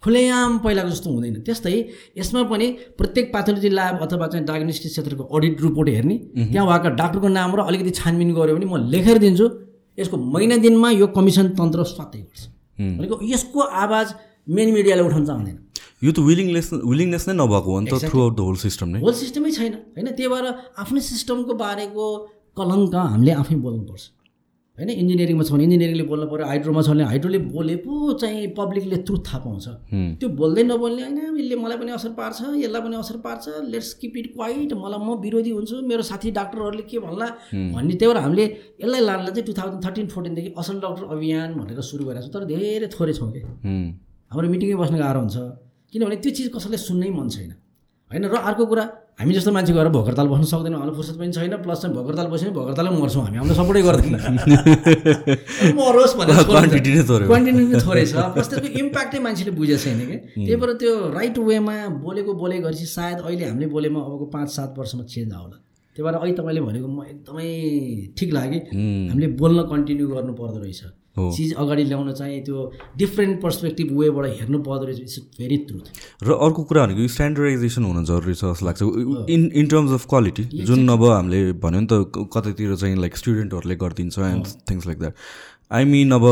[0.03, 1.75] खुलेआम पहिलाको जस्तो हुँदैन। त्यस्तै
[2.19, 2.67] यसमा पनि
[2.99, 6.15] प्रत्येक पाथोलोजी ल्याब अथवा चाहिँ डायग्नोस्टिक क्षेत्रको अडिट रिपोर्ट हेर्ने।
[6.51, 9.47] त्यहाँ भएको डाक्टरको नाम र अलिकति छानबिन गऱ्यो भने म लेखेर दिन्छु।
[9.97, 12.41] यसको महिना दिनमा यो कमिसन तन्त्र स्वात्तै गर्छ।
[12.99, 14.07] भनेको यसको आवाज
[14.49, 15.57] मेन मिडियाले उठाउन चाहँदैन।
[16.03, 18.99] यो त विलिङनेस विलिङनेस नै नभएको हो नि त throughout the whole system नै।
[18.99, 20.45] होल सिस्टमै छैन। होइन त्यही भएर
[20.83, 22.05] आफ्नै सिस्टमको बारेको
[22.57, 24.03] कलङ्क हामीले आफै बोल्नुपर्छ।
[24.77, 24.89] होइन?
[24.89, 29.21] इन्जिनियरिङमा छ भने इन्जिनियरिङले बोल्नु पऱ्यो हाइड्रोमा छ भने हाइड्रोले बोले पो चाहिँ पब्लिकले ट्रुथ
[29.27, 29.65] थाहा पाउँछ।
[30.19, 33.43] त्यो बोल्दै नबोल्ने होइन यसले मलाई पनि असर पार्छ यसलाई पनि असर पार्छ।
[33.73, 38.09] लेट्स किप इट क्वाइट मलाई म विरोधी हुन्छु मेरो साथी डाक्टरहरूले के भन्ला भन्ने त्यही
[38.09, 38.45] भएर हामीले
[38.81, 42.43] यसलाई लानलाई चाहिँ टु थाउजन्ड थर्टिन फोर्टिनदेखि असल डाक्टर अभियान भनेर सुरु गरेको छ तर
[42.49, 43.41] धेरै थोरै छौँ कि?
[44.33, 45.37] हाम्रो मिटिङमै बस्नु गाह्रो हुन्छ।
[45.93, 47.51] किनभने त्यो चिज कसैलाई सुन्नै मन छैन।
[48.09, 48.25] होइन?
[48.25, 48.83] र अर्को कुरा
[49.19, 52.49] हामी जस्तो मान्छे गएर भोकरताल बस्नु सक्दैनौँ हाम्रो फुर्सद पनि छैन प्लस चाहिँ भोकरताल बस्यो
[52.49, 54.15] भने भोकरतालै मर्छौँ हामी। हाम्रो सपोर्टै गर्दैन।
[55.77, 57.03] मरोस् भनेर क्वान्टिटी नै
[57.85, 60.17] थोरै छ प्लस त्यसको इम्प्याक्टै मान्छेले बुझेको छैन कि?
[60.33, 61.75] त्यही भएर त्यो राइट वेमा
[62.05, 65.57] बोलेको बोले गरेपछि सायद अहिले हामीले बोलेमा अबको पाँच सात वर्षमा चेन्ज आउला।
[65.95, 67.49] त्यही भएर अहिले तपाईँले भनेको म एकदमै
[68.17, 68.59] ठिक लाग्यो
[69.13, 70.81] हामीले बोल्न कन्टिन्यू गर्नु पर्दो रहेछ।
[71.17, 75.85] चिज अगाडि ल्याउन चाहिँ त्यो डिफ्रेन्ट पर्सपेक्टिभ वेबाट हेर्नु पर्दो रहेछ इट्स भेरी ट्रुथ
[76.23, 78.81] र अर्को कुरा भनेको स्ट्यान्डर्डाइजेसन हुन जरुरी छ जस्तो लाग्छ।
[79.29, 83.75] In in terms of quality जुन अब हामीले भन्यो नि त कतैतिर चाहिँ लाइक स्टुडेन्टहरूले
[83.83, 85.13] गरिदिन्छ and things like that
[85.73, 86.25] I mean अब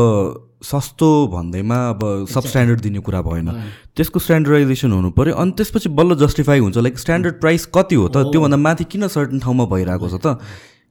[0.64, 3.48] सस्तो भन्दैमा अब सब स्ट्यान्डर्ड दिने कुरा भएन।
[3.96, 8.30] त्यसको स्ट्यान्डर्डाइजेसन हुनु पऱ्यो अनि त्यसपछि बल्ल जस्टिफाई हुन्छ लाइक स्ट्यान्डर्ड प्राइस कति हो त?
[8.30, 10.38] त्योभन्दा माथि किन सर्टन ठाउँमा भइरहेको छ त?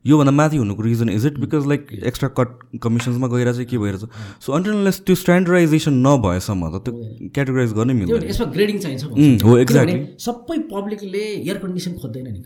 [0.06, 4.03] योभन्दा माथि हुनुको reason is it because like extra cut कमिसन्समा गइरहेछ के भइरहेछ
[4.45, 9.99] सो अन्टिनलेस त्यो स्ट्यान्डर्डाइजेसन नभएसम्म त त्यो क्याटेगोराइज गर्नै मिल्दैन। यसमा ग्रेडिङ चाहिन्छ हो एक्ज्याक्टली
[10.26, 12.41] सबै पब्लिकले एयर कन्डिसन खोज्दैन नि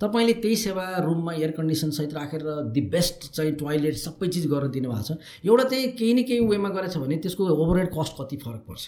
[0.00, 2.42] तपाईँले त्यही सेवा रुममा एयर कन्डिसन सहित राखेर
[2.74, 5.16] दि बेस्ट चाहिँ टोइलेट सबै चिज गरेर दिनुभएको छ।
[5.46, 8.82] एउटा चाहिँ केही न केही वेमा गरेछ भने त्यसको ओभरहेड कस्ट कति फरक पर्छ।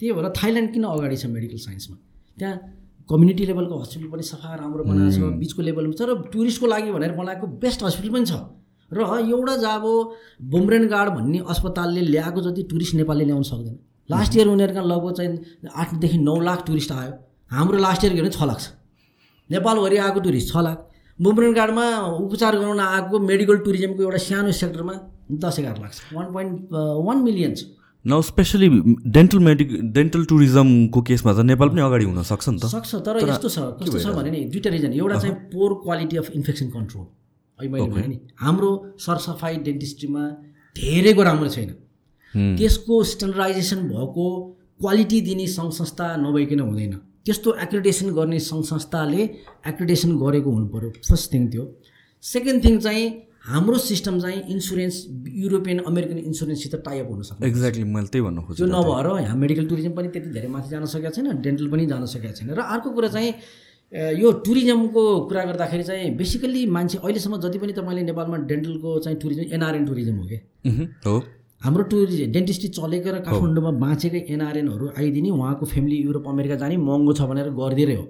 [0.00, 1.96] त्यही भएर थाइल्यान्ड किन अगाडि छ मेडिकल साइन्समा
[2.38, 2.56] त्यहाँ
[3.08, 7.12] कम्युनिटी लेभलको हस्पिटल पनि सफा राम्रो बनाएको छ बिचको लेभलमा छ र टुरिस्टको लागि भनेर
[7.16, 8.32] बनाएको बेस्ट हस्पिटल पनि छ।
[8.90, 9.84] र एउटा जब
[10.50, 13.78] बुमरेन गार्ड भन्ने अस्पतालले ल्याएको जति टुरिस्ट नेपालले ल्याउन सक्दैन।
[14.08, 17.12] लास्ट इयर उनीहरूका लगभग चाहिँ आठदेखि नौ लाख टुरिस्ट आयो।
[17.50, 18.68] हाम्रो लास्ट इयर भने छ लाख छ।
[19.50, 20.78] नेपालभरि आएको टुरिस्ट छ लाख।
[21.18, 21.86] बुमरेन गार्डमा
[22.26, 24.94] उपचार गराउन आएको मेडिकल टुरिज्मको एउटा सानो सेक्टरमा
[25.42, 26.72] दस एघार लाख छ। वान पोइन्ट
[27.06, 27.75] वान मिलियन छ।
[28.06, 28.68] न स्पेसली
[29.14, 33.16] डेन्टल मेडिक डेन्टल टुरिज्मको केसमा त नेपाल पनि अगाडि हुन सक्छ नि त। सक्छ तर
[33.28, 37.06] यस्तो छ कस्तो छ भने नि दुइटा रिजन एउटा चाहिँ poor quality of infection control
[37.58, 38.70] अहिले मैले भने नि हाम्रो
[39.06, 40.22] सरसफाइ डेन्टिस्ट्रीमा
[40.76, 41.70] धेरैको राम्रो छैन।
[42.60, 44.26] त्यसको स्ट्यान्डर्डाइजेसन भएको
[44.80, 46.94] क्वालिटी दिने सङ्घ संस्था नभइकन हुँदैन।
[47.26, 49.22] त्यस्तो एक्रिडेसन गर्ने सङ्घ संस्थाले
[49.70, 51.64] एक्रिडेसन गरेको हुनु पऱ्यो फर्स्ट थिङ त्यो।
[52.24, 53.06] सेकेन्ड थिङ चाहिँ
[53.46, 54.96] हाम्रो सिस्टम चाहिँ इन्सुरेन्स
[55.42, 59.66] युरोपियन अमेरिकन इन्सुरेन्ससित टाइअप हुन सक्छ। एक्ज्याक्टली मैले त्यही भन्नु त्यो खोजेँ नभएर यहाँ मेडिकल
[59.70, 62.90] टुरिज्म पनि त्यति धेरै माथि जान सकेको छैन डेन्टल पनि जान सकेको छैन। र अर्को
[62.90, 63.30] कुरा चाहिँ
[64.18, 69.42] यो टुरिज्मको कुरा गर्दाखेरि चाहिँ बेसिकल्ली मान्छे अहिलेसम्म जति पनि तपाईँले नेपालमा डेन्टलको चाहिँ टुरिज्म
[69.54, 70.38] एनआरएन टुरिज्म हो कि?
[71.06, 71.14] हो।
[71.62, 77.12] हाम्रो टुरिज्म डेन्टिस्ट्री चलेको र काठमाडौँमा बाँचेकै एनआरएनहरू आइदिने उहाँको फ्यामिली युरोप अमेरिका जाने महँगो
[77.14, 78.04] छ भनेर गरिदिएरै हो।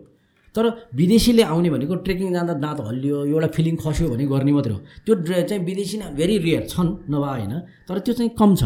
[0.57, 0.65] तर
[0.95, 5.15] विदेशीले आउने भनेको ट्रेकिङ जाँदा दाँत हल्लियो एउटा फिलिङ खस्यो भने गर्ने मात्रै हो। त्यो
[5.45, 7.55] चाहिँ विदेशी नै भेरी रेयर छन् नभए होइन
[7.89, 8.63] तर त्यो चाहिँ कम छ।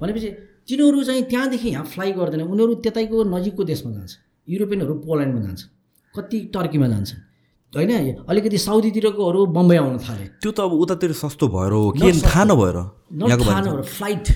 [0.00, 0.28] भनेपछि
[0.68, 4.12] तिनीहरू चाहिँ त्यहाँदेखि यहाँ फ्लाइ गर्दैन उनीहरू त्यतैको नजिकको देशमा जान्छ
[4.48, 5.62] युरोपियनहरू पोल्यान्डमा जान्छ
[6.14, 7.20] कति टर्कीमा जान्छन्
[7.72, 7.90] होइन
[8.28, 12.76] अलिकति साउदीतिरकोहरू बम्बई आउन थाले। त्यो त अब उतातिर सस्तो भएर हो कि थाहा नभएर?
[13.40, 14.26] थाहा नभएर फ्लाइट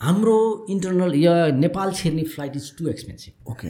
[0.00, 0.36] हाम्रो
[0.70, 3.68] इन्टरनल या Nepal छिर्ने flight is too expensive okay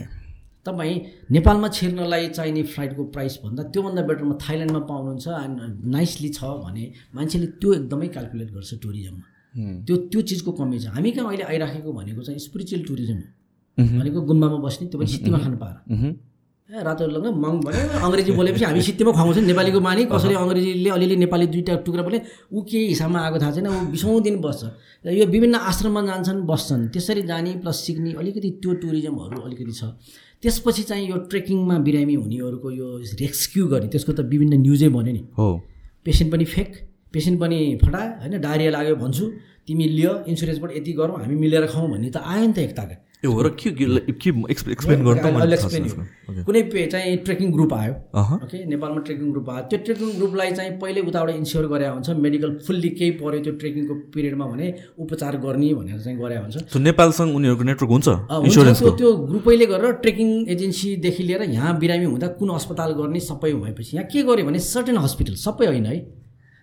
[0.67, 0.97] तपाईँ
[1.31, 5.59] नेपालमा छिर्नलाई चाहिने फ्लाइटको प्राइस भन्दा त्योभन्दा बेटरमा थाइल्यान्डमा पाउनुहुन्छ एन्ड
[5.97, 9.27] नाइसली छ भने मान्छेले त्यो एकदमै क्यालकुलेट गर्छ टुरिज्ममा।
[9.87, 14.21] त्यो त्यो चिजको कमी छ। हामी कहाँ अहिले आइराखेको भनेको चाहिँ स्पिरिचुअल टुरिज्म हो। भनेको
[14.29, 15.77] गुम्बामा बस्ने त्यो पनि सित्तीमा खानु पाएर।
[16.69, 21.17] ए रातो लङ मङ भन्यो। अङ्ग्रेजी बोलेपछि हामी सित्तीमा खुवाउँछौँ। नेपालीको बानी कसरी अङ्ग्रेजीले अलिअलि
[21.25, 22.19] नेपाली दुईवटा टुक्रा बोले
[22.53, 24.63] ऊ के हिसाबमा आएको थाहा छैन। ऊ बिसौँ दिन बस्छ।
[25.01, 29.83] र यो विभिन्न आश्रममा जान्छन् बस्छन्। त्यसरी जाने प्लस सिक्ने अलिकति त्यो टुरिज्महरू अलिकति छ।
[30.43, 32.89] त्यसपछि चाहिँ यो ट्रेकिङमा बिरामी हुनेहरूको यो
[33.21, 35.49] रेस्क्यु गर्ने त्यसको त विभिन्न न्युजै भन्यो नि। हो।
[36.05, 36.71] पेसेन्ट पनि फेक
[37.13, 39.25] पेसेन्ट पनि फटा होइन डायरिया लाग्यो भन्छु
[39.67, 42.97] तिमी लियो इन्सुरेन्सबाट यति गरौँ हामी मिलेर खाउँ भन्ने त आयो नि त एकताका।
[43.27, 47.93] हो र के के- के एक्सप्ले- एक्सप्लेन गर्नु। कुनै पे चाहिँ ट्रेकिङ ग्रुप आयो।
[48.35, 52.59] ओके नेपालमा ट्रेकिङ ग्रुप आयो। त्यो ट्रेकिङ ग्रुपलाई चाहिँ पहिले उताबाट इन्स्योर गरे हुन्छ। मेडिकल
[52.67, 57.65] फुल्ली केही पऱ्यो त्यो ट्रेकिङको पिरियडमा भने उपचार गर्ने भनेर चाहिँ गरे हुन्छ। नेपालसँग उनीहरूको
[57.65, 58.09] नेटवर्क हुन्छ?
[58.45, 63.97] इन्सुरेन्सको त्यो ग्रुपैले गरेर ट्रेकिङ एजेन्सीदेखि लिएर यहाँ बिरामी हुँदा कुन अस्पताल गर्ने सबै भएपछि
[63.97, 66.15] यहाँ के गर्यो भने सर्टेन हस्पिटल सबै होइन है।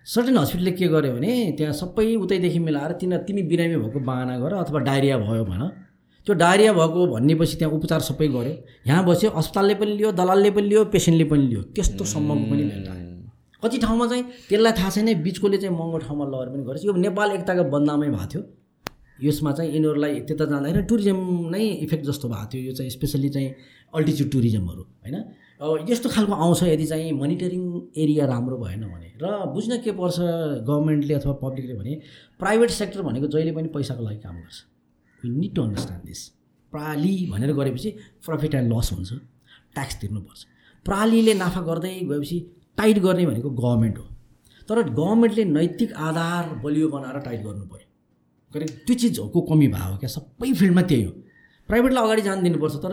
[0.04, 4.52] सर्टेन हस्पिटलले के गर्यो भने त्यहाँ सबै उतैदेखि मिलाएर तिनीहरू तिमी बिरामी भएको बाहना गर
[4.54, 5.85] अथवा डायरिया भयो भन।
[6.26, 8.54] त्यो डायरिया भएको भन्नेपछि त्यहाँ उपचार सबै गर्यो
[8.86, 12.64] यहाँ बस्यो अस्पतालले पनि लियो दलालले पनि लियो पेसेन्टले पनि लियो। त्यस्तो सम्मको पनि
[13.62, 17.30] कति ठाउँमा चाहिँ त्यसलाई थाहा छैन बिचकोले चाहिँ महँगो ठाउँमा लगेर पनि गरेछ। यो नेपाल
[17.32, 18.42] एकताको बदनामै भएको थियो।
[19.22, 21.18] यसमा चाहिँ यिनीहरूलाई त्यता जाँदाखेरि टुरिज्म
[21.54, 23.48] नै इफेक्ट जस्तो भएको थियो। यो चाहिँ स्पेसली चाहिँ
[23.94, 25.16] अल्टिच्युड टुरिज्महरू होइन?
[25.56, 27.64] अब यस्तो खालको आउँछ यदि चाहिँ मोनिटरिङ
[27.96, 29.24] एरिया राम्रो भएन भने। र
[29.54, 30.18] बुझ्न के पर्छ
[30.68, 32.00] गभर्मेन्टले अथवा पब्लिकले भने
[32.40, 34.75] प्राइभेट सेक्टर भनेको जहिले पनि पैसाको लागि काम गर्छ।
[35.28, 36.20] We need to understand this
[36.72, 37.90] प्राली भनेर गरेपछि
[38.26, 39.10] प्रफिट एन्ड लस हुन्छ
[39.74, 40.40] ट्याक्स तिर्नुपर्छ।
[40.86, 42.38] प्रालीले नाफा गर्दै गएपछि
[42.78, 44.04] टाइट गर्ने भनेको गभर्मेन्ट हो।
[44.68, 47.88] तर गभर्मेन्टले नैतिक आधार बलियो बनाएर टाइट गर्नु पऱ्यो
[48.52, 51.12] गरे त्यो चिजको कमी भयो क्या सबै फिल्डमा त्यही हो।
[51.68, 52.92] प्राइभेटलाई अगाडि जान दिनुपर्छ तर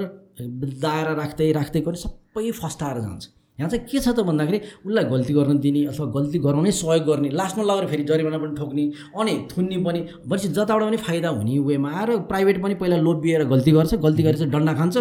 [0.82, 3.24] दायरा राख्दै राख्दै गरे सबै फस्टाएर जान्छ।
[3.60, 7.30] यहाँ चाहिँ के छ त भन्दाखेरि उसलाई गल्ती गर्न दिने अथवा गल्ती गराउनै सहयोग गर्ने
[7.40, 11.90] लास्टमा लगेर फेरि जरिमाना पनि ठोक्ने अनि थुन्ने पनि भनेपछि जताबाट पनि फाइदा हुने वेमा
[12.00, 14.98] आएर प्राइभेट पनि पहिला लोभिएर गल्ती गर्छ गल्ती गरेर चाहिँ डन्डा खान्छ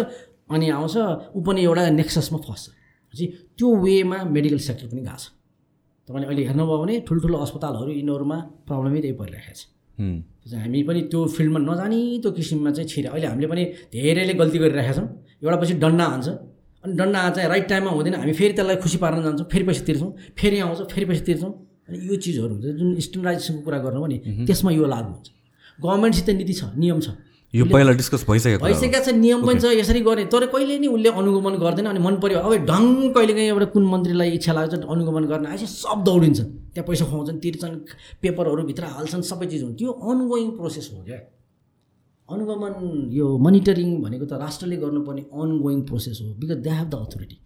[0.53, 0.95] अनि आउँछ
[1.33, 3.25] ऊ पनि एउटा नेक्ससमा फस्छ। भनेपछि
[3.57, 5.25] त्यो वेमा मेडिकल सेक्टर पनि गएको छ।
[6.07, 8.37] तपाईँले अहिले हेर्नुभयो भने ठुल्ठुलो अस्पतालहरू यिनीहरूमा
[8.69, 9.61] प्रब्लमै त्यही परिरहेको छ।
[10.53, 13.63] हामी पनि त्यो फिल्डमा नजानी त्यो किसिममा चाहिँ छिरे। अहिले हामीले पनि
[13.93, 15.07] धेरैले गल्ती गरिरहेका छौँ।
[15.41, 16.27] एउटा पछि डन्डा हान्छ।
[16.83, 20.11] अनि डन्डा चाहिँ राइट टाइममा हुँदैन। हामी फेरि त्यसलाई खुसी पार्न जान्छौँ फेरि पैसा तिर्छौँ
[20.39, 21.51] फेरि आउँछ फेरि पैसा तिर्छौँ।
[21.89, 25.27] अनि यो चिजहरू हुन्छ जुन स्ट्यान्डर्डाइजेसनको कुरा गर्नु भने त्यसमा यो लागु हुन्छ।
[25.79, 27.09] गभर्मेन्टसित नीति छ नियम छ।
[27.53, 31.09] यो पहिला डिस्कस भइसकेको। भइसकेको छ नियम पनि छ यसरी गर्ने। तर कहिले नि उसले
[31.13, 32.83] अनुगमन गर्दैन अनि मन पऱ्यो अब ढङ
[33.13, 37.39] कहिले काहीँ एउटा कुन मन्त्रीलाई इच्छा लाग्छ अनुगमन गर्न आएपछि सब दौडिन्छन्। त्यहाँ पैसा खुवाउँछन्
[37.43, 37.75] तिर्छन्
[38.21, 41.19] पेपरहरू भित्र हाल्छन् सबै चिज हुन्छ। त्यो अनगोइङ प्रोसेस हो क्या।
[42.29, 47.37] अनुगमन यो मोनिटरिङ भनेको त राष्ट्रले गर्नुपर्ने अनगोइङ प्रोसेस हो because they have the authority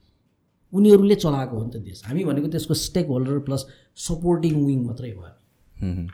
[0.73, 3.65] उनीहरूले चलाएको हो नि त देश। हामी भनेको त्यसको stakeholder plus
[4.05, 6.07] supporting wing मात्रै हो हामी।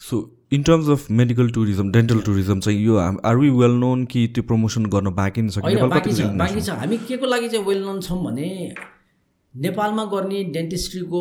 [0.00, 0.14] So
[0.52, 4.42] in terms of medical tourism dental tourism चाहिँ यो आर वी वेल नोन कि त्यो
[4.50, 8.18] प्रमोसन गर्न बाँकी नै छ बाँकी छ हामी के को लागि चाहिँ वेल नन छौँ
[8.24, 8.50] भने
[9.54, 11.20] नेपालमा गर्ने डेन्टिस्ट्रीको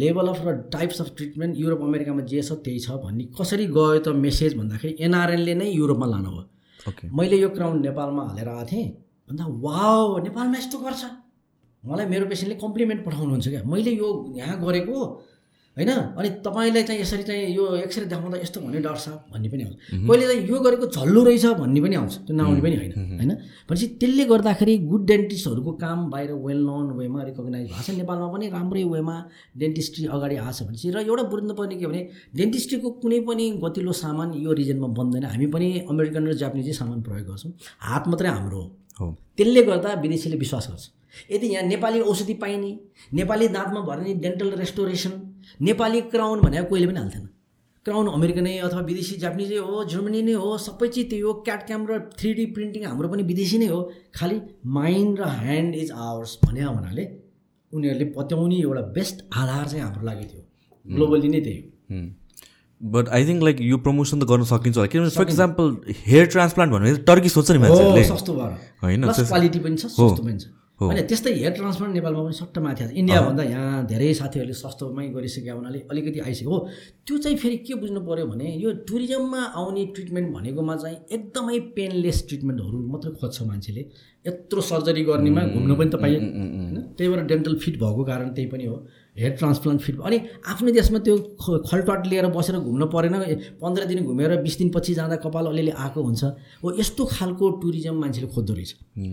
[0.00, 3.98] लेभल अफ र टाइप्स अफ ट्रिटमेन्ट युरोप अमेरिकामा जे छ त्यही छ भन्ने कसरी गयो
[3.98, 6.44] त मेसेज भन्दाखेरि एनआरएनले नै युरोपमा लानु भयो
[6.88, 8.86] ओके। मैले यो क्राउन नेपालमा हालेर आएको थिएँ
[9.28, 11.02] भन्दा वाउ नेपालमा यस्तो गर्छ।
[11.82, 13.62] मलाई मेरो पेसेन्टले कम्प्लिमेन्ट पठाउनुहुन्छ क्या?
[13.66, 14.96] मैले यो यहाँ गरेको
[15.76, 15.90] होइन?
[16.16, 19.76] अनि तपाईँलाई चाहिँ यसरी चाहिँ यो एक्सरे देखाउँदा यस्तो भन्यो डाक्टर साहब भन्ने पनि आउँछ।
[19.92, 23.32] कहिले चाहिँ यो गरेको झल्लो रहेछ भन्ने पनि आउँछ। त्यो नआउने पनि होइन होइन?
[23.68, 28.48] भनेपछि त्यसले गर्दाखेरि गुड डेन्टिस्टहरूको काम बाहिर वेल नोन वेमा रिकगनाइज भएको छ। नेपालमा पनि
[28.48, 29.16] राम्रै वेमा
[29.52, 32.00] डेन्टिस्ट्री अगाडि आएको छ भनेपछि। र एउटा बुझ्नुपर्ने के भने
[32.36, 37.28] डेन्टिस्ट्रीको कुनै पनि गतिलो सामान यो रिजनमा बन्दैन। हामी पनि अमेरिकन र जापानिजै सामान प्रयोग
[37.28, 37.52] गर्छौँ।
[37.84, 38.62] हात मात्रै हाम्रो
[39.00, 40.84] हो। त्यसले गर्दा विदेशीले विश्वास गर्छ।
[41.32, 42.70] यदि यहाँ नेपाली औषधि पाइने
[43.12, 45.25] नेपाली दाँतमा भर्ने डेन्टल रेस्टोरेसन
[45.60, 47.28] नेपाली क्राउन भनेको कोहीले पनि हाल्थेन।
[47.86, 51.86] क्राउन अमेरिकनै अथवा विदेशी जापानिजै हो जर्मनी नै हो सबै चिज त्यही हो। क्याट क्याम
[51.86, 53.80] र थ्री डी प्रिन्टिङ हाम्रो पनि विदेशी नै हो।
[54.14, 54.40] खालि
[54.78, 57.04] माइन्ड र ह्यान्ड इज आवर्स भन्यो हुनाले
[57.72, 60.42] उनीहरूले पत्याउने एउटा बेस्ट आधार चाहिँ हाम्रो लागि थियो।
[60.84, 61.70] ग्लोबली नै त्यही हो।
[62.80, 65.66] बट आई थिङ्क लाइक यो प्रमोसन त गर्न सकिन्छ होला। किनभने फर इक्जाम्पल
[66.06, 68.52] हेयर ट्रान्सप्लान्ट भनेर टर्की सोध्छ नि मान्छेहरूले। सस्तो भएर।
[68.82, 72.82] होइन, क्वालिटी पनि छ सस्तो पनि छ। होइन त्यस्तै हेयर ट्रान्सप्लान्ट नेपालमा पनि सट्ट माथि
[72.84, 76.58] आएको छ। इन्डियाभन्दा यहाँ धेरै साथीहरूले सस्तोमै गरिसके हुनाले अलिकति आइसक्यो। हो
[77.06, 82.18] त्यो चाहिँ फेरि के बुझ्नु पऱ्यो भने यो टुरिज्ममा आउने ट्रिटमेन्ट भनेकोमा चाहिँ एकदमै पेनलेस
[82.28, 83.82] ट्रिटमेन्टहरू मात्रै खोज्छ मान्छेले।
[84.28, 86.76] यत्रो सर्जरी गर्नेमा घुम्नु पनि त पाइयो। होइन?
[86.96, 88.76] त्यही भएर डेन्टल फिट भएको कारण त्यही पनि हो।
[89.18, 93.14] हेयर ट्रान्सप्लान्ट फिट अनि आफ्नो देशमा त्यो खलटट लिएर बसेर घुम्न परेन
[93.62, 96.24] पन्ध्र दिन घुमेर बिस दिनपछि जाँदा कपाल अलिअलि आएको हुन्छ।
[96.62, 98.72] हो यस्तो खालको टुरिज्म मान्छेले खोज्दो रहेछ।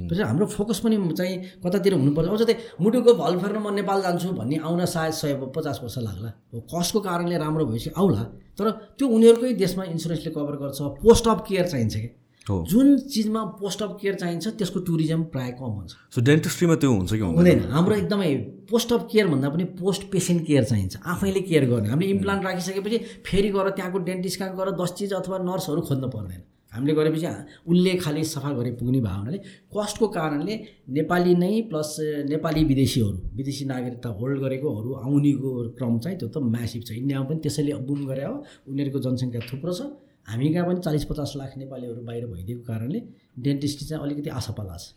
[0.09, 4.29] त्यसरी हाम्रो फोकस पनि चाहिँ कतातिर हुनुपर्छ। अब जस्तै मुटुको भल फेर्न म नेपाल जान्छु
[4.39, 8.23] भन्ने आउन सायद सय पचास वर्ष लाग्ला। हो कस्टको कारणले राम्रो भएपछि आउला।
[8.59, 13.43] तर त्यो उनीहरूकै देशमा इन्सुरेन्सले कभर गर्छ। पोस्ट अफ केयर चाहिन्छ कि हो जुन चिजमा
[13.59, 17.59] पोस्ट अफ केयर चाहिन्छ त्यसको टुरिज्म प्रायः कम हुन्छ। सो डेन्टिस्ट्रीमा त्यो हुन्छ कि हुँदैन?
[17.71, 18.35] हाम्रो एकदमै
[18.69, 22.97] पोस्ट अफ केयर भन्दा पनि पोस्ट पेसेन्ट केयर चाहिन्छ। आफैले केयर गर्ने। हामीले इम्प्लान्ट राखिसकेपछि
[23.25, 26.41] फेरि गएर त्यहाँको डेन्टिस्ट कहाँ गएर दस चिज अथवा नर्सहरू खोज्नु पर्दैन।
[26.73, 27.27] हामीले गरेपछि
[27.69, 29.37] उसले खालि सफा गरे पुग्ने भयो हुनाले
[29.71, 30.55] कस्टको कारणले
[30.89, 31.95] नेपाली नै प्लस
[32.27, 37.39] नेपाली विदेशीहरू विदेशी नागरिकता होल्ड गरेकोहरू आउनेको क्रम चाहिँ त्यो त म्यासिभ छ। इन्डियामा पनि
[37.39, 38.35] त्यसैले बुम गरे हो।
[38.67, 39.81] उनीहरूको जनसङ्ख्या थुप्रो छ।
[40.27, 42.99] हामी कहाँ पनि चालिस पचास लाख नेपालीहरू बाहिर भइदिएको कारणले
[43.39, 44.93] डेन्टिस्टी चाहिँ अलिकति आशा पालास।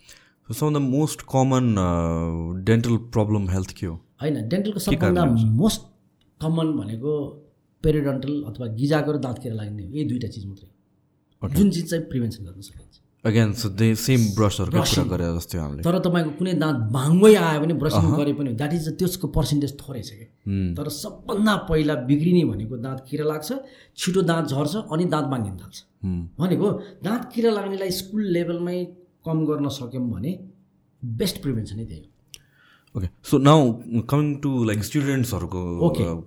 [0.48, 1.74] Some the most common
[2.64, 5.24] dental problem health के हो होइन डेन्टलको सबभन्दा
[5.60, 5.82] मोस्ट
[6.40, 7.12] कमन भनेको
[7.84, 10.70] पेरिडन्टल अथवा गिजाको र दाँत किरा लाग्ने हो। यही दुईवटा चिज मात्रै
[11.54, 12.94] जुन चिज चाहिँ प्रिभेन्सन गर्न सकिन्छ।
[13.26, 17.58] अगेन सो दे सेम ब्रसहरूको कुरा गरे जस्तै हामीले। तर तपाईँको कुनै दाँत भाङ्गै आयो
[17.62, 20.26] भने ब्रसिङ गरे पनि द्याट इज त्यसको पर्सेन्टेज थोरै छ कि
[20.78, 23.48] तर सबभन्दा पहिला बिग्रिने भनेको दाँत किरा लाग्छ
[23.98, 25.76] छिटो दाँत झर्छ अनि दाँत बाङ्गिन थाल्छ.
[26.40, 26.68] भनेको
[27.06, 28.78] दाँत किरा लाग्नेलाई स्कुल लेभलमै
[29.26, 30.32] कम गर्न सक्यौँ भने
[31.02, 32.10] बेस्ट प्रिभेन्सनै त्यही हो
[32.96, 33.72] okay so now
[34.10, 35.62] coming to like स्टुडेन्ट्सहरूको.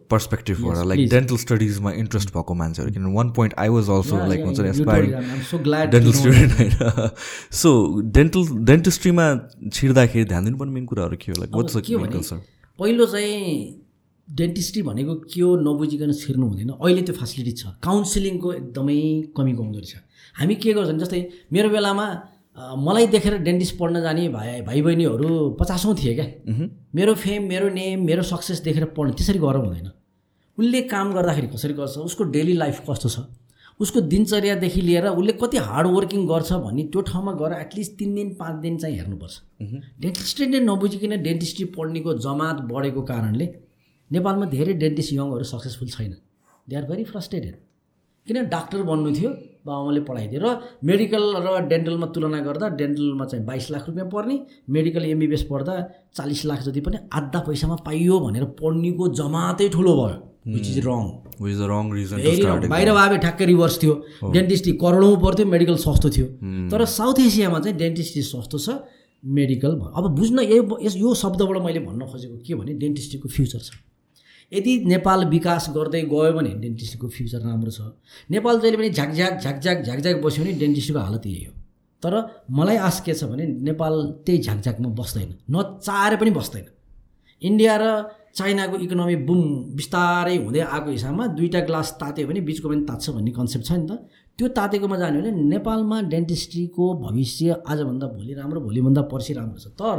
[0.10, 4.60] पर्सपेक्टिभबाट लाइक डेन्टल स्टडिजमा इन्ट्रेस्ट भएको मान्छेहरू किनभने one point I was also like हुन्छ
[4.60, 5.12] नि एसपायरिङ
[5.92, 7.10] डेन्टल स्टुडेन्ट होइन
[7.64, 7.76] सो
[8.18, 9.28] डेन्टल डेन्टिस्ट्रीमा
[9.74, 12.42] छिर्दाखेरि ध्यान दिनुपर्ने मेन कुराहरू के हो लाइक वाट्स के मेन भने कन्सर्न
[12.80, 13.46] पहिलो चाहिँ
[14.28, 19.00] डेन्टिस्ट्री भनेको के हो नबुझिकन छिर्नु हुँदैन अहिले त्यो फेसिलिटी छ काउन्सिलिङको एकदमै
[19.38, 20.04] कमी कमजोरी छ
[20.36, 21.22] हामी के गर्छौँ जस्तै
[21.54, 22.06] मेरो बेलामा
[22.60, 28.06] मलाई देखेर डेन्टिस्ट पढ्न जाने भाइ भाइ बहिनीहरू पचासौँ थिए क्या। मेरो फेम मेरो नेम
[28.06, 29.92] मेरो सक्सेस देखेर पढ्ने त्यसरी गरेर हुँदैन।
[30.58, 33.20] उसले काम गर्दाखेरि कसरी गर्छ उसको डेली लाइफ कस्तो छ
[33.80, 38.34] उसको दिनचर्यादेखि लिएर उसले कति हार्ड वर्किङ गर्छ भन्ने त्यो ठाउँमा गएर एटलिस्ट तिन दिन
[38.36, 39.36] पाँच दिन चाहिँ हेर्नुपर्छ।
[40.02, 43.48] डेन्टिस्ट्री नै नबुझिकन डेन्टिस्ट्री पढ्नेको जमात बढेको कारणले
[44.12, 46.12] नेपालमा धेरै डेन्टिस्ट यङहरू सक्सेसफुल छैन
[46.68, 47.56] दे आर भेरी फ्रस्ट्रेटेड
[48.28, 48.38] किन?
[48.50, 49.30] डाक्टर बन्नु थियो।
[49.68, 55.44] पढाइदियो र मेडिकल र डेन्टलमा तुलना गर्दा डेन्टलमा चाहिँ बाइस लाख रुपियाँ पर्ने मेडिकल एमबिबिएस
[55.52, 55.74] पढ्दा
[56.16, 60.18] चालिस लाख जति पनि आधा पैसामा पाइयो भनेर पढ्नेको जमातै ठुलो भयो
[60.54, 61.04] which is wrong
[61.60, 63.94] the wrong reason बाहिर भावे ठ्याक्कै रिभर्स थियो।
[64.34, 66.26] डेन्टिस्ट्री करोडौँ पर्थ्यो मेडिकल सस्तो थियो।
[66.72, 68.70] तर साउथ एसियामा चाहिँ डेन्टिस्ट्री सस्तो छ
[69.24, 70.40] मेडिकल भ- अब बुझ्न
[71.04, 73.70] यो शब्दबाट मैले भन्न खोजेको के भने डेन्टिस्ट्रीको फ्युचर छ।
[74.52, 77.82] यदि नेपाल विकास गर्दै गयो भने डेन्टिस्ट्रीको फ्युचर राम्रो छ।
[78.32, 81.54] नेपाल जहिले पनि झ्याकझ्याक झ्याकझ्याक झ्याकझ्याक बस्यो भने डेन्टिस्ट्रीको हालत यही हो।
[82.04, 82.14] तर
[82.50, 83.94] मलाई आश के छ भने नेपाल
[84.26, 86.66] त्यही झ्याकझ्याकमा बस्दैन नचाहेर पनि बस्दैन।
[87.42, 87.86] इन्डिया र
[88.36, 89.42] चाइनाको इकोनोमी बुम
[89.76, 93.86] बिस्तारै हुँदै आएको हिसाबमा दुईवटा ग्लास तात्यो भने बिचको पनि तात्छ भन्ने कन्सेप्ट छ नि
[93.90, 93.92] त।
[94.38, 99.98] त्यो तातेकोमा जाने भने नेपालमा डेन्टिस्ट्रीको भविष्य आजभन्दा भोलि राम्रो भोलिभन्दा पर्सि राम्रो छ। तर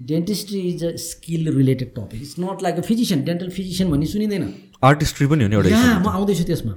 [0.00, 4.52] dentistry is a skill related topic it's not like a physician dental physician भन्ने सुनिँदैन।
[4.84, 6.74] आर्टिस्ट्री पनि हो एउटा यहाँ म आउँदैछु त्यसमा।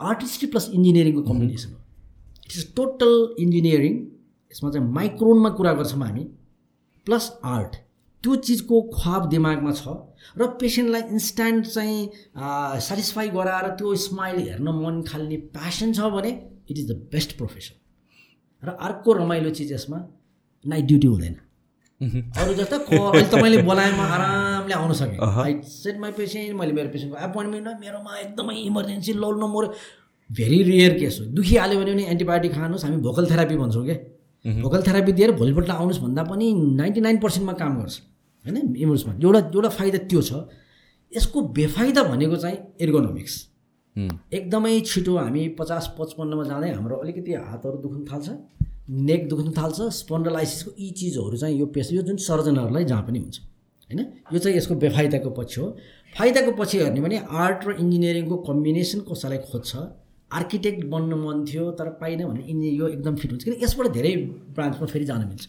[0.00, 1.78] आर्टिस्ट्री प्लस इन्जिनियरिङको कम्बिनेसन हो।
[2.46, 3.12] इट इज टोटल
[3.42, 3.94] इन्जिनियरिङ
[4.52, 6.24] यसमा चाहिँ माइक्रोनमा कुरा गर्छौँ हामी
[7.06, 7.76] प्लस आर्ट
[8.24, 9.94] त्यो चिजको ख्वाब दिमागमा छ
[10.38, 11.98] र पेसेन्टलाई इन्स्ट्यान्ट चाहिँ
[12.86, 16.30] सेटिस्फाई गराएर त्यो स्माइल हेर्न मन खाल्ने प्यासन छ भने
[16.70, 19.98] it is the best profession र अर्को रमाइलो चिज यसमा
[20.64, 21.36] नाइट ड्युटी हुँदैन।
[22.00, 26.88] अरू जस्तो क- अहिले तपाईँले बोलाएमा आरामले आउन सकेँ आई सेट माई पेसेन्ट मैले मेरो
[26.92, 29.64] पेसेन्टको एपोइन्टमेन्टमा मेरोमा एकदमै emergency low number
[30.30, 33.96] very rare case हो। दुखिहाल्यो भने पनि एन्टिबायोटिक खानुहोस् हामी भोकल थेरापी भन्छौँ क्या
[34.62, 36.46] भोकल थेरापी दिएर भोलिपल्ट आउनुहोस् भन्दा पनि
[36.80, 37.94] नाइन्टी नाइन पर्सेन्टमा काम गर्छ।
[38.44, 38.56] होइन?
[38.76, 40.32] इमर्समा एउटा एउटा फाइदा त्यो छ
[41.12, 43.34] यसको बेफाइदा भनेको चाहिँ एर्गोनोमिक्स
[44.36, 48.28] एकदमै छिटो हामी पचास पचपन्नमा जाँदै हाम्रो अलिकति हातहरू दुख्न थाल्छ।
[48.88, 53.38] नेक दुख्न थाल्छ स्पोन्डलाइसिसको यी चिजहरू चाहिँ यो पेस यो जुन सर्जनहरूलाई जहाँ पनि हुन्छ
[53.90, 54.00] होइन?
[54.32, 55.66] यो चाहिँ यसको बेफाइदाको पक्ष हो।
[56.14, 59.70] फाइदाको पछि हेर्ने भने आर्ट र इन्जिनियरिङको कम्बिनेसन कसैलाई खोज्छ?
[60.30, 64.14] आर्किटेक्ट बन्न मन थियो तर पाइनँ भने इन्जि यो एकदम फिट हुन्छ। किन यसबाट धेरै
[64.54, 65.46] ब्रान्चमा फेरि जान मिल्छ।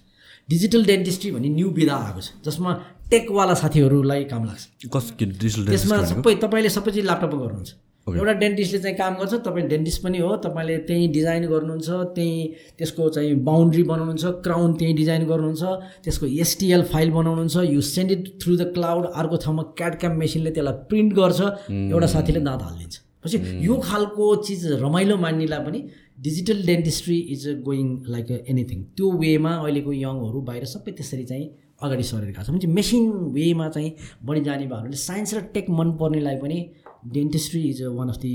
[0.50, 2.74] डिजिटल डेन्टिस्ट्री भन्ने न्यू विधा आएको छ जसमा
[3.12, 7.72] टेकवाला साथीहरूलाई काम लाग्छ। त्यसमा सबै तपाईँले सबै चिज ल्यापटपमा गर्नुहुन्छ।
[8.08, 12.48] एउटा डेन्टिस्टले चाहिँ काम गर्छ तपाईँ डेन्टिस्ट पनि हो तपाईँले त्यहीँ डिजाइन गर्नुहुन्छ त्यहीँ
[12.78, 15.64] त्यसको चाहिँ बााउन्ड्री बनाउनुहुन्छ क्राउन त्यहीँ डिजाइन गर्नुहुन्छ
[16.06, 20.52] त्यसको एसटिएल फाइल बनाउनुहुन्छ you send it through the cloud अर्को ठाउँमा क्याड क्याम मेसिनले
[20.52, 25.80] त्यसलाई प्रिन्ट गर्छ एउटा साथीले दाँत हालिदिन्छ। पछि यो खालको चिज रमाइलो मान्नेलाई पनि
[26.26, 31.48] digital dentistry is going like anything त्यो वेमा अहिलेको यङहरू बाहिर सबै त्यसरी चाहिँ
[31.84, 33.92] अगाडि सरेर गएको छ। भने चाहिँ मेसिन वेमा चाहिँ
[34.26, 36.60] बढी जाने भने साइन्स र टेक मनपर्नेलाई पनि
[37.06, 38.32] dentistry is one of the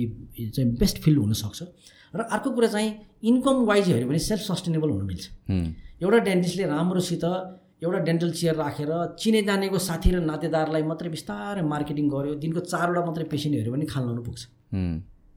[0.55, 1.63] चाहिँ बेस्ट फिल्ड हुनसक्छ।
[2.15, 2.91] र अर्को कुरा चाहिँ
[3.25, 5.25] इन्कम वाइज हेऱ्यो भने सेल्फ सस्टेनेबल हुनु मिल्छ।
[6.03, 7.25] एउटा डेन्टिस्टले राम्रोसित
[7.83, 13.01] एउटा डेन्टल चेयर राखेर चिने जानेको साथी र नातेदारलाई मात्रै बिस्तारै मार्केटिङ गर्यो दिनको चारवटा
[13.07, 14.43] मात्रै पेसेन्ट हेऱ्यो भने खान पुग्छ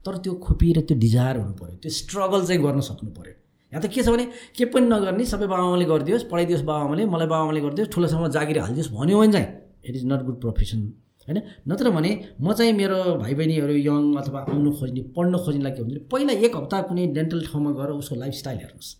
[0.04, 3.34] तर त्यो खोपी र त्यो डिजायर हुनु पऱ्यो त्यो स्ट्रगल चाहिँ गर्न सक्नु पऱ्यो
[3.72, 7.60] यहाँ त के छ भने के पनि नगर्ने सबै बाबाआमाले गरिदियोस् पढाइदियोस् बाबाआमाले मलाई बाबाआमाले
[7.66, 9.48] गरिदियोस् ठुलोसम्म जागिर हालिदियोस् भन्यो भने चाहिँ
[9.88, 10.80] it is not good profession
[11.28, 11.38] होइन?
[11.68, 15.98] नत्र भने म चाहिँ मेरो भाइ बहिनीहरू यङ अथवा आउनु खोज्ने पढ्नु खोज्नेलाई के हुन्छ
[16.12, 18.94] पहिला एक हप्ता कुनै डेन्टल ठाउँमा गएर उसको लाइफस्टाइल हेर्नुहोस्।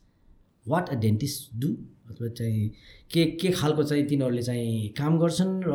[0.67, 1.69] वाट अ डेन्टिस्ट डु
[2.11, 2.69] अथवा चाहिँ
[3.13, 5.73] के के खालको चाहिँ तिनीहरूले चाहिँ काम गर्छन् र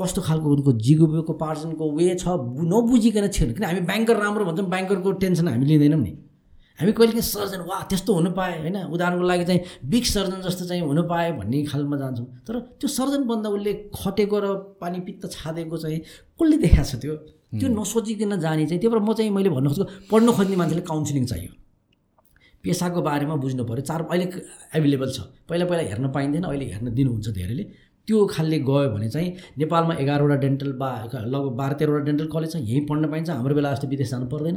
[0.00, 2.26] कस्तो खालको उनको जिगोको पार्सनको वे छ
[2.72, 6.12] नबुझिकन छिर्नु किन हामी ब्याङ्कर राम्रो भन्छौँ ब्याङ्करको टेन्सन हामी लिँदैनौँ नि।
[6.78, 10.64] हामी कहिले काहीँ सर्जन वा त्यस्तो हुनु पाएँ। होइन उदाहरणको लागि चाहिँ बिग सर्जन जस्तो
[10.66, 14.46] चाहिँ हुनु पाएँ भन्ने खालमा जान्छौँ। तर त्यो सर्जन बन्दा उसले खटेको र
[14.82, 15.98] पानी पित्त छादेको चाहिँ
[16.34, 17.14] कसले देखाएको छ त्यो?
[17.54, 21.24] त्यो नसोचिकन जाने चाहिँ त्यो भएर म चाहिँ मैले भन्नु खोजेको पढ्नु खोज्ने मान्छेले काउन्सिलिङ
[21.30, 21.52] चाहियो।
[22.64, 24.26] पेसाको बारेमा बुझ्नु पऱ्यो चार अहिले
[24.74, 27.64] एभाइलेबल छ। पहिला पहिला हेर्न पाइँदैन अहिले हेर्न दिनुहुन्छ धेरैले।
[28.08, 29.28] त्यो खालले गयो भने चाहिँ
[29.58, 33.72] नेपालमा एघारवटा डेन्टल बा लगभग बाह्र तेह्रवटा डेन्टल कलेज छ। यहीँ पढ्न पाइन्छ हाम्रो बेला
[33.74, 34.56] जस्तो विदेश जानु पर्दैन।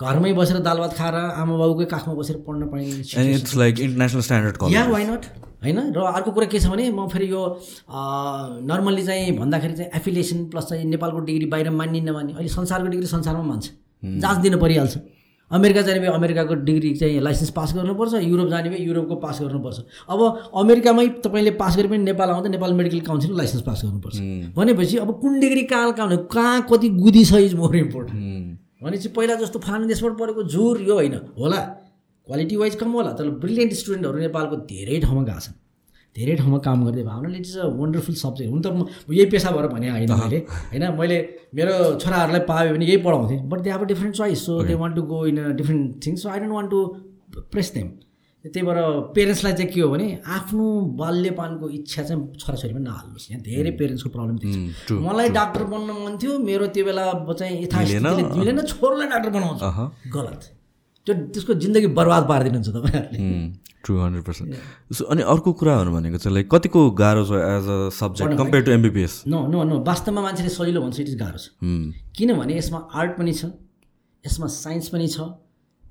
[0.00, 4.72] घरमै बसेर दाल भात खाएर आमा बाबुकै काखमा बसेर पढ्न पाइने इट्स लाइक इन्टरनेसनल स्ट्यान्डर्ड
[4.72, 5.24] या वाइ नट
[5.64, 5.78] होइन?
[5.90, 7.42] र अर्को कुरा के छ भने म फेरि यो
[8.70, 13.06] नर्मल्ली चाहिँ भन्दाखेरि चाहिँ एफिलिएसन प्लस चाहिँ नेपालको डिग्री बाहिर मान्ने नमान्ने अहिले संसारको डिग्री
[13.08, 13.70] संसारमा मान्छ।
[14.22, 14.98] जाँच दिनु परिहाल्छ।
[15.50, 19.78] अमेरिका जाने भए अमेरिकाको डिग्री चाहिँ लाइसेन्स पास गर्नुपर्छ युरोप जाने भए युरोपको पास गर्नुपर्छ।
[20.10, 20.20] अब
[20.62, 24.16] अमेरिकामै तपाईँले पास गरे पनि नेपाल आउँदा नेपाल मेडिकल काउन्सिल लाइसेन्स पास गर्नुपर्छ।
[24.56, 29.34] भनेपछि अब कुन डिग्री कहाँ कहाँ कहाँ कति गुदी छ इज मोर इम्पोर्टेन्ट भनेपछि पहिला
[29.34, 31.60] जस्तो फलानु देशबाट पढेको जोर यो होइन। होला।
[32.26, 35.54] क्वालिटी वाइज कम होला तर ब्रिलियन्ट स्टुडेन्टहरू नेपालको धेरै ठाउँमा गएको छन्।
[36.16, 39.50] धेरै ठाउँमा काम गर्दै भावना it is a wonderful subject हुन त म यही पेसा
[39.50, 40.38] भएर भने होइन मैले
[40.72, 40.84] होइन?
[40.98, 41.18] मैले
[41.54, 44.96] मेरो छोराहरूलाई पायो भने यही पढाउँथेँ। But they have a different choice so they want
[44.96, 46.80] to go in a different things so I don't want to
[47.52, 47.88] press them
[48.44, 48.78] त्यही भएर
[49.14, 50.64] पेरेन्ट्सलाई चाहिँ के हो भने आफ्नो
[50.98, 56.38] बाल्यपानको इच्छा चाहिँ छोराछोरीमा नहाल्नुहोस्। यहाँ धेरै पेरेन्ट्सको प्रब्लम थियो मलाई डाक्टर बन्न मन थियो
[56.38, 57.04] मेरो त्यो बेला
[57.34, 59.60] चाहिँ यथास्थितिले मिलेन। छोरोलाई डाक्टर बनाउँछ।
[60.14, 60.42] गलत।
[61.06, 63.18] त्यो त्यसको जिन्दगी बर्बाद पारिदिनुहुन्छ तपाईँहरूले।
[63.84, 67.78] ट्रु हन्ड्रेड पर्सेन्ट सो अनि अर्को कुराहरू भनेको चाहिँ लाइक कतिको गाह्रो छ as a
[67.98, 71.46] subject compare to MBBS no no no वास्तवमा मान्छेले सजिलो भन्छ इट इज गाह्रो छ।
[72.16, 73.50] किनभने यसमा आर्ट पनि छ
[74.24, 75.18] यसमा साइन्स पनि छ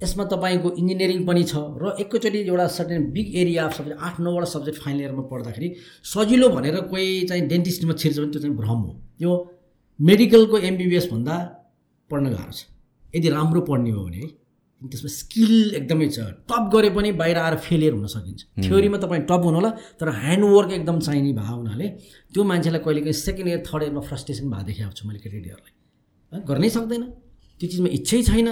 [0.03, 4.47] यसमा तपाईँको इन्जिनियरिङ पनि छ र एकैचोटि एउटा certain big area of subject आठ नौवटा
[4.53, 5.69] सब्जेक्ट फाइनल इयरमा पढ्दाखेरि
[6.13, 8.91] सजिलो भनेर कोही चाहिँ डेन्टिस्टमा छिर्छ भने त्यो चाहिँ भ्रम हो।
[9.21, 9.31] यो
[9.99, 11.35] मेडिकलको एमबिबिएस भन्दा
[12.09, 12.61] पढ्न गाह्रो छ।
[13.15, 14.29] यदि राम्रो पढ्ने हो भने है
[14.81, 19.41] त्यसमा स्किल एकदमै छ। टप गरे पनि बाहिर आएर फेलियर हुन सकिन्छ। थ्योरीमा तपाईँ टप
[19.49, 21.87] हुनु होला तर ह्यान्डवर्क एकदम चाहिने भएको हुनाले
[22.33, 25.73] त्यो मान्छेलाई कहिले काहीँ सेकेन्ड इयर थर्ड इयरमा फ्रस्ट्रेसन भएको देखाएको छु मैले केटाकेटीहरूलाई
[26.49, 27.03] गर्नै सक्दैन।
[27.61, 28.49] त्यो चिजमा इच्छै छैन।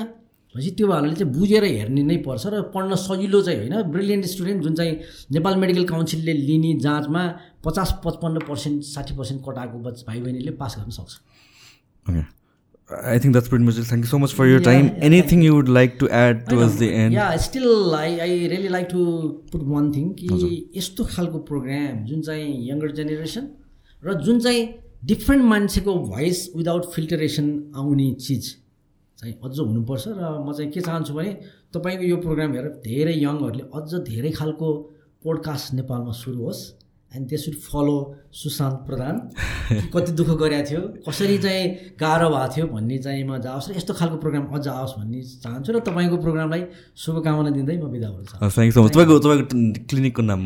[0.55, 4.63] भनेपछि त्यो भावनाले चाहिँ बुझेर हेर्ने नै पर्छ र पढ्न सजिलो चाहिँ होइन। ब्रिलियन्ट स्टुडेन्ट
[4.63, 4.93] जुन चाहिँ
[5.35, 7.23] नेपाल मेडिकल काउन्सिलले लिने जाँचमा
[7.65, 11.13] पचास पचपन्न पर्सेन्ट साठी पर्सेन्ट कटाएको बच भाइ बहिनीले पास गर्न सक्छ।
[12.87, 13.29] Pretty
[13.65, 13.85] much it.
[13.85, 14.87] Thank you so much for your yeah, time.
[14.89, 17.13] Yeah, Anything you would like to add towards the end?
[17.13, 19.05] Yeah, still I, I really like to
[19.51, 20.27] put one thing कि
[20.75, 23.47] यस्तो खालको programme जुन चाहिँ younger generation
[24.03, 24.67] र जुन चाहिँ
[25.03, 28.53] different मान्छेको voice without filtration आउने चिज।
[29.25, 31.31] चाहिँ अझ हुनुपर्छ र म चाहिँ के चाहन्छु भने
[31.73, 34.67] तपाईँको यो प्रोग्राम हेरेर धेरै यङहरूले अझ धेरै खालको
[35.25, 36.61] पोडकास्ट नेपालमा सुरु होस्।
[37.15, 37.97] And they should follow
[38.35, 39.15] Sushant Pradhan
[39.93, 41.63] कति दुःख गरेको थियो कसरी चाहिँ
[41.99, 45.69] गाह्रो भएको थियो भन्ने चाहिँ म जाओस् र यस्तो खालको प्रोग्राम अझ आओस् भन्ने चाहन्छु
[45.71, 46.63] र तपाईँको प्रोग्रामलाई
[47.03, 48.33] शुभकामना दिँदै म बिदा हुन्छु
[49.89, 50.39] क्लिनिकको नाम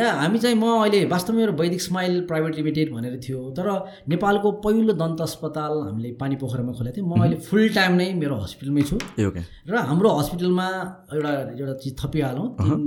[0.00, 3.68] या हामी चाहिँ म अहिले वास्तवमा मेरो वैदिक स्माइल प्राइभेट लिमिटेड भनेर थियो तर
[4.08, 8.36] नेपालको पहिलो दन्त अस्पताल हामीले पानी पोखरामा खोलेको थियौँ। म अहिले फुल टाइम नै मेरो
[8.40, 8.96] हस्पिटलमै छु।
[9.68, 10.68] र हाम्रो हस्पिटलमा
[11.14, 12.46] एउटा एउटा चिज थपिहालौँ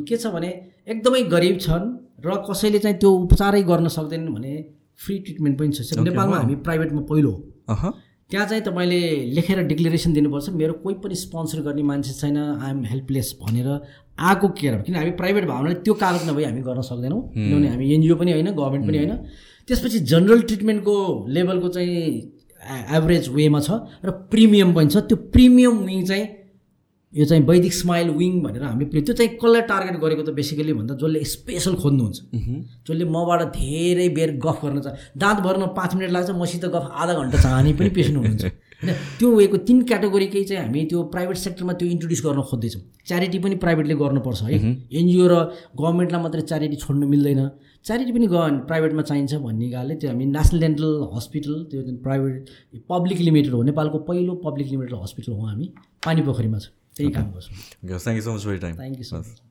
[0.09, 0.51] के छ भने
[0.89, 1.85] एकदमै गरिब छन्
[2.25, 4.53] र कसैले चाहिँ त्यो उपचारै गर्न सक्दैनन् भने
[4.99, 7.89] फ्री ट्रिटमेन्ट पनि छ। नेपालमा हामी प्राइभेटमा पहिलो हो।
[8.29, 9.01] त्यहाँ चाहिँ तपाईँले
[9.35, 13.67] लेखेर डिक्लेरेसन दिनुपर्छ मेरो कोही पनि स्पोन्सर गर्ने मान्छे छैन आइएम हेल्पलेस भनेर
[14.19, 18.15] आएको केयर किन हामी प्राइभेट भने त्यो कागज नभई हामी गर्न सक्दैनौँ किनभने हामी एनजिओ
[18.15, 19.13] पनि होइन गभर्मेन्ट पनि होइन।
[19.67, 20.95] त्यसपछि जनरल ट्रिटमेन्टको
[21.29, 21.97] लेभलको चाहिँ
[22.97, 23.71] एभरेज वेमा छ
[24.05, 26.25] र प्रिमियम पनि छ। त्यो प्रिमियम विङ चाहिँ
[27.13, 30.93] यो चाहिँ वैदिक स्माइल विङ भनेर हामीले त्यो चाहिँ कसलाई टार्गेट गरेको त बेसिकली भन्दा
[30.95, 32.17] जसले स्पेसल खोज्नुहुन्छ।
[32.87, 37.13] जसले मबाट धेरै बेर गफ गर्न चाह दाँत भर्न पाँच मिनट लाग्छ मसित गफ आधा
[37.13, 38.45] घन्टा चाहने पनि पेसेन्ट हुनुहुन्छ।
[38.79, 43.39] होइन त्यो वेको तिन क्याटेगोरीकै चाहिँ हामी त्यो प्राइभेट सेक्टरमा त्यो इन्ट्रोड्युस गर्न खोज्दैछौँ। च्यारिटी
[43.43, 44.59] पनि प्राइभेटले गर्नुपर्छ है।
[44.99, 45.35] एनजिओ र
[45.75, 47.41] गभर्मेन्टलाई मात्रै च्यारिटी छोड्नु मिल्दैन।
[47.85, 52.35] च्यारिटी पनि ग प्राइभेटमा चाहिन्छ भन्ने गाले त्यो हामी नेसनल डेन्टल हस्पिटल त्यो प्राइभेट
[52.89, 55.73] पब्लिक लिमिटेड हो नेपालको पहिलो पब्लिक लिमिटेड हस्पिटल हो हामी
[56.05, 59.19] पानी पोखरीमा छ। त्यही काम गर्छौँ thank you so much for time thank you so
[59.19, 59.48] much